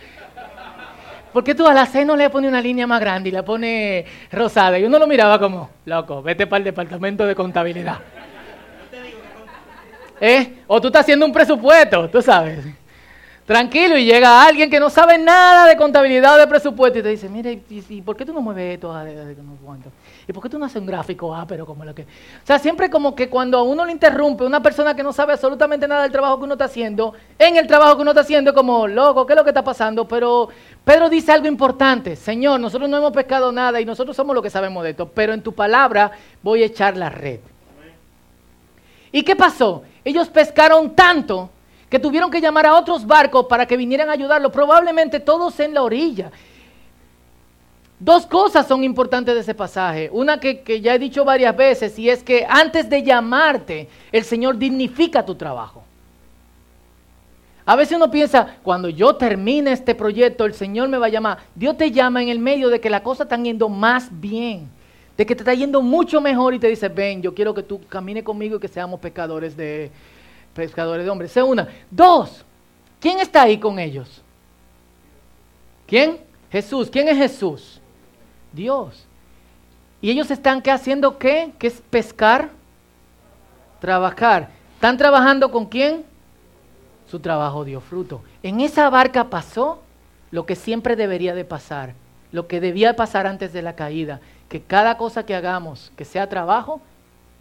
¿Por 1.33 1.43
qué 1.43 1.55
tú 1.55 1.67
a 1.67 1.73
la 1.73 1.87
C 1.87 2.05
no 2.05 2.15
le 2.15 2.29
pones 2.29 2.49
una 2.49 2.61
línea 2.61 2.85
más 2.85 3.01
grande 3.01 3.29
y 3.29 3.31
la 3.31 3.43
pones 3.43 4.05
rosada? 4.31 4.77
Y 4.77 4.83
uno 4.83 4.99
lo 4.99 5.07
miraba 5.07 5.39
como, 5.39 5.71
loco, 5.85 6.21
vete 6.21 6.45
para 6.45 6.59
el 6.59 6.63
departamento 6.63 7.25
de 7.25 7.33
contabilidad. 7.33 7.99
¿Eh? 10.21 10.59
O 10.67 10.79
tú 10.79 10.87
estás 10.87 11.01
haciendo 11.01 11.25
un 11.25 11.33
presupuesto, 11.33 12.07
tú 12.09 12.21
sabes. 12.21 12.59
Tranquilo, 13.45 13.97
y 13.97 14.05
llega 14.05 14.45
alguien 14.45 14.69
que 14.69 14.79
no 14.79 14.89
sabe 14.89 15.17
nada 15.17 15.67
de 15.67 15.75
contabilidad 15.75 16.35
o 16.35 16.37
de 16.37 16.47
presupuesto 16.47 16.99
y 16.99 17.03
te 17.03 17.09
dice, 17.09 17.27
mire, 17.27 17.61
¿y, 17.69 18.01
por 18.01 18.15
qué 18.15 18.25
tú 18.25 18.31
no 18.31 18.39
mueves 18.39 18.75
esto? 18.75 18.93
¿Y 20.27 20.31
por 20.31 20.41
qué 20.41 20.49
tú 20.49 20.57
no 20.57 20.65
haces 20.65 20.81
un 20.81 20.85
gráfico? 20.85 21.35
Ah, 21.35 21.45
pero 21.47 21.65
como 21.65 21.83
lo 21.83 21.93
que... 21.93 22.03
O 22.03 22.45
sea, 22.45 22.57
siempre 22.59 22.89
como 22.89 23.13
que 23.13 23.29
cuando 23.29 23.63
uno 23.63 23.85
le 23.85 23.91
interrumpe 23.91 24.45
una 24.45 24.61
persona 24.61 24.95
que 24.95 25.03
no 25.03 25.11
sabe 25.11 25.33
absolutamente 25.33 25.87
nada 25.87 26.03
del 26.03 26.11
trabajo 26.11 26.37
que 26.37 26.45
uno 26.45 26.53
está 26.53 26.65
haciendo, 26.65 27.13
en 27.37 27.57
el 27.57 27.67
trabajo 27.67 27.95
que 27.95 28.03
uno 28.03 28.11
está 28.11 28.21
haciendo, 28.21 28.53
como, 28.53 28.87
loco, 28.87 29.25
¿qué 29.25 29.33
es 29.33 29.37
lo 29.37 29.43
que 29.43 29.49
está 29.49 29.63
pasando? 29.63 30.07
Pero 30.07 30.47
Pedro 30.83 31.09
dice 31.09 31.31
algo 31.31 31.47
importante, 31.47 32.15
Señor, 32.15 32.59
nosotros 32.59 32.89
no 32.89 32.97
hemos 32.97 33.11
pescado 33.11 33.51
nada 33.51 33.81
y 33.81 33.85
nosotros 33.85 34.15
somos 34.15 34.33
los 34.33 34.43
que 34.43 34.49
sabemos 34.49 34.83
de 34.83 34.91
esto, 34.91 35.09
pero 35.09 35.33
en 35.33 35.41
tu 35.41 35.53
palabra 35.53 36.11
voy 36.41 36.63
a 36.63 36.67
echar 36.67 36.95
la 36.95 37.09
red. 37.09 37.39
¿Y 39.11 39.23
qué 39.23 39.35
pasó? 39.35 39.83
Ellos 40.03 40.29
pescaron 40.29 40.95
tanto 40.95 41.49
que 41.89 41.99
tuvieron 41.99 42.31
que 42.31 42.41
llamar 42.41 42.65
a 42.65 42.75
otros 42.75 43.05
barcos 43.05 43.45
para 43.45 43.67
que 43.67 43.77
vinieran 43.77 44.09
a 44.09 44.13
ayudarlo, 44.13 44.51
probablemente 44.51 45.19
todos 45.19 45.59
en 45.59 45.75
la 45.75 45.83
orilla. 45.83 46.31
Dos 48.03 48.25
cosas 48.25 48.67
son 48.67 48.83
importantes 48.83 49.33
de 49.33 49.39
ese 49.39 49.55
pasaje. 49.55 50.09
Una 50.11 50.37
que, 50.37 50.81
ya 50.81 50.93
he 50.93 50.99
dicho 50.99 51.23
varias 51.23 51.55
veces 51.55 51.97
y 51.97 52.09
es 52.09 52.21
que 52.21 52.45
antes 52.49 52.89
de 52.89 53.01
llamarte, 53.01 53.87
el 54.11 54.25
Señor 54.25 54.57
dignifica 54.57 55.25
tu 55.25 55.35
trabajo. 55.35 55.85
A 57.65 57.77
veces 57.77 57.95
uno 57.95 58.11
piensa, 58.11 58.57
cuando 58.61 58.89
yo 58.89 59.15
termine 59.15 59.71
este 59.71 59.95
proyecto, 59.95 60.43
el 60.43 60.53
Señor 60.53 60.89
me 60.89 60.97
va 60.97 61.05
a 61.05 61.09
llamar. 61.09 61.37
Dios 61.55 61.77
te 61.77 61.91
llama 61.91 62.21
en 62.21 62.27
el 62.27 62.39
medio 62.39 62.67
de 62.67 62.81
que 62.81 62.89
la 62.89 63.01
cosa 63.01 63.23
está 63.23 63.37
yendo 63.37 63.69
más 63.69 64.09
bien, 64.11 64.69
de 65.15 65.25
que 65.25 65.33
te 65.33 65.43
está 65.43 65.53
yendo 65.53 65.81
mucho 65.81 66.19
mejor 66.19 66.53
y 66.53 66.59
te 66.59 66.67
dice, 66.67 66.89
ven, 66.89 67.21
yo 67.21 67.33
quiero 67.33 67.53
que 67.53 67.63
tú 67.63 67.79
camines 67.87 68.25
conmigo 68.25 68.57
y 68.57 68.59
que 68.59 68.67
seamos 68.67 68.99
pecadores 68.99 69.55
de, 69.55 69.89
pescadores 70.53 71.05
de 71.05 71.09
hombres. 71.09 71.31
Sea 71.31 71.45
una. 71.45 71.69
Dos, 71.89 72.43
¿quién 72.99 73.19
está 73.19 73.43
ahí 73.43 73.57
con 73.57 73.79
ellos? 73.79 74.21
¿Quién? 75.87 76.17
Jesús. 76.51 76.89
¿Quién 76.89 77.07
es 77.07 77.17
Jesús? 77.17 77.79
Dios. 78.53 79.05
¿Y 80.01 80.09
ellos 80.11 80.31
están 80.31 80.61
qué 80.61 80.71
haciendo 80.71 81.17
qué? 81.17 81.53
¿Qué 81.59 81.67
es 81.67 81.81
pescar? 81.89 82.49
Trabajar. 83.79 84.49
¿Están 84.75 84.97
trabajando 84.97 85.51
con 85.51 85.65
quién? 85.65 86.05
Su 87.09 87.19
trabajo 87.19 87.63
dio 87.63 87.81
fruto. 87.81 88.21
En 88.41 88.61
esa 88.61 88.89
barca 88.89 89.29
pasó 89.29 89.81
lo 90.31 90.45
que 90.45 90.55
siempre 90.55 90.95
debería 90.95 91.35
de 91.35 91.45
pasar, 91.45 91.93
lo 92.31 92.47
que 92.47 92.59
debía 92.59 92.95
pasar 92.95 93.27
antes 93.27 93.53
de 93.53 93.61
la 93.61 93.75
caída, 93.75 94.19
que 94.49 94.61
cada 94.61 94.97
cosa 94.97 95.25
que 95.25 95.35
hagamos, 95.35 95.91
que 95.95 96.05
sea 96.05 96.27
trabajo, 96.27 96.81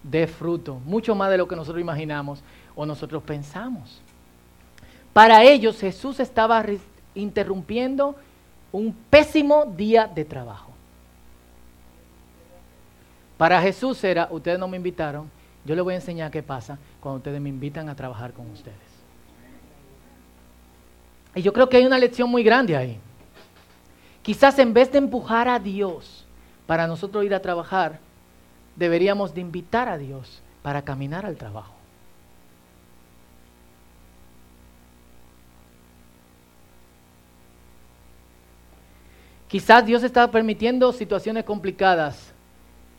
dé 0.02 0.26
fruto, 0.26 0.74
mucho 0.84 1.14
más 1.14 1.30
de 1.30 1.38
lo 1.38 1.48
que 1.48 1.56
nosotros 1.56 1.80
imaginamos 1.80 2.42
o 2.74 2.86
nosotros 2.86 3.22
pensamos. 3.22 4.00
Para 5.12 5.42
ellos 5.44 5.78
Jesús 5.78 6.20
estaba 6.20 6.64
interrumpiendo 7.14 8.14
un 8.70 8.94
pésimo 9.10 9.66
día 9.66 10.06
de 10.06 10.24
trabajo. 10.24 10.71
Para 13.43 13.61
Jesús 13.61 14.05
era, 14.05 14.28
ustedes 14.30 14.57
no 14.57 14.68
me 14.68 14.76
invitaron, 14.76 15.28
yo 15.64 15.74
les 15.74 15.82
voy 15.82 15.95
a 15.95 15.97
enseñar 15.97 16.30
qué 16.30 16.45
pasa 16.45 16.78
cuando 17.01 17.16
ustedes 17.16 17.40
me 17.40 17.49
invitan 17.49 17.88
a 17.88 17.97
trabajar 17.97 18.32
con 18.32 18.49
ustedes. 18.49 18.76
Y 21.34 21.43
yo 21.43 21.53
creo 21.53 21.68
que 21.68 21.76
hay 21.76 21.84
una 21.84 21.99
lección 21.99 22.30
muy 22.30 22.45
grande 22.45 22.76
ahí. 22.76 23.01
Quizás 24.22 24.61
en 24.61 24.72
vez 24.72 24.93
de 24.93 24.99
empujar 24.99 25.49
a 25.49 25.59
Dios 25.59 26.24
para 26.68 26.86
nosotros 26.86 27.24
ir 27.24 27.34
a 27.34 27.43
trabajar, 27.43 27.99
deberíamos 28.76 29.34
de 29.34 29.40
invitar 29.40 29.88
a 29.88 29.99
Dios 29.99 30.40
para 30.62 30.80
caminar 30.82 31.26
al 31.26 31.34
trabajo. 31.34 31.74
Quizás 39.49 39.84
Dios 39.84 40.05
está 40.05 40.30
permitiendo 40.30 40.93
situaciones 40.93 41.43
complicadas 41.43 42.31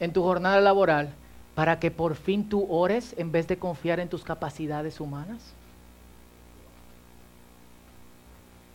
en 0.03 0.11
tu 0.11 0.21
jornada 0.21 0.59
laboral 0.59 1.13
para 1.55 1.79
que 1.79 1.89
por 1.89 2.15
fin 2.15 2.49
tú 2.49 2.67
ores 2.69 3.15
en 3.17 3.31
vez 3.31 3.47
de 3.47 3.57
confiar 3.57 4.01
en 4.01 4.09
tus 4.09 4.23
capacidades 4.23 4.99
humanas. 4.99 5.53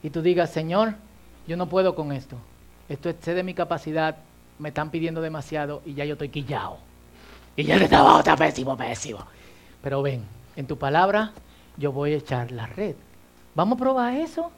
Y 0.03 0.09
tú 0.09 0.23
digas, 0.23 0.51
Señor, 0.51 0.95
yo 1.47 1.59
no 1.59 1.69
puedo 1.69 1.95
con 1.95 2.13
esto. 2.13 2.37
Esto 2.89 3.11
excede 3.11 3.43
mi 3.43 3.53
capacidad, 3.53 4.17
me 4.59 4.71
están 4.71 4.91
pidiendo 4.91 5.21
demasiado 5.21 5.83
y 5.85 5.93
ya 5.93 6.07
yo 6.07 6.15
estoy 6.15 6.31
quillado. 6.31 6.79
Y 7.57 7.65
ya 7.65 7.77
el 7.77 7.89
trabajo 7.89 8.21
está 8.21 8.35
pésimo, 8.35 8.75
pésimo. 8.77 9.27
Pero 9.83 10.01
ven, 10.01 10.25
en 10.57 10.67
tu 10.67 10.79
palabra 10.79 11.33
yo 11.77 11.93
voy 11.93 12.15
a 12.15 12.17
echar 12.17 12.53
la 12.53 12.67
red. 12.67 12.95
¿Vamos 13.55 13.77
a 13.77 13.81
probar 13.81 14.15
eso? 14.15 14.51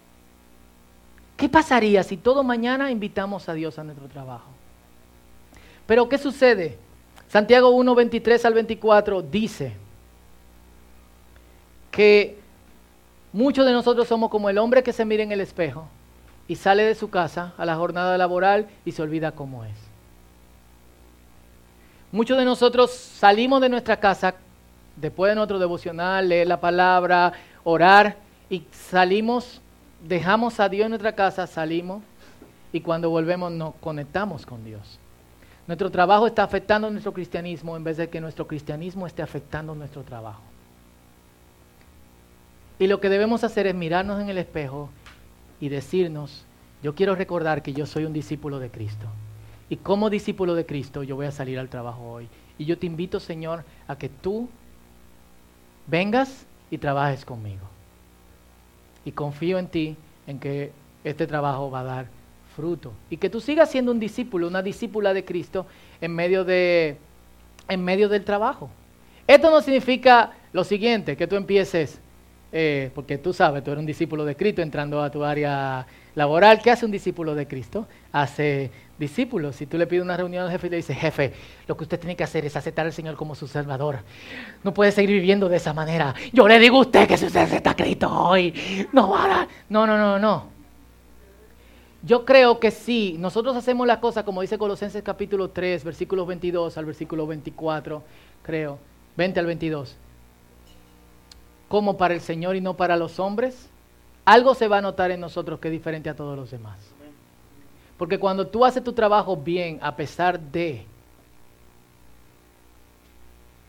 ¿Qué 1.37 1.49
pasaría 1.49 2.05
si 2.05 2.17
todo 2.17 2.45
mañana 2.45 2.93
invitamos 2.93 3.49
a 3.49 3.55
Dios 3.55 3.77
a 3.79 3.83
nuestro 3.83 4.07
trabajo? 4.07 4.60
Pero 5.91 6.09
¿qué 6.09 6.19
sucede? 6.19 6.79
Santiago 7.27 7.71
1, 7.71 7.97
23 7.97 8.45
al 8.45 8.55
24 8.55 9.23
dice 9.23 9.73
que 11.91 12.39
muchos 13.33 13.67
de 13.67 13.73
nosotros 13.73 14.07
somos 14.07 14.31
como 14.31 14.49
el 14.49 14.59
hombre 14.59 14.85
que 14.85 14.93
se 14.93 15.05
mira 15.05 15.25
en 15.25 15.33
el 15.33 15.41
espejo 15.41 15.89
y 16.47 16.55
sale 16.55 16.85
de 16.85 16.95
su 16.95 17.11
casa 17.11 17.55
a 17.59 17.67
la 17.67 17.75
jornada 17.75 18.17
laboral 18.17 18.69
y 18.85 18.93
se 18.93 19.03
olvida 19.03 19.33
cómo 19.33 19.65
es. 19.65 19.75
Muchos 22.13 22.39
de 22.39 22.45
nosotros 22.45 22.93
salimos 22.93 23.61
de 23.61 23.69
nuestra 23.69 23.97
casa 23.97 24.37
después 24.95 25.33
de 25.33 25.35
nuestro 25.35 25.59
devocional, 25.59 26.29
leer 26.29 26.47
la 26.47 26.61
palabra, 26.61 27.33
orar 27.65 28.17
y 28.49 28.63
salimos 28.71 29.61
dejamos 30.07 30.61
a 30.61 30.69
Dios 30.69 30.85
en 30.85 30.91
nuestra 30.91 31.17
casa, 31.17 31.49
salimos 31.49 32.01
y 32.73 32.81
cuando 32.81 33.11
volvemos 33.11 33.51
nos 33.51 33.75
conectamos 33.81 34.47
con 34.47 34.65
Dios. 34.65 35.01
Nuestro 35.71 35.89
trabajo 35.89 36.27
está 36.27 36.43
afectando 36.43 36.91
nuestro 36.91 37.13
cristianismo 37.13 37.77
en 37.77 37.85
vez 37.85 37.97
de 37.97 38.09
que 38.09 38.21
nuestro 38.21 38.49
cristianismo 38.49 39.07
esté 39.07 39.23
afectando 39.23 39.73
nuestro 39.73 40.03
trabajo. 40.03 40.43
Y 42.81 42.89
lo 42.89 42.99
que 42.99 43.09
debemos 43.09 43.45
hacer 43.45 43.69
es 43.69 43.75
mirarnos 43.77 44.21
en 44.21 44.29
el 44.29 44.39
espejo 44.39 44.91
y 45.61 45.69
decirnos, 45.69 46.45
yo 46.83 46.97
quiero 46.97 47.15
recordar 47.15 47.63
que 47.63 47.73
yo 47.73 47.87
soy 47.87 48.05
un 48.05 48.13
discípulo 48.13 48.59
de 48.59 48.69
Cristo. 48.69 49.07
Y 49.69 49.77
como 49.77 50.11
discípulo 50.11 50.57
de 50.57 50.67
Cristo 50.67 51.05
yo 51.05 51.15
voy 51.15 51.27
a 51.27 51.31
salir 51.31 51.57
al 51.61 51.69
trabajo 51.69 52.03
hoy. 52.03 52.27
Y 52.59 52.65
yo 52.65 52.77
te 52.77 52.87
invito, 52.87 53.21
Señor, 53.21 53.63
a 53.87 53.97
que 53.97 54.09
tú 54.09 54.49
vengas 55.87 56.47
y 56.73 56.79
trabajes 56.79 57.25
conmigo 57.25 57.69
y 59.05 59.13
confío 59.13 59.57
en 59.61 59.69
ti, 59.69 59.97
en 60.27 60.41
que 60.41 60.73
este 61.05 61.29
trabajo 61.29 61.71
va 61.71 61.83
a 61.83 61.85
dar 61.85 62.20
fruto. 62.55 62.93
Y 63.09 63.17
que 63.17 63.31
tú 63.31 63.41
sigas 63.41 63.71
siendo 63.71 63.93
un 63.93 64.01
discípulo, 64.01 64.49
una 64.49 64.63
discípula 64.63 65.15
de 65.15 65.25
Cristo 65.25 65.67
en 66.01 66.15
medio, 66.15 66.45
de, 66.45 66.99
en 67.69 67.85
medio 67.85 68.09
del 68.09 68.25
trabajo. 68.25 68.71
Esto 69.27 69.51
no 69.51 69.61
significa 69.61 70.33
lo 70.53 70.65
siguiente, 70.65 71.17
que 71.17 71.27
tú 71.27 71.37
empieces, 71.37 72.01
eh, 72.53 72.91
porque 72.95 73.17
tú 73.19 73.33
sabes, 73.33 73.63
tú 73.63 73.71
eres 73.71 73.81
un 73.81 73.87
discípulo 73.87 74.25
de 74.25 74.35
Cristo 74.35 74.61
entrando 74.61 75.03
a 75.03 75.11
tu 75.11 75.25
área 75.25 75.87
laboral. 76.15 76.61
¿Qué 76.61 76.71
hace 76.71 76.85
un 76.85 76.91
discípulo 76.91 77.35
de 77.35 77.47
Cristo? 77.47 77.87
Hace 78.11 78.71
discípulos. 78.99 79.57
Si 79.57 79.67
tú 79.67 79.79
le 79.79 79.87
pides 79.87 80.03
una 80.03 80.17
reunión 80.17 80.45
al 80.45 80.51
jefe 80.51 80.67
y 80.67 80.71
le 80.71 80.77
dices, 80.77 80.97
jefe, 80.97 81.33
lo 81.69 81.77
que 81.77 81.85
usted 81.85 82.01
tiene 82.01 82.17
que 82.17 82.25
hacer 82.25 82.45
es 82.45 82.57
aceptar 82.57 82.87
al 82.87 82.93
Señor 82.93 83.17
como 83.17 83.35
su 83.35 83.47
Salvador. 83.47 84.01
No 84.65 84.75
puede 84.75 84.91
seguir 84.91 85.11
viviendo 85.11 85.49
de 85.49 85.57
esa 85.57 85.73
manera. 85.73 86.15
Yo 86.33 86.49
le 86.49 86.59
digo 86.59 86.79
a 86.79 86.81
usted 86.81 87.07
que 87.07 87.17
si 87.17 87.27
usted 87.27 87.41
acepta 87.41 87.71
a 87.71 87.77
Cristo 87.77 88.11
hoy, 88.11 88.53
no 88.93 89.11
va 89.11 89.43
a... 89.43 89.49
No, 89.69 89.87
no, 89.87 89.97
no, 89.97 90.19
no. 90.19 90.60
Yo 92.03 92.25
creo 92.25 92.61
que 92.61 92.71
sí, 92.71 93.17
nosotros 93.19 93.55
hacemos 93.57 93.87
la 93.87 94.01
cosa 94.01 94.25
como 94.25 94.41
dice 94.41 94.57
Colosenses 94.57 95.03
capítulo 95.03 95.51
3, 95.51 95.85
versículos 95.85 96.27
22 96.27 96.79
al 96.79 96.87
versículo 96.87 97.27
24, 97.27 98.03
creo, 98.43 98.79
20 99.17 99.41
al 99.41 99.47
22. 99.47 99.97
Como 101.69 101.99
para 101.99 102.15
el 102.15 102.23
Señor 102.23 102.57
y 102.57 102.63
no 102.63 102.75
para 102.75 102.97
los 102.97 103.21
hombres, 103.21 103.69
algo 104.25 104.55
se 104.55 104.67
va 104.67 104.79
a 104.79 104.83
notar 104.83 105.11
en 105.11 105.21
nosotros 105.21 105.61
que 105.61 105.69
es 105.69 105.73
diferente 105.73 106.09
a 106.09 106.17
todos 106.17 106.37
los 106.39 106.51
demás. 106.51 106.79
Porque 107.99 108.19
cuando 108.19 108.47
tú 108.47 108.65
haces 108.65 108.83
tu 108.83 108.95
trabajo 108.95 109.37
bien, 109.37 109.79
a 109.83 109.95
pesar 109.95 110.41
de, 110.41 110.87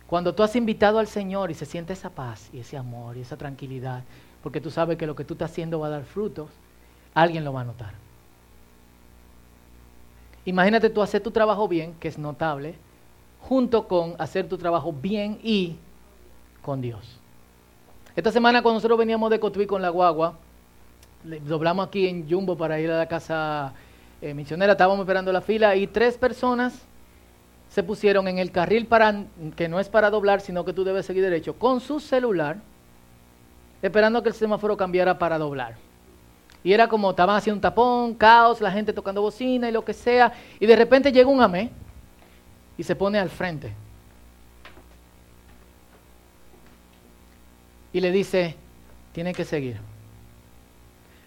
cuando 0.08 0.34
tú 0.34 0.42
has 0.42 0.56
invitado 0.56 1.00
al 1.00 1.08
Señor 1.08 1.52
y 1.52 1.54
se 1.54 1.66
siente 1.66 1.92
esa 1.92 2.10
paz 2.10 2.50
y 2.54 2.60
ese 2.60 2.78
amor 2.78 3.18
y 3.18 3.22
esa 3.22 3.36
tranquilidad, 3.36 4.04
porque 4.42 4.62
tú 4.62 4.72
sabes 4.72 4.98
que 4.98 5.06
lo 5.06 5.18
que 5.18 5.26
tú 5.26 5.34
estás 5.34 5.52
haciendo 5.52 5.82
va 5.82 5.88
a 5.88 5.92
dar 5.92 6.06
frutos, 6.06 6.50
alguien 7.14 7.44
lo 7.44 7.52
va 7.52 7.62
a 7.62 7.66
notar. 7.66 8.01
Imagínate 10.46 10.90
tú 10.90 11.02
hacer 11.02 11.22
tu 11.22 11.32
trabajo 11.32 11.68
bien, 11.68 11.94
que 12.00 12.08
es 12.08 12.18
notable, 12.18 12.76
junto 13.42 13.88
con 13.88 14.16
hacer 14.18 14.48
tu 14.48 14.58
trabajo 14.58 14.94
bien 14.94 15.40
y 15.44 15.76
con 16.62 16.82
Dios. 16.82 17.20
Esta 18.16 18.32
semana 18.32 18.62
cuando 18.62 18.78
nosotros 18.78 19.00
veníamos 19.00 19.30
de 19.30 19.40
Cotuí 19.40 19.66
con 19.66 19.82
la 19.82 19.90
guagua, 19.90 20.38
doblamos 21.46 21.88
aquí 21.88 22.08
en 22.08 22.30
Jumbo 22.30 22.58
para 22.58 22.80
ir 22.80 22.90
a 22.92 22.98
la 22.98 23.08
casa 23.08 23.74
eh, 24.22 24.34
misionera, 24.34 24.74
estábamos 24.74 25.02
esperando 25.02 25.32
la 25.32 25.42
fila 25.42 25.76
y 25.76 25.88
tres 25.88 26.18
personas 26.18 26.86
se 27.70 27.84
pusieron 27.84 28.28
en 28.28 28.38
el 28.38 28.52
carril 28.52 28.86
para, 28.86 29.24
que 29.56 29.70
no 29.70 29.80
es 29.80 29.88
para 29.88 30.10
doblar, 30.10 30.42
sino 30.42 30.66
que 30.66 30.74
tú 30.74 30.84
debes 30.84 31.06
seguir 31.06 31.24
derecho, 31.24 31.54
con 31.58 31.80
su 31.80 32.02
celular, 32.02 32.58
esperando 33.82 34.22
que 34.22 34.30
el 34.30 34.36
semáforo 34.36 34.76
cambiara 34.76 35.18
para 35.18 35.38
doblar. 35.38 35.76
Y 36.64 36.74
era 36.74 36.88
como, 36.88 37.10
estaban 37.10 37.36
haciendo 37.36 37.58
un 37.58 37.62
tapón, 37.62 38.14
caos, 38.14 38.62
la 38.62 38.72
gente 38.72 38.94
tocando 38.94 39.22
bocina 39.22 39.68
y 39.68 39.72
lo 39.72 39.84
que 39.84 39.94
sea, 39.94 40.32
y 40.60 40.66
de 40.66 40.76
repente 40.76 41.12
llega 41.12 41.30
un 41.30 41.42
amé 41.42 41.72
y 42.78 42.84
se 42.84 42.96
pone 42.96 43.18
al 43.18 43.30
frente. 43.30 43.74
Y 47.94 48.00
le 48.00 48.12
dice, 48.12 48.56
tiene 49.12 49.34
que 49.34 49.44
seguir. 49.44 49.78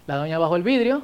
La 0.07 0.17
doña 0.17 0.39
bajó 0.39 0.57
el 0.57 0.63
vidrio, 0.63 1.03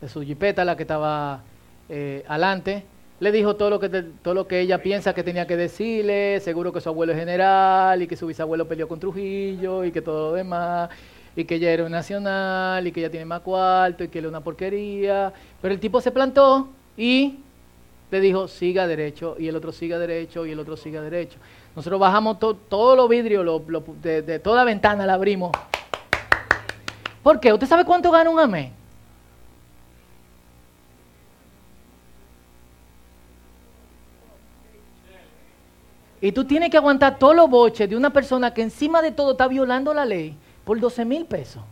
de 0.00 0.08
su 0.08 0.22
jipeta, 0.22 0.64
la 0.64 0.76
que 0.76 0.82
estaba 0.82 1.42
eh, 1.88 2.24
adelante, 2.26 2.84
le 3.20 3.30
dijo 3.30 3.54
todo 3.54 3.70
lo, 3.70 3.78
que 3.78 3.88
todo 3.88 4.34
lo 4.34 4.48
que 4.48 4.58
ella 4.58 4.82
piensa 4.82 5.14
que 5.14 5.22
tenía 5.22 5.46
que 5.46 5.56
decirle, 5.56 6.40
seguro 6.40 6.72
que 6.72 6.80
su 6.80 6.88
abuelo 6.88 7.12
es 7.12 7.18
general 7.20 8.02
y 8.02 8.08
que 8.08 8.16
su 8.16 8.26
bisabuelo 8.26 8.66
peleó 8.66 8.88
con 8.88 8.98
Trujillo 8.98 9.84
y 9.84 9.92
que 9.92 10.02
todo 10.02 10.30
lo 10.30 10.36
demás, 10.36 10.90
y 11.34 11.44
que 11.44 11.54
ella 11.56 11.70
era 11.70 11.84
un 11.84 11.92
nacional 11.92 12.86
y 12.86 12.92
que 12.92 13.00
ella 13.00 13.10
tiene 13.10 13.24
más 13.26 13.40
cuarto 13.40 14.04
y 14.04 14.08
que 14.08 14.18
es 14.18 14.24
una 14.24 14.40
porquería. 14.40 15.32
Pero 15.60 15.74
el 15.74 15.80
tipo 15.80 16.00
se 16.00 16.10
plantó 16.10 16.68
y 16.96 17.38
le 18.10 18.20
dijo, 18.20 18.46
siga 18.46 18.86
derecho, 18.86 19.36
y 19.38 19.48
el 19.48 19.56
otro 19.56 19.72
siga 19.72 19.98
derecho, 19.98 20.44
y 20.44 20.52
el 20.52 20.60
otro 20.60 20.76
siga 20.76 21.00
derecho. 21.00 21.38
Nosotros 21.74 21.98
bajamos 21.98 22.38
todos 22.38 22.96
los 22.96 23.08
vidrios, 23.08 23.62
de, 24.02 24.20
de, 24.20 24.38
toda 24.38 24.64
ventana 24.64 25.06
la 25.06 25.14
abrimos. 25.14 25.50
¿Por 27.22 27.40
qué? 27.40 27.54
¿Usted 27.54 27.66
sabe 27.66 27.86
cuánto 27.86 28.10
gana 28.10 28.28
un 28.28 28.38
amén? 28.38 28.72
Y 36.20 36.30
tú 36.32 36.44
tienes 36.44 36.70
que 36.70 36.76
aguantar 36.76 37.18
todos 37.18 37.34
los 37.34 37.48
boches 37.48 37.88
de 37.88 37.96
una 37.96 38.12
persona 38.12 38.52
que 38.52 38.62
encima 38.62 39.00
de 39.00 39.10
todo 39.10 39.32
está 39.32 39.48
violando 39.48 39.94
la 39.94 40.04
ley 40.04 40.36
por 40.64 40.78
12 40.78 41.04
mil 41.04 41.24
pesos. 41.26 41.62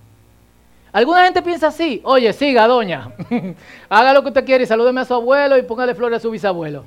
Alguna 0.93 1.25
gente 1.25 1.43
piensa 1.43 1.69
así, 1.69 2.01
oye, 2.05 2.33
siga, 2.33 2.67
doña, 2.67 3.13
haga 3.89 4.13
lo 4.13 4.23
que 4.23 4.29
usted 4.29 4.45
quiere 4.45 4.65
y 4.65 4.67
salúdeme 4.67 5.01
a 5.01 5.05
su 5.05 5.15
abuelo 5.15 5.57
y 5.57 5.63
póngale 5.63 5.95
flores 5.95 6.19
a 6.19 6.21
su 6.21 6.31
bisabuelo. 6.31 6.85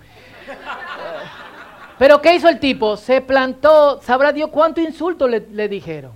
Pero 1.97 2.21
¿qué 2.21 2.35
hizo 2.35 2.49
el 2.49 2.59
tipo? 2.59 2.97
Se 2.97 3.21
plantó, 3.21 4.01
sabrá 4.01 4.33
Dios 4.33 4.49
cuánto 4.49 4.81
insulto 4.81 5.27
le, 5.27 5.47
le 5.51 5.69
dijeron. 5.69 6.11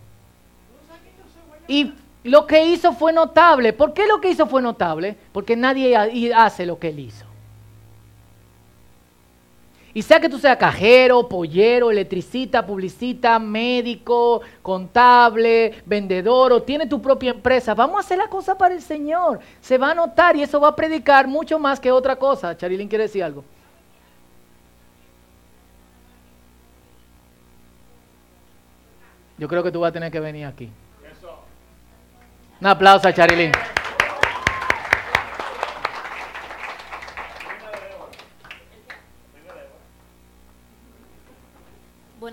Y 1.68 1.94
lo 2.24 2.46
que 2.46 2.66
hizo 2.66 2.92
fue 2.94 3.14
notable. 3.14 3.72
¿Por 3.72 3.94
qué 3.94 4.06
lo 4.08 4.20
que 4.20 4.30
hizo 4.30 4.48
fue 4.48 4.62
notable? 4.62 5.16
Porque 5.32 5.56
nadie 5.56 5.96
hace 6.36 6.66
lo 6.66 6.80
que 6.80 6.90
él 6.90 7.00
hizo. 7.00 7.27
Y 9.98 10.04
sea 10.04 10.20
que 10.20 10.30
tú 10.30 10.38
seas 10.38 10.58
cajero, 10.58 11.28
pollero, 11.28 11.90
electricista, 11.90 12.64
publicista, 12.64 13.40
médico, 13.40 14.42
contable, 14.62 15.82
vendedor 15.88 16.54
o 16.54 16.62
tiene 16.62 16.86
tu 16.86 17.02
propia 17.02 17.32
empresa, 17.32 17.74
vamos 17.74 17.98
a 17.98 18.00
hacer 18.02 18.20
la 18.20 18.28
cosa 18.28 18.56
para 18.56 18.76
el 18.76 18.82
Señor. 18.84 19.40
Se 19.60 19.80
va 19.80 19.90
a 19.90 19.96
notar 19.96 20.36
y 20.36 20.44
eso 20.44 20.60
va 20.60 20.68
a 20.68 20.76
predicar 20.76 21.28
mucho 21.28 21.58
más 21.58 21.80
que 21.80 21.92
otra 21.92 22.16
cosa. 22.16 22.56
Charilín 22.56 22.88
quiere 22.88 23.06
decir 23.06 23.24
algo. 23.24 23.44
Yo 29.40 29.48
creo 29.48 29.64
que 29.64 29.72
tú 29.72 29.80
vas 29.80 29.90
a 29.90 29.94
tener 29.94 30.12
que 30.12 30.20
venir 30.20 30.46
aquí. 30.46 30.70
Un 32.62 32.68
aplauso 32.68 33.08
a 33.08 33.14
Charilín. 33.14 33.52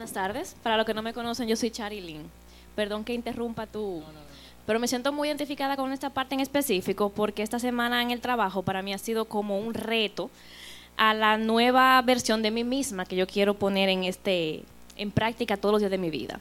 Buenas 0.04 0.22
tardes. 0.22 0.56
Para 0.62 0.76
los 0.76 0.84
que 0.84 0.92
no 0.92 1.00
me 1.00 1.14
conocen, 1.14 1.48
yo 1.48 1.56
soy 1.56 1.70
Charilyn. 1.70 2.30
Perdón 2.76 3.04
que 3.04 3.14
interrumpa 3.14 3.66
tu... 3.66 4.02
Pero 4.66 4.78
me 4.78 4.86
siento 4.86 5.14
muy 5.14 5.28
identificada 5.28 5.78
con 5.78 5.90
esta 5.94 6.10
parte 6.10 6.34
en 6.34 6.42
específico 6.42 7.08
porque 7.08 7.42
esta 7.42 7.58
semana 7.58 8.02
en 8.02 8.10
el 8.10 8.20
trabajo 8.20 8.62
para 8.62 8.82
mí 8.82 8.92
ha 8.92 8.98
sido 8.98 9.24
como 9.24 9.58
un 9.58 9.72
reto 9.72 10.28
a 10.98 11.14
la 11.14 11.38
nueva 11.38 12.02
versión 12.02 12.42
de 12.42 12.50
mí 12.50 12.64
misma 12.64 13.06
que 13.06 13.16
yo 13.16 13.26
quiero 13.26 13.54
poner 13.54 13.88
en, 13.88 14.04
este, 14.04 14.64
en 14.96 15.10
práctica 15.10 15.56
todos 15.56 15.72
los 15.72 15.80
días 15.80 15.90
de 15.90 15.96
mi 15.96 16.10
vida. 16.10 16.38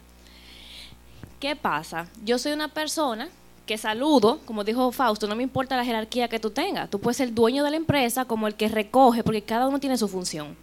¿Qué 1.40 1.56
pasa? 1.56 2.10
Yo 2.26 2.40
soy 2.40 2.52
una 2.52 2.68
persona 2.68 3.30
que 3.66 3.78
saludo, 3.78 4.42
como 4.44 4.66
dijo 4.66 4.92
Fausto, 4.92 5.26
no 5.26 5.38
me 5.38 5.44
importa 5.44 5.78
la 5.78 5.86
jerarquía 5.86 6.28
que 6.28 6.38
tú 6.38 6.50
tengas. 6.50 6.90
Tú 6.90 7.00
puedes 7.00 7.16
ser 7.16 7.34
dueño 7.34 7.64
de 7.64 7.72
la 7.72 7.78
empresa 7.78 8.26
como 8.26 8.46
el 8.48 8.56
que 8.56 8.68
recoge, 8.68 9.24
porque 9.24 9.42
cada 9.42 9.70
uno 9.70 9.80
tiene 9.80 9.98
su 9.98 10.10
función. 10.10 10.58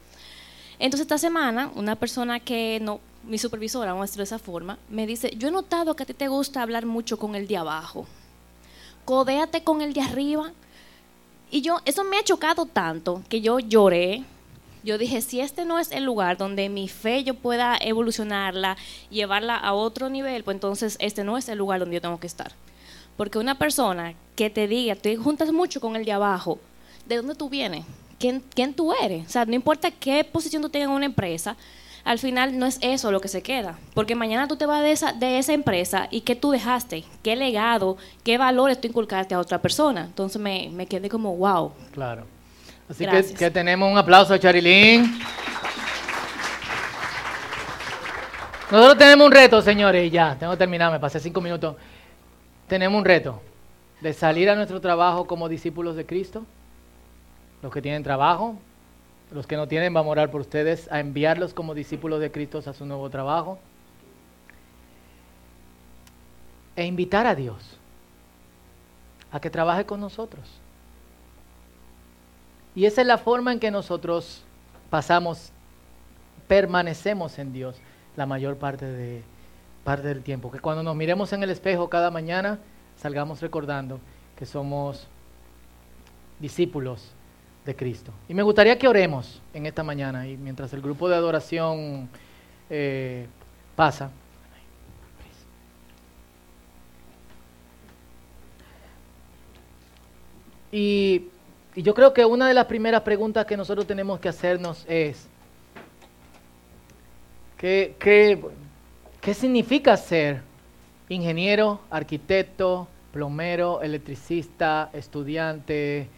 Entonces 0.81 1.03
esta 1.03 1.19
semana, 1.19 1.71
una 1.75 1.95
persona 1.95 2.41
que 2.41 2.79
no, 2.81 3.01
mi 3.23 3.37
supervisora, 3.37 3.93
vamos 3.93 4.05
a 4.05 4.07
decirlo 4.07 4.23
de 4.23 4.35
esa 4.35 4.39
forma, 4.39 4.79
me 4.89 5.07
dice, 5.07 5.31
yo 5.37 5.49
he 5.49 5.51
notado 5.51 5.95
que 5.95 6.05
a 6.05 6.07
ti 6.07 6.15
te 6.15 6.29
gusta 6.29 6.63
hablar 6.63 6.87
mucho 6.87 7.19
con 7.19 7.35
el 7.35 7.47
de 7.47 7.59
abajo. 7.59 8.07
Codéate 9.05 9.63
con 9.63 9.83
el 9.83 9.93
de 9.93 10.01
arriba. 10.01 10.53
Y 11.51 11.61
yo, 11.61 11.81
eso 11.85 12.03
me 12.05 12.17
ha 12.17 12.25
chocado 12.25 12.65
tanto 12.65 13.23
que 13.29 13.43
yo 13.43 13.59
lloré. 13.59 14.25
Yo 14.83 14.97
dije, 14.97 15.21
si 15.21 15.41
este 15.41 15.67
no 15.67 15.79
es 15.79 15.93
el 15.93 16.05
lugar 16.05 16.39
donde 16.39 16.71
mi 16.71 16.89
fe 16.89 17.25
yo 17.25 17.35
pueda 17.35 17.77
evolucionarla, 17.79 18.79
llevarla 19.11 19.57
a 19.57 19.75
otro 19.75 20.09
nivel, 20.09 20.45
pues 20.45 20.55
entonces 20.55 20.97
este 20.99 21.25
no 21.25 21.37
es 21.37 21.51
el 21.51 21.59
lugar 21.59 21.81
donde 21.81 21.97
yo 21.97 22.01
tengo 22.01 22.19
que 22.19 22.27
estar. 22.27 22.53
Porque 23.19 23.39
una 23.39 23.59
persona 23.59 24.15
que 24.35 24.49
te 24.49 24.67
diga, 24.67 24.95
te 24.95 25.15
juntas 25.19 25.53
mucho 25.53 25.79
con 25.79 25.95
el 25.97 26.07
de 26.07 26.13
abajo, 26.13 26.59
¿de 27.07 27.17
dónde 27.17 27.35
tú 27.35 27.51
vienes? 27.51 27.85
¿Quién, 28.21 28.41
quién 28.55 28.73
tú 28.75 28.93
eres? 28.93 29.27
O 29.27 29.31
sea, 29.31 29.45
no 29.45 29.55
importa 29.55 29.91
qué 29.91 30.23
posición 30.23 30.63
tú 30.63 30.69
tengas 30.69 30.89
en 30.89 30.95
una 30.95 31.07
empresa, 31.07 31.57
al 32.05 32.21
final 32.21 32.57
no 32.57 32.67
es 32.67 32.79
eso 32.81 33.11
lo 33.11 33.21
que 33.21 33.27
se 33.27 33.43
queda. 33.43 33.79
Porque 33.95 34.15
mañana 34.15 34.47
tú 34.47 34.55
te 34.57 34.67
vas 34.67 34.83
de 34.83 34.93
esa, 34.93 35.13
de 35.13 35.39
esa 35.39 35.53
empresa 35.53 36.07
y 36.13 36.21
qué 36.21 36.37
tú 36.37 36.53
dejaste, 36.53 37.05
qué 37.25 37.35
legado, 37.35 37.97
qué 38.23 38.39
valores 38.39 38.81
tú 38.81 38.87
inculcaste 38.87 39.35
a 39.35 39.41
otra 39.41 39.61
persona. 39.61 40.03
Entonces 40.03 40.41
me, 40.41 40.71
me 40.73 40.87
quedé 40.87 41.09
como, 41.09 41.35
wow. 41.37 41.73
Claro. 41.93 42.27
Así 42.89 43.07
que, 43.07 43.35
que, 43.35 43.51
tenemos 43.51 43.91
un 43.91 43.99
aplauso 43.99 44.35
a 44.35 44.39
Charilín. 44.39 45.21
Nosotros 48.71 48.99
tenemos 48.99 49.27
un 49.27 49.33
reto, 49.33 49.61
señores, 49.63 50.07
y 50.07 50.11
ya, 50.11 50.37
tengo 50.39 50.53
que 50.53 50.59
terminar, 50.59 50.93
me 50.93 51.01
pasé 51.01 51.19
cinco 51.19 51.41
minutos 51.41 51.75
tenemos 52.71 52.97
un 52.97 53.05
reto 53.05 53.43
de 54.01 54.13
salir 54.13 54.49
a 54.49 54.55
nuestro 54.55 54.81
trabajo 54.81 55.27
como 55.27 55.49
discípulos 55.49 55.97
de 55.97 56.07
Cristo. 56.07 56.47
Los 57.63 57.73
que 57.73 57.83
tienen 57.83 58.03
trabajo, 58.03 58.57
los 59.33 59.47
que 59.47 59.57
no 59.57 59.69
tienen, 59.69 59.93
vamos 59.95 60.09
a 60.09 60.13
orar 60.13 60.31
por 60.31 60.41
ustedes, 60.41 60.91
a 60.91 61.01
enviarlos 61.01 61.55
como 61.55 61.75
discípulos 61.75 62.21
de 62.21 62.31
Cristo 62.33 62.63
a 62.65 62.73
su 62.73 62.85
nuevo 62.87 63.09
trabajo. 63.11 63.59
E 66.77 66.85
invitar 66.85 67.27
a 67.27 67.35
Dios 67.35 67.79
a 69.31 69.41
que 69.41 69.51
trabaje 69.51 69.85
con 69.85 70.01
nosotros. 70.01 70.49
Y 72.75 72.87
esa 72.87 73.01
es 73.01 73.07
la 73.07 73.19
forma 73.19 73.53
en 73.53 73.61
que 73.61 73.71
nosotros 73.71 74.43
pasamos, 74.89 75.53
permanecemos 76.49 77.39
en 77.39 77.53
Dios 77.53 77.77
la 78.17 78.27
mayor 78.27 78.57
parte 78.57 78.87
de, 78.87 79.23
parte 79.85 80.09
del 80.09 80.23
tiempo. 80.23 80.51
Que 80.51 80.61
cuando 80.61 80.83
nos 80.83 80.97
miremos 80.97 81.33
en 81.33 81.43
el 81.43 81.51
espejo 81.51 81.89
cada 81.89 82.11
mañana, 82.11 82.59
salgamos 82.97 83.41
recordando 83.41 84.01
que 84.37 84.47
somos 84.47 85.07
discípulos 86.39 87.13
de 87.65 87.77
Cristo. 87.77 88.13
Y 88.29 88.35
me 88.35 88.43
gustaría 88.43 88.79
que 88.79 88.89
oremos 88.89 89.41
en 89.53 89.67
esta 89.67 89.83
mañana 89.83 90.27
y 90.27 90.37
mientras 90.37 90.73
el 90.73 90.81
grupo 90.81 91.09
de 91.09 91.17
adoración 91.17 92.09
eh, 92.69 93.27
pasa. 93.77 94.11
Y, 100.73 101.27
y, 101.75 101.83
yo 101.83 101.95
creo 101.95 102.15
que 102.15 102.25
una 102.25 102.47
de 102.47 102.55
las 102.55 102.67
primeras 102.67 103.03
preguntas 103.03 103.45
que 103.45 103.57
nosotros 103.57 103.87
tenemos 103.87 104.21
que 104.21 104.29
hacernos 104.29 104.85
es, 104.89 105.27
¿qué, 107.59 107.97
qué, 107.99 108.41
¿Qué 109.21 109.35
significa 109.35 109.99
ser 109.99 110.41
ingeniero, 111.11 111.81
arquitecto, 111.91 112.89
plomero, 113.13 113.83
electricista, 113.83 114.89
estudiante, 114.95 116.09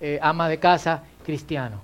eh, 0.00 0.18
ama 0.22 0.48
de 0.48 0.58
casa, 0.58 1.02
cristiano? 1.24 1.80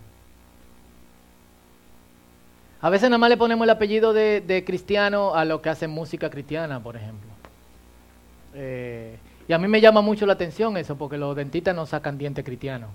A 2.81 2.91
veces 2.91 3.09
nada 3.09 3.19
más 3.19 3.31
le 3.31 3.37
ponemos 3.37 3.65
el 3.65 3.71
apellido 3.71 4.13
de, 4.13 4.65
cristiano 4.67 5.35
a 5.35 5.45
lo 5.45 5.63
que 5.63 5.69
hace 5.71 5.87
música 5.87 6.31
cristiana, 6.31 6.81
por 6.81 6.97
ejemplo. 6.97 7.31
Eh, 8.55 9.17
y 9.47 9.53
a 9.53 9.59
mí 9.59 9.69
me 9.69 9.81
llama 9.81 10.01
mucho 10.03 10.27
la 10.27 10.33
atención 10.33 10.77
eso, 10.77 10.97
porque 10.97 11.17
los 11.17 11.37
dentistas 11.37 11.77
no 11.77 11.87
sacan 11.87 12.19
dientes 12.19 12.45
cristianos. 12.45 12.91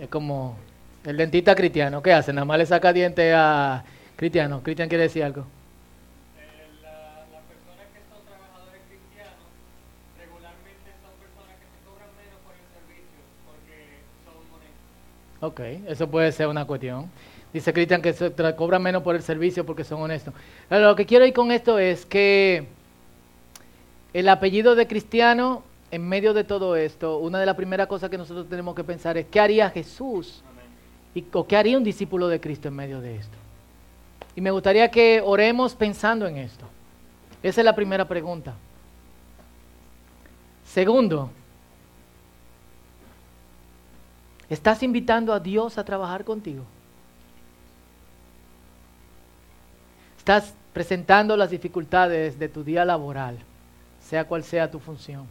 es 0.00 0.08
como 0.08 0.56
el 1.04 1.16
dentista 1.16 1.54
cristiano, 1.54 2.02
¿qué 2.02 2.12
hace? 2.12 2.32
Nada 2.32 2.44
más 2.44 2.58
le 2.58 2.66
saca 2.66 2.92
diente 2.92 3.32
a 3.32 3.84
cristiano. 4.16 4.62
Cristian 4.62 4.88
quiere 4.88 5.04
decir 5.04 5.22
algo. 5.22 5.46
Ok, 15.42 15.58
eso 15.88 16.08
puede 16.08 16.30
ser 16.30 16.46
una 16.46 16.64
cuestión. 16.64 17.10
Dice 17.52 17.72
Cristian 17.72 18.00
que 18.00 18.12
se 18.12 18.32
cobran 18.54 18.80
menos 18.80 19.02
por 19.02 19.16
el 19.16 19.22
servicio 19.22 19.66
porque 19.66 19.82
son 19.82 20.00
honestos. 20.00 20.32
Pero 20.68 20.86
lo 20.86 20.94
que 20.94 21.04
quiero 21.04 21.26
ir 21.26 21.32
con 21.32 21.50
esto 21.50 21.80
es 21.80 22.06
que 22.06 22.68
el 24.12 24.28
apellido 24.28 24.76
de 24.76 24.86
cristiano, 24.86 25.64
en 25.90 26.08
medio 26.08 26.32
de 26.32 26.44
todo 26.44 26.76
esto, 26.76 27.18
una 27.18 27.40
de 27.40 27.46
las 27.46 27.56
primeras 27.56 27.88
cosas 27.88 28.08
que 28.08 28.16
nosotros 28.16 28.48
tenemos 28.48 28.76
que 28.76 28.84
pensar 28.84 29.18
es, 29.18 29.26
¿qué 29.26 29.40
haría 29.40 29.68
Jesús? 29.68 30.44
¿Y, 31.12 31.24
¿O 31.32 31.44
qué 31.44 31.56
haría 31.56 31.76
un 31.76 31.82
discípulo 31.82 32.28
de 32.28 32.40
Cristo 32.40 32.68
en 32.68 32.76
medio 32.76 33.00
de 33.00 33.16
esto? 33.16 33.36
Y 34.36 34.40
me 34.40 34.52
gustaría 34.52 34.92
que 34.92 35.20
oremos 35.24 35.74
pensando 35.74 36.28
en 36.28 36.38
esto. 36.38 36.66
Esa 37.42 37.62
es 37.62 37.64
la 37.64 37.74
primera 37.74 38.06
pregunta. 38.06 38.54
Segundo, 40.64 41.30
¿estás 44.52 44.82
invitando 44.82 45.32
a 45.32 45.40
Dios 45.40 45.78
a 45.78 45.84
trabajar 45.84 46.24
contigo? 46.24 46.64
¿Estás 50.18 50.54
presentando 50.74 51.38
las 51.38 51.50
dificultades 51.50 52.38
de 52.38 52.48
tu 52.50 52.62
día 52.62 52.84
laboral, 52.84 53.38
sea 53.98 54.24
cual 54.24 54.44
sea 54.44 54.70
tu 54.70 54.78
función, 54.78 55.24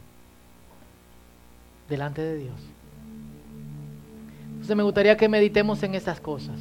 delante 1.87 2.23
de 2.23 2.37
Dios? 2.37 2.59
Entonces 4.53 4.75
me 4.75 4.83
gustaría 4.83 5.15
que 5.15 5.29
meditemos 5.29 5.83
en 5.83 5.93
esas 5.93 6.19
cosas. 6.19 6.59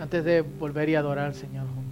Antes 0.00 0.24
de 0.24 0.42
volver 0.42 0.88
y 0.90 0.94
adorar 0.94 1.26
al 1.26 1.34
Señor. 1.34 1.83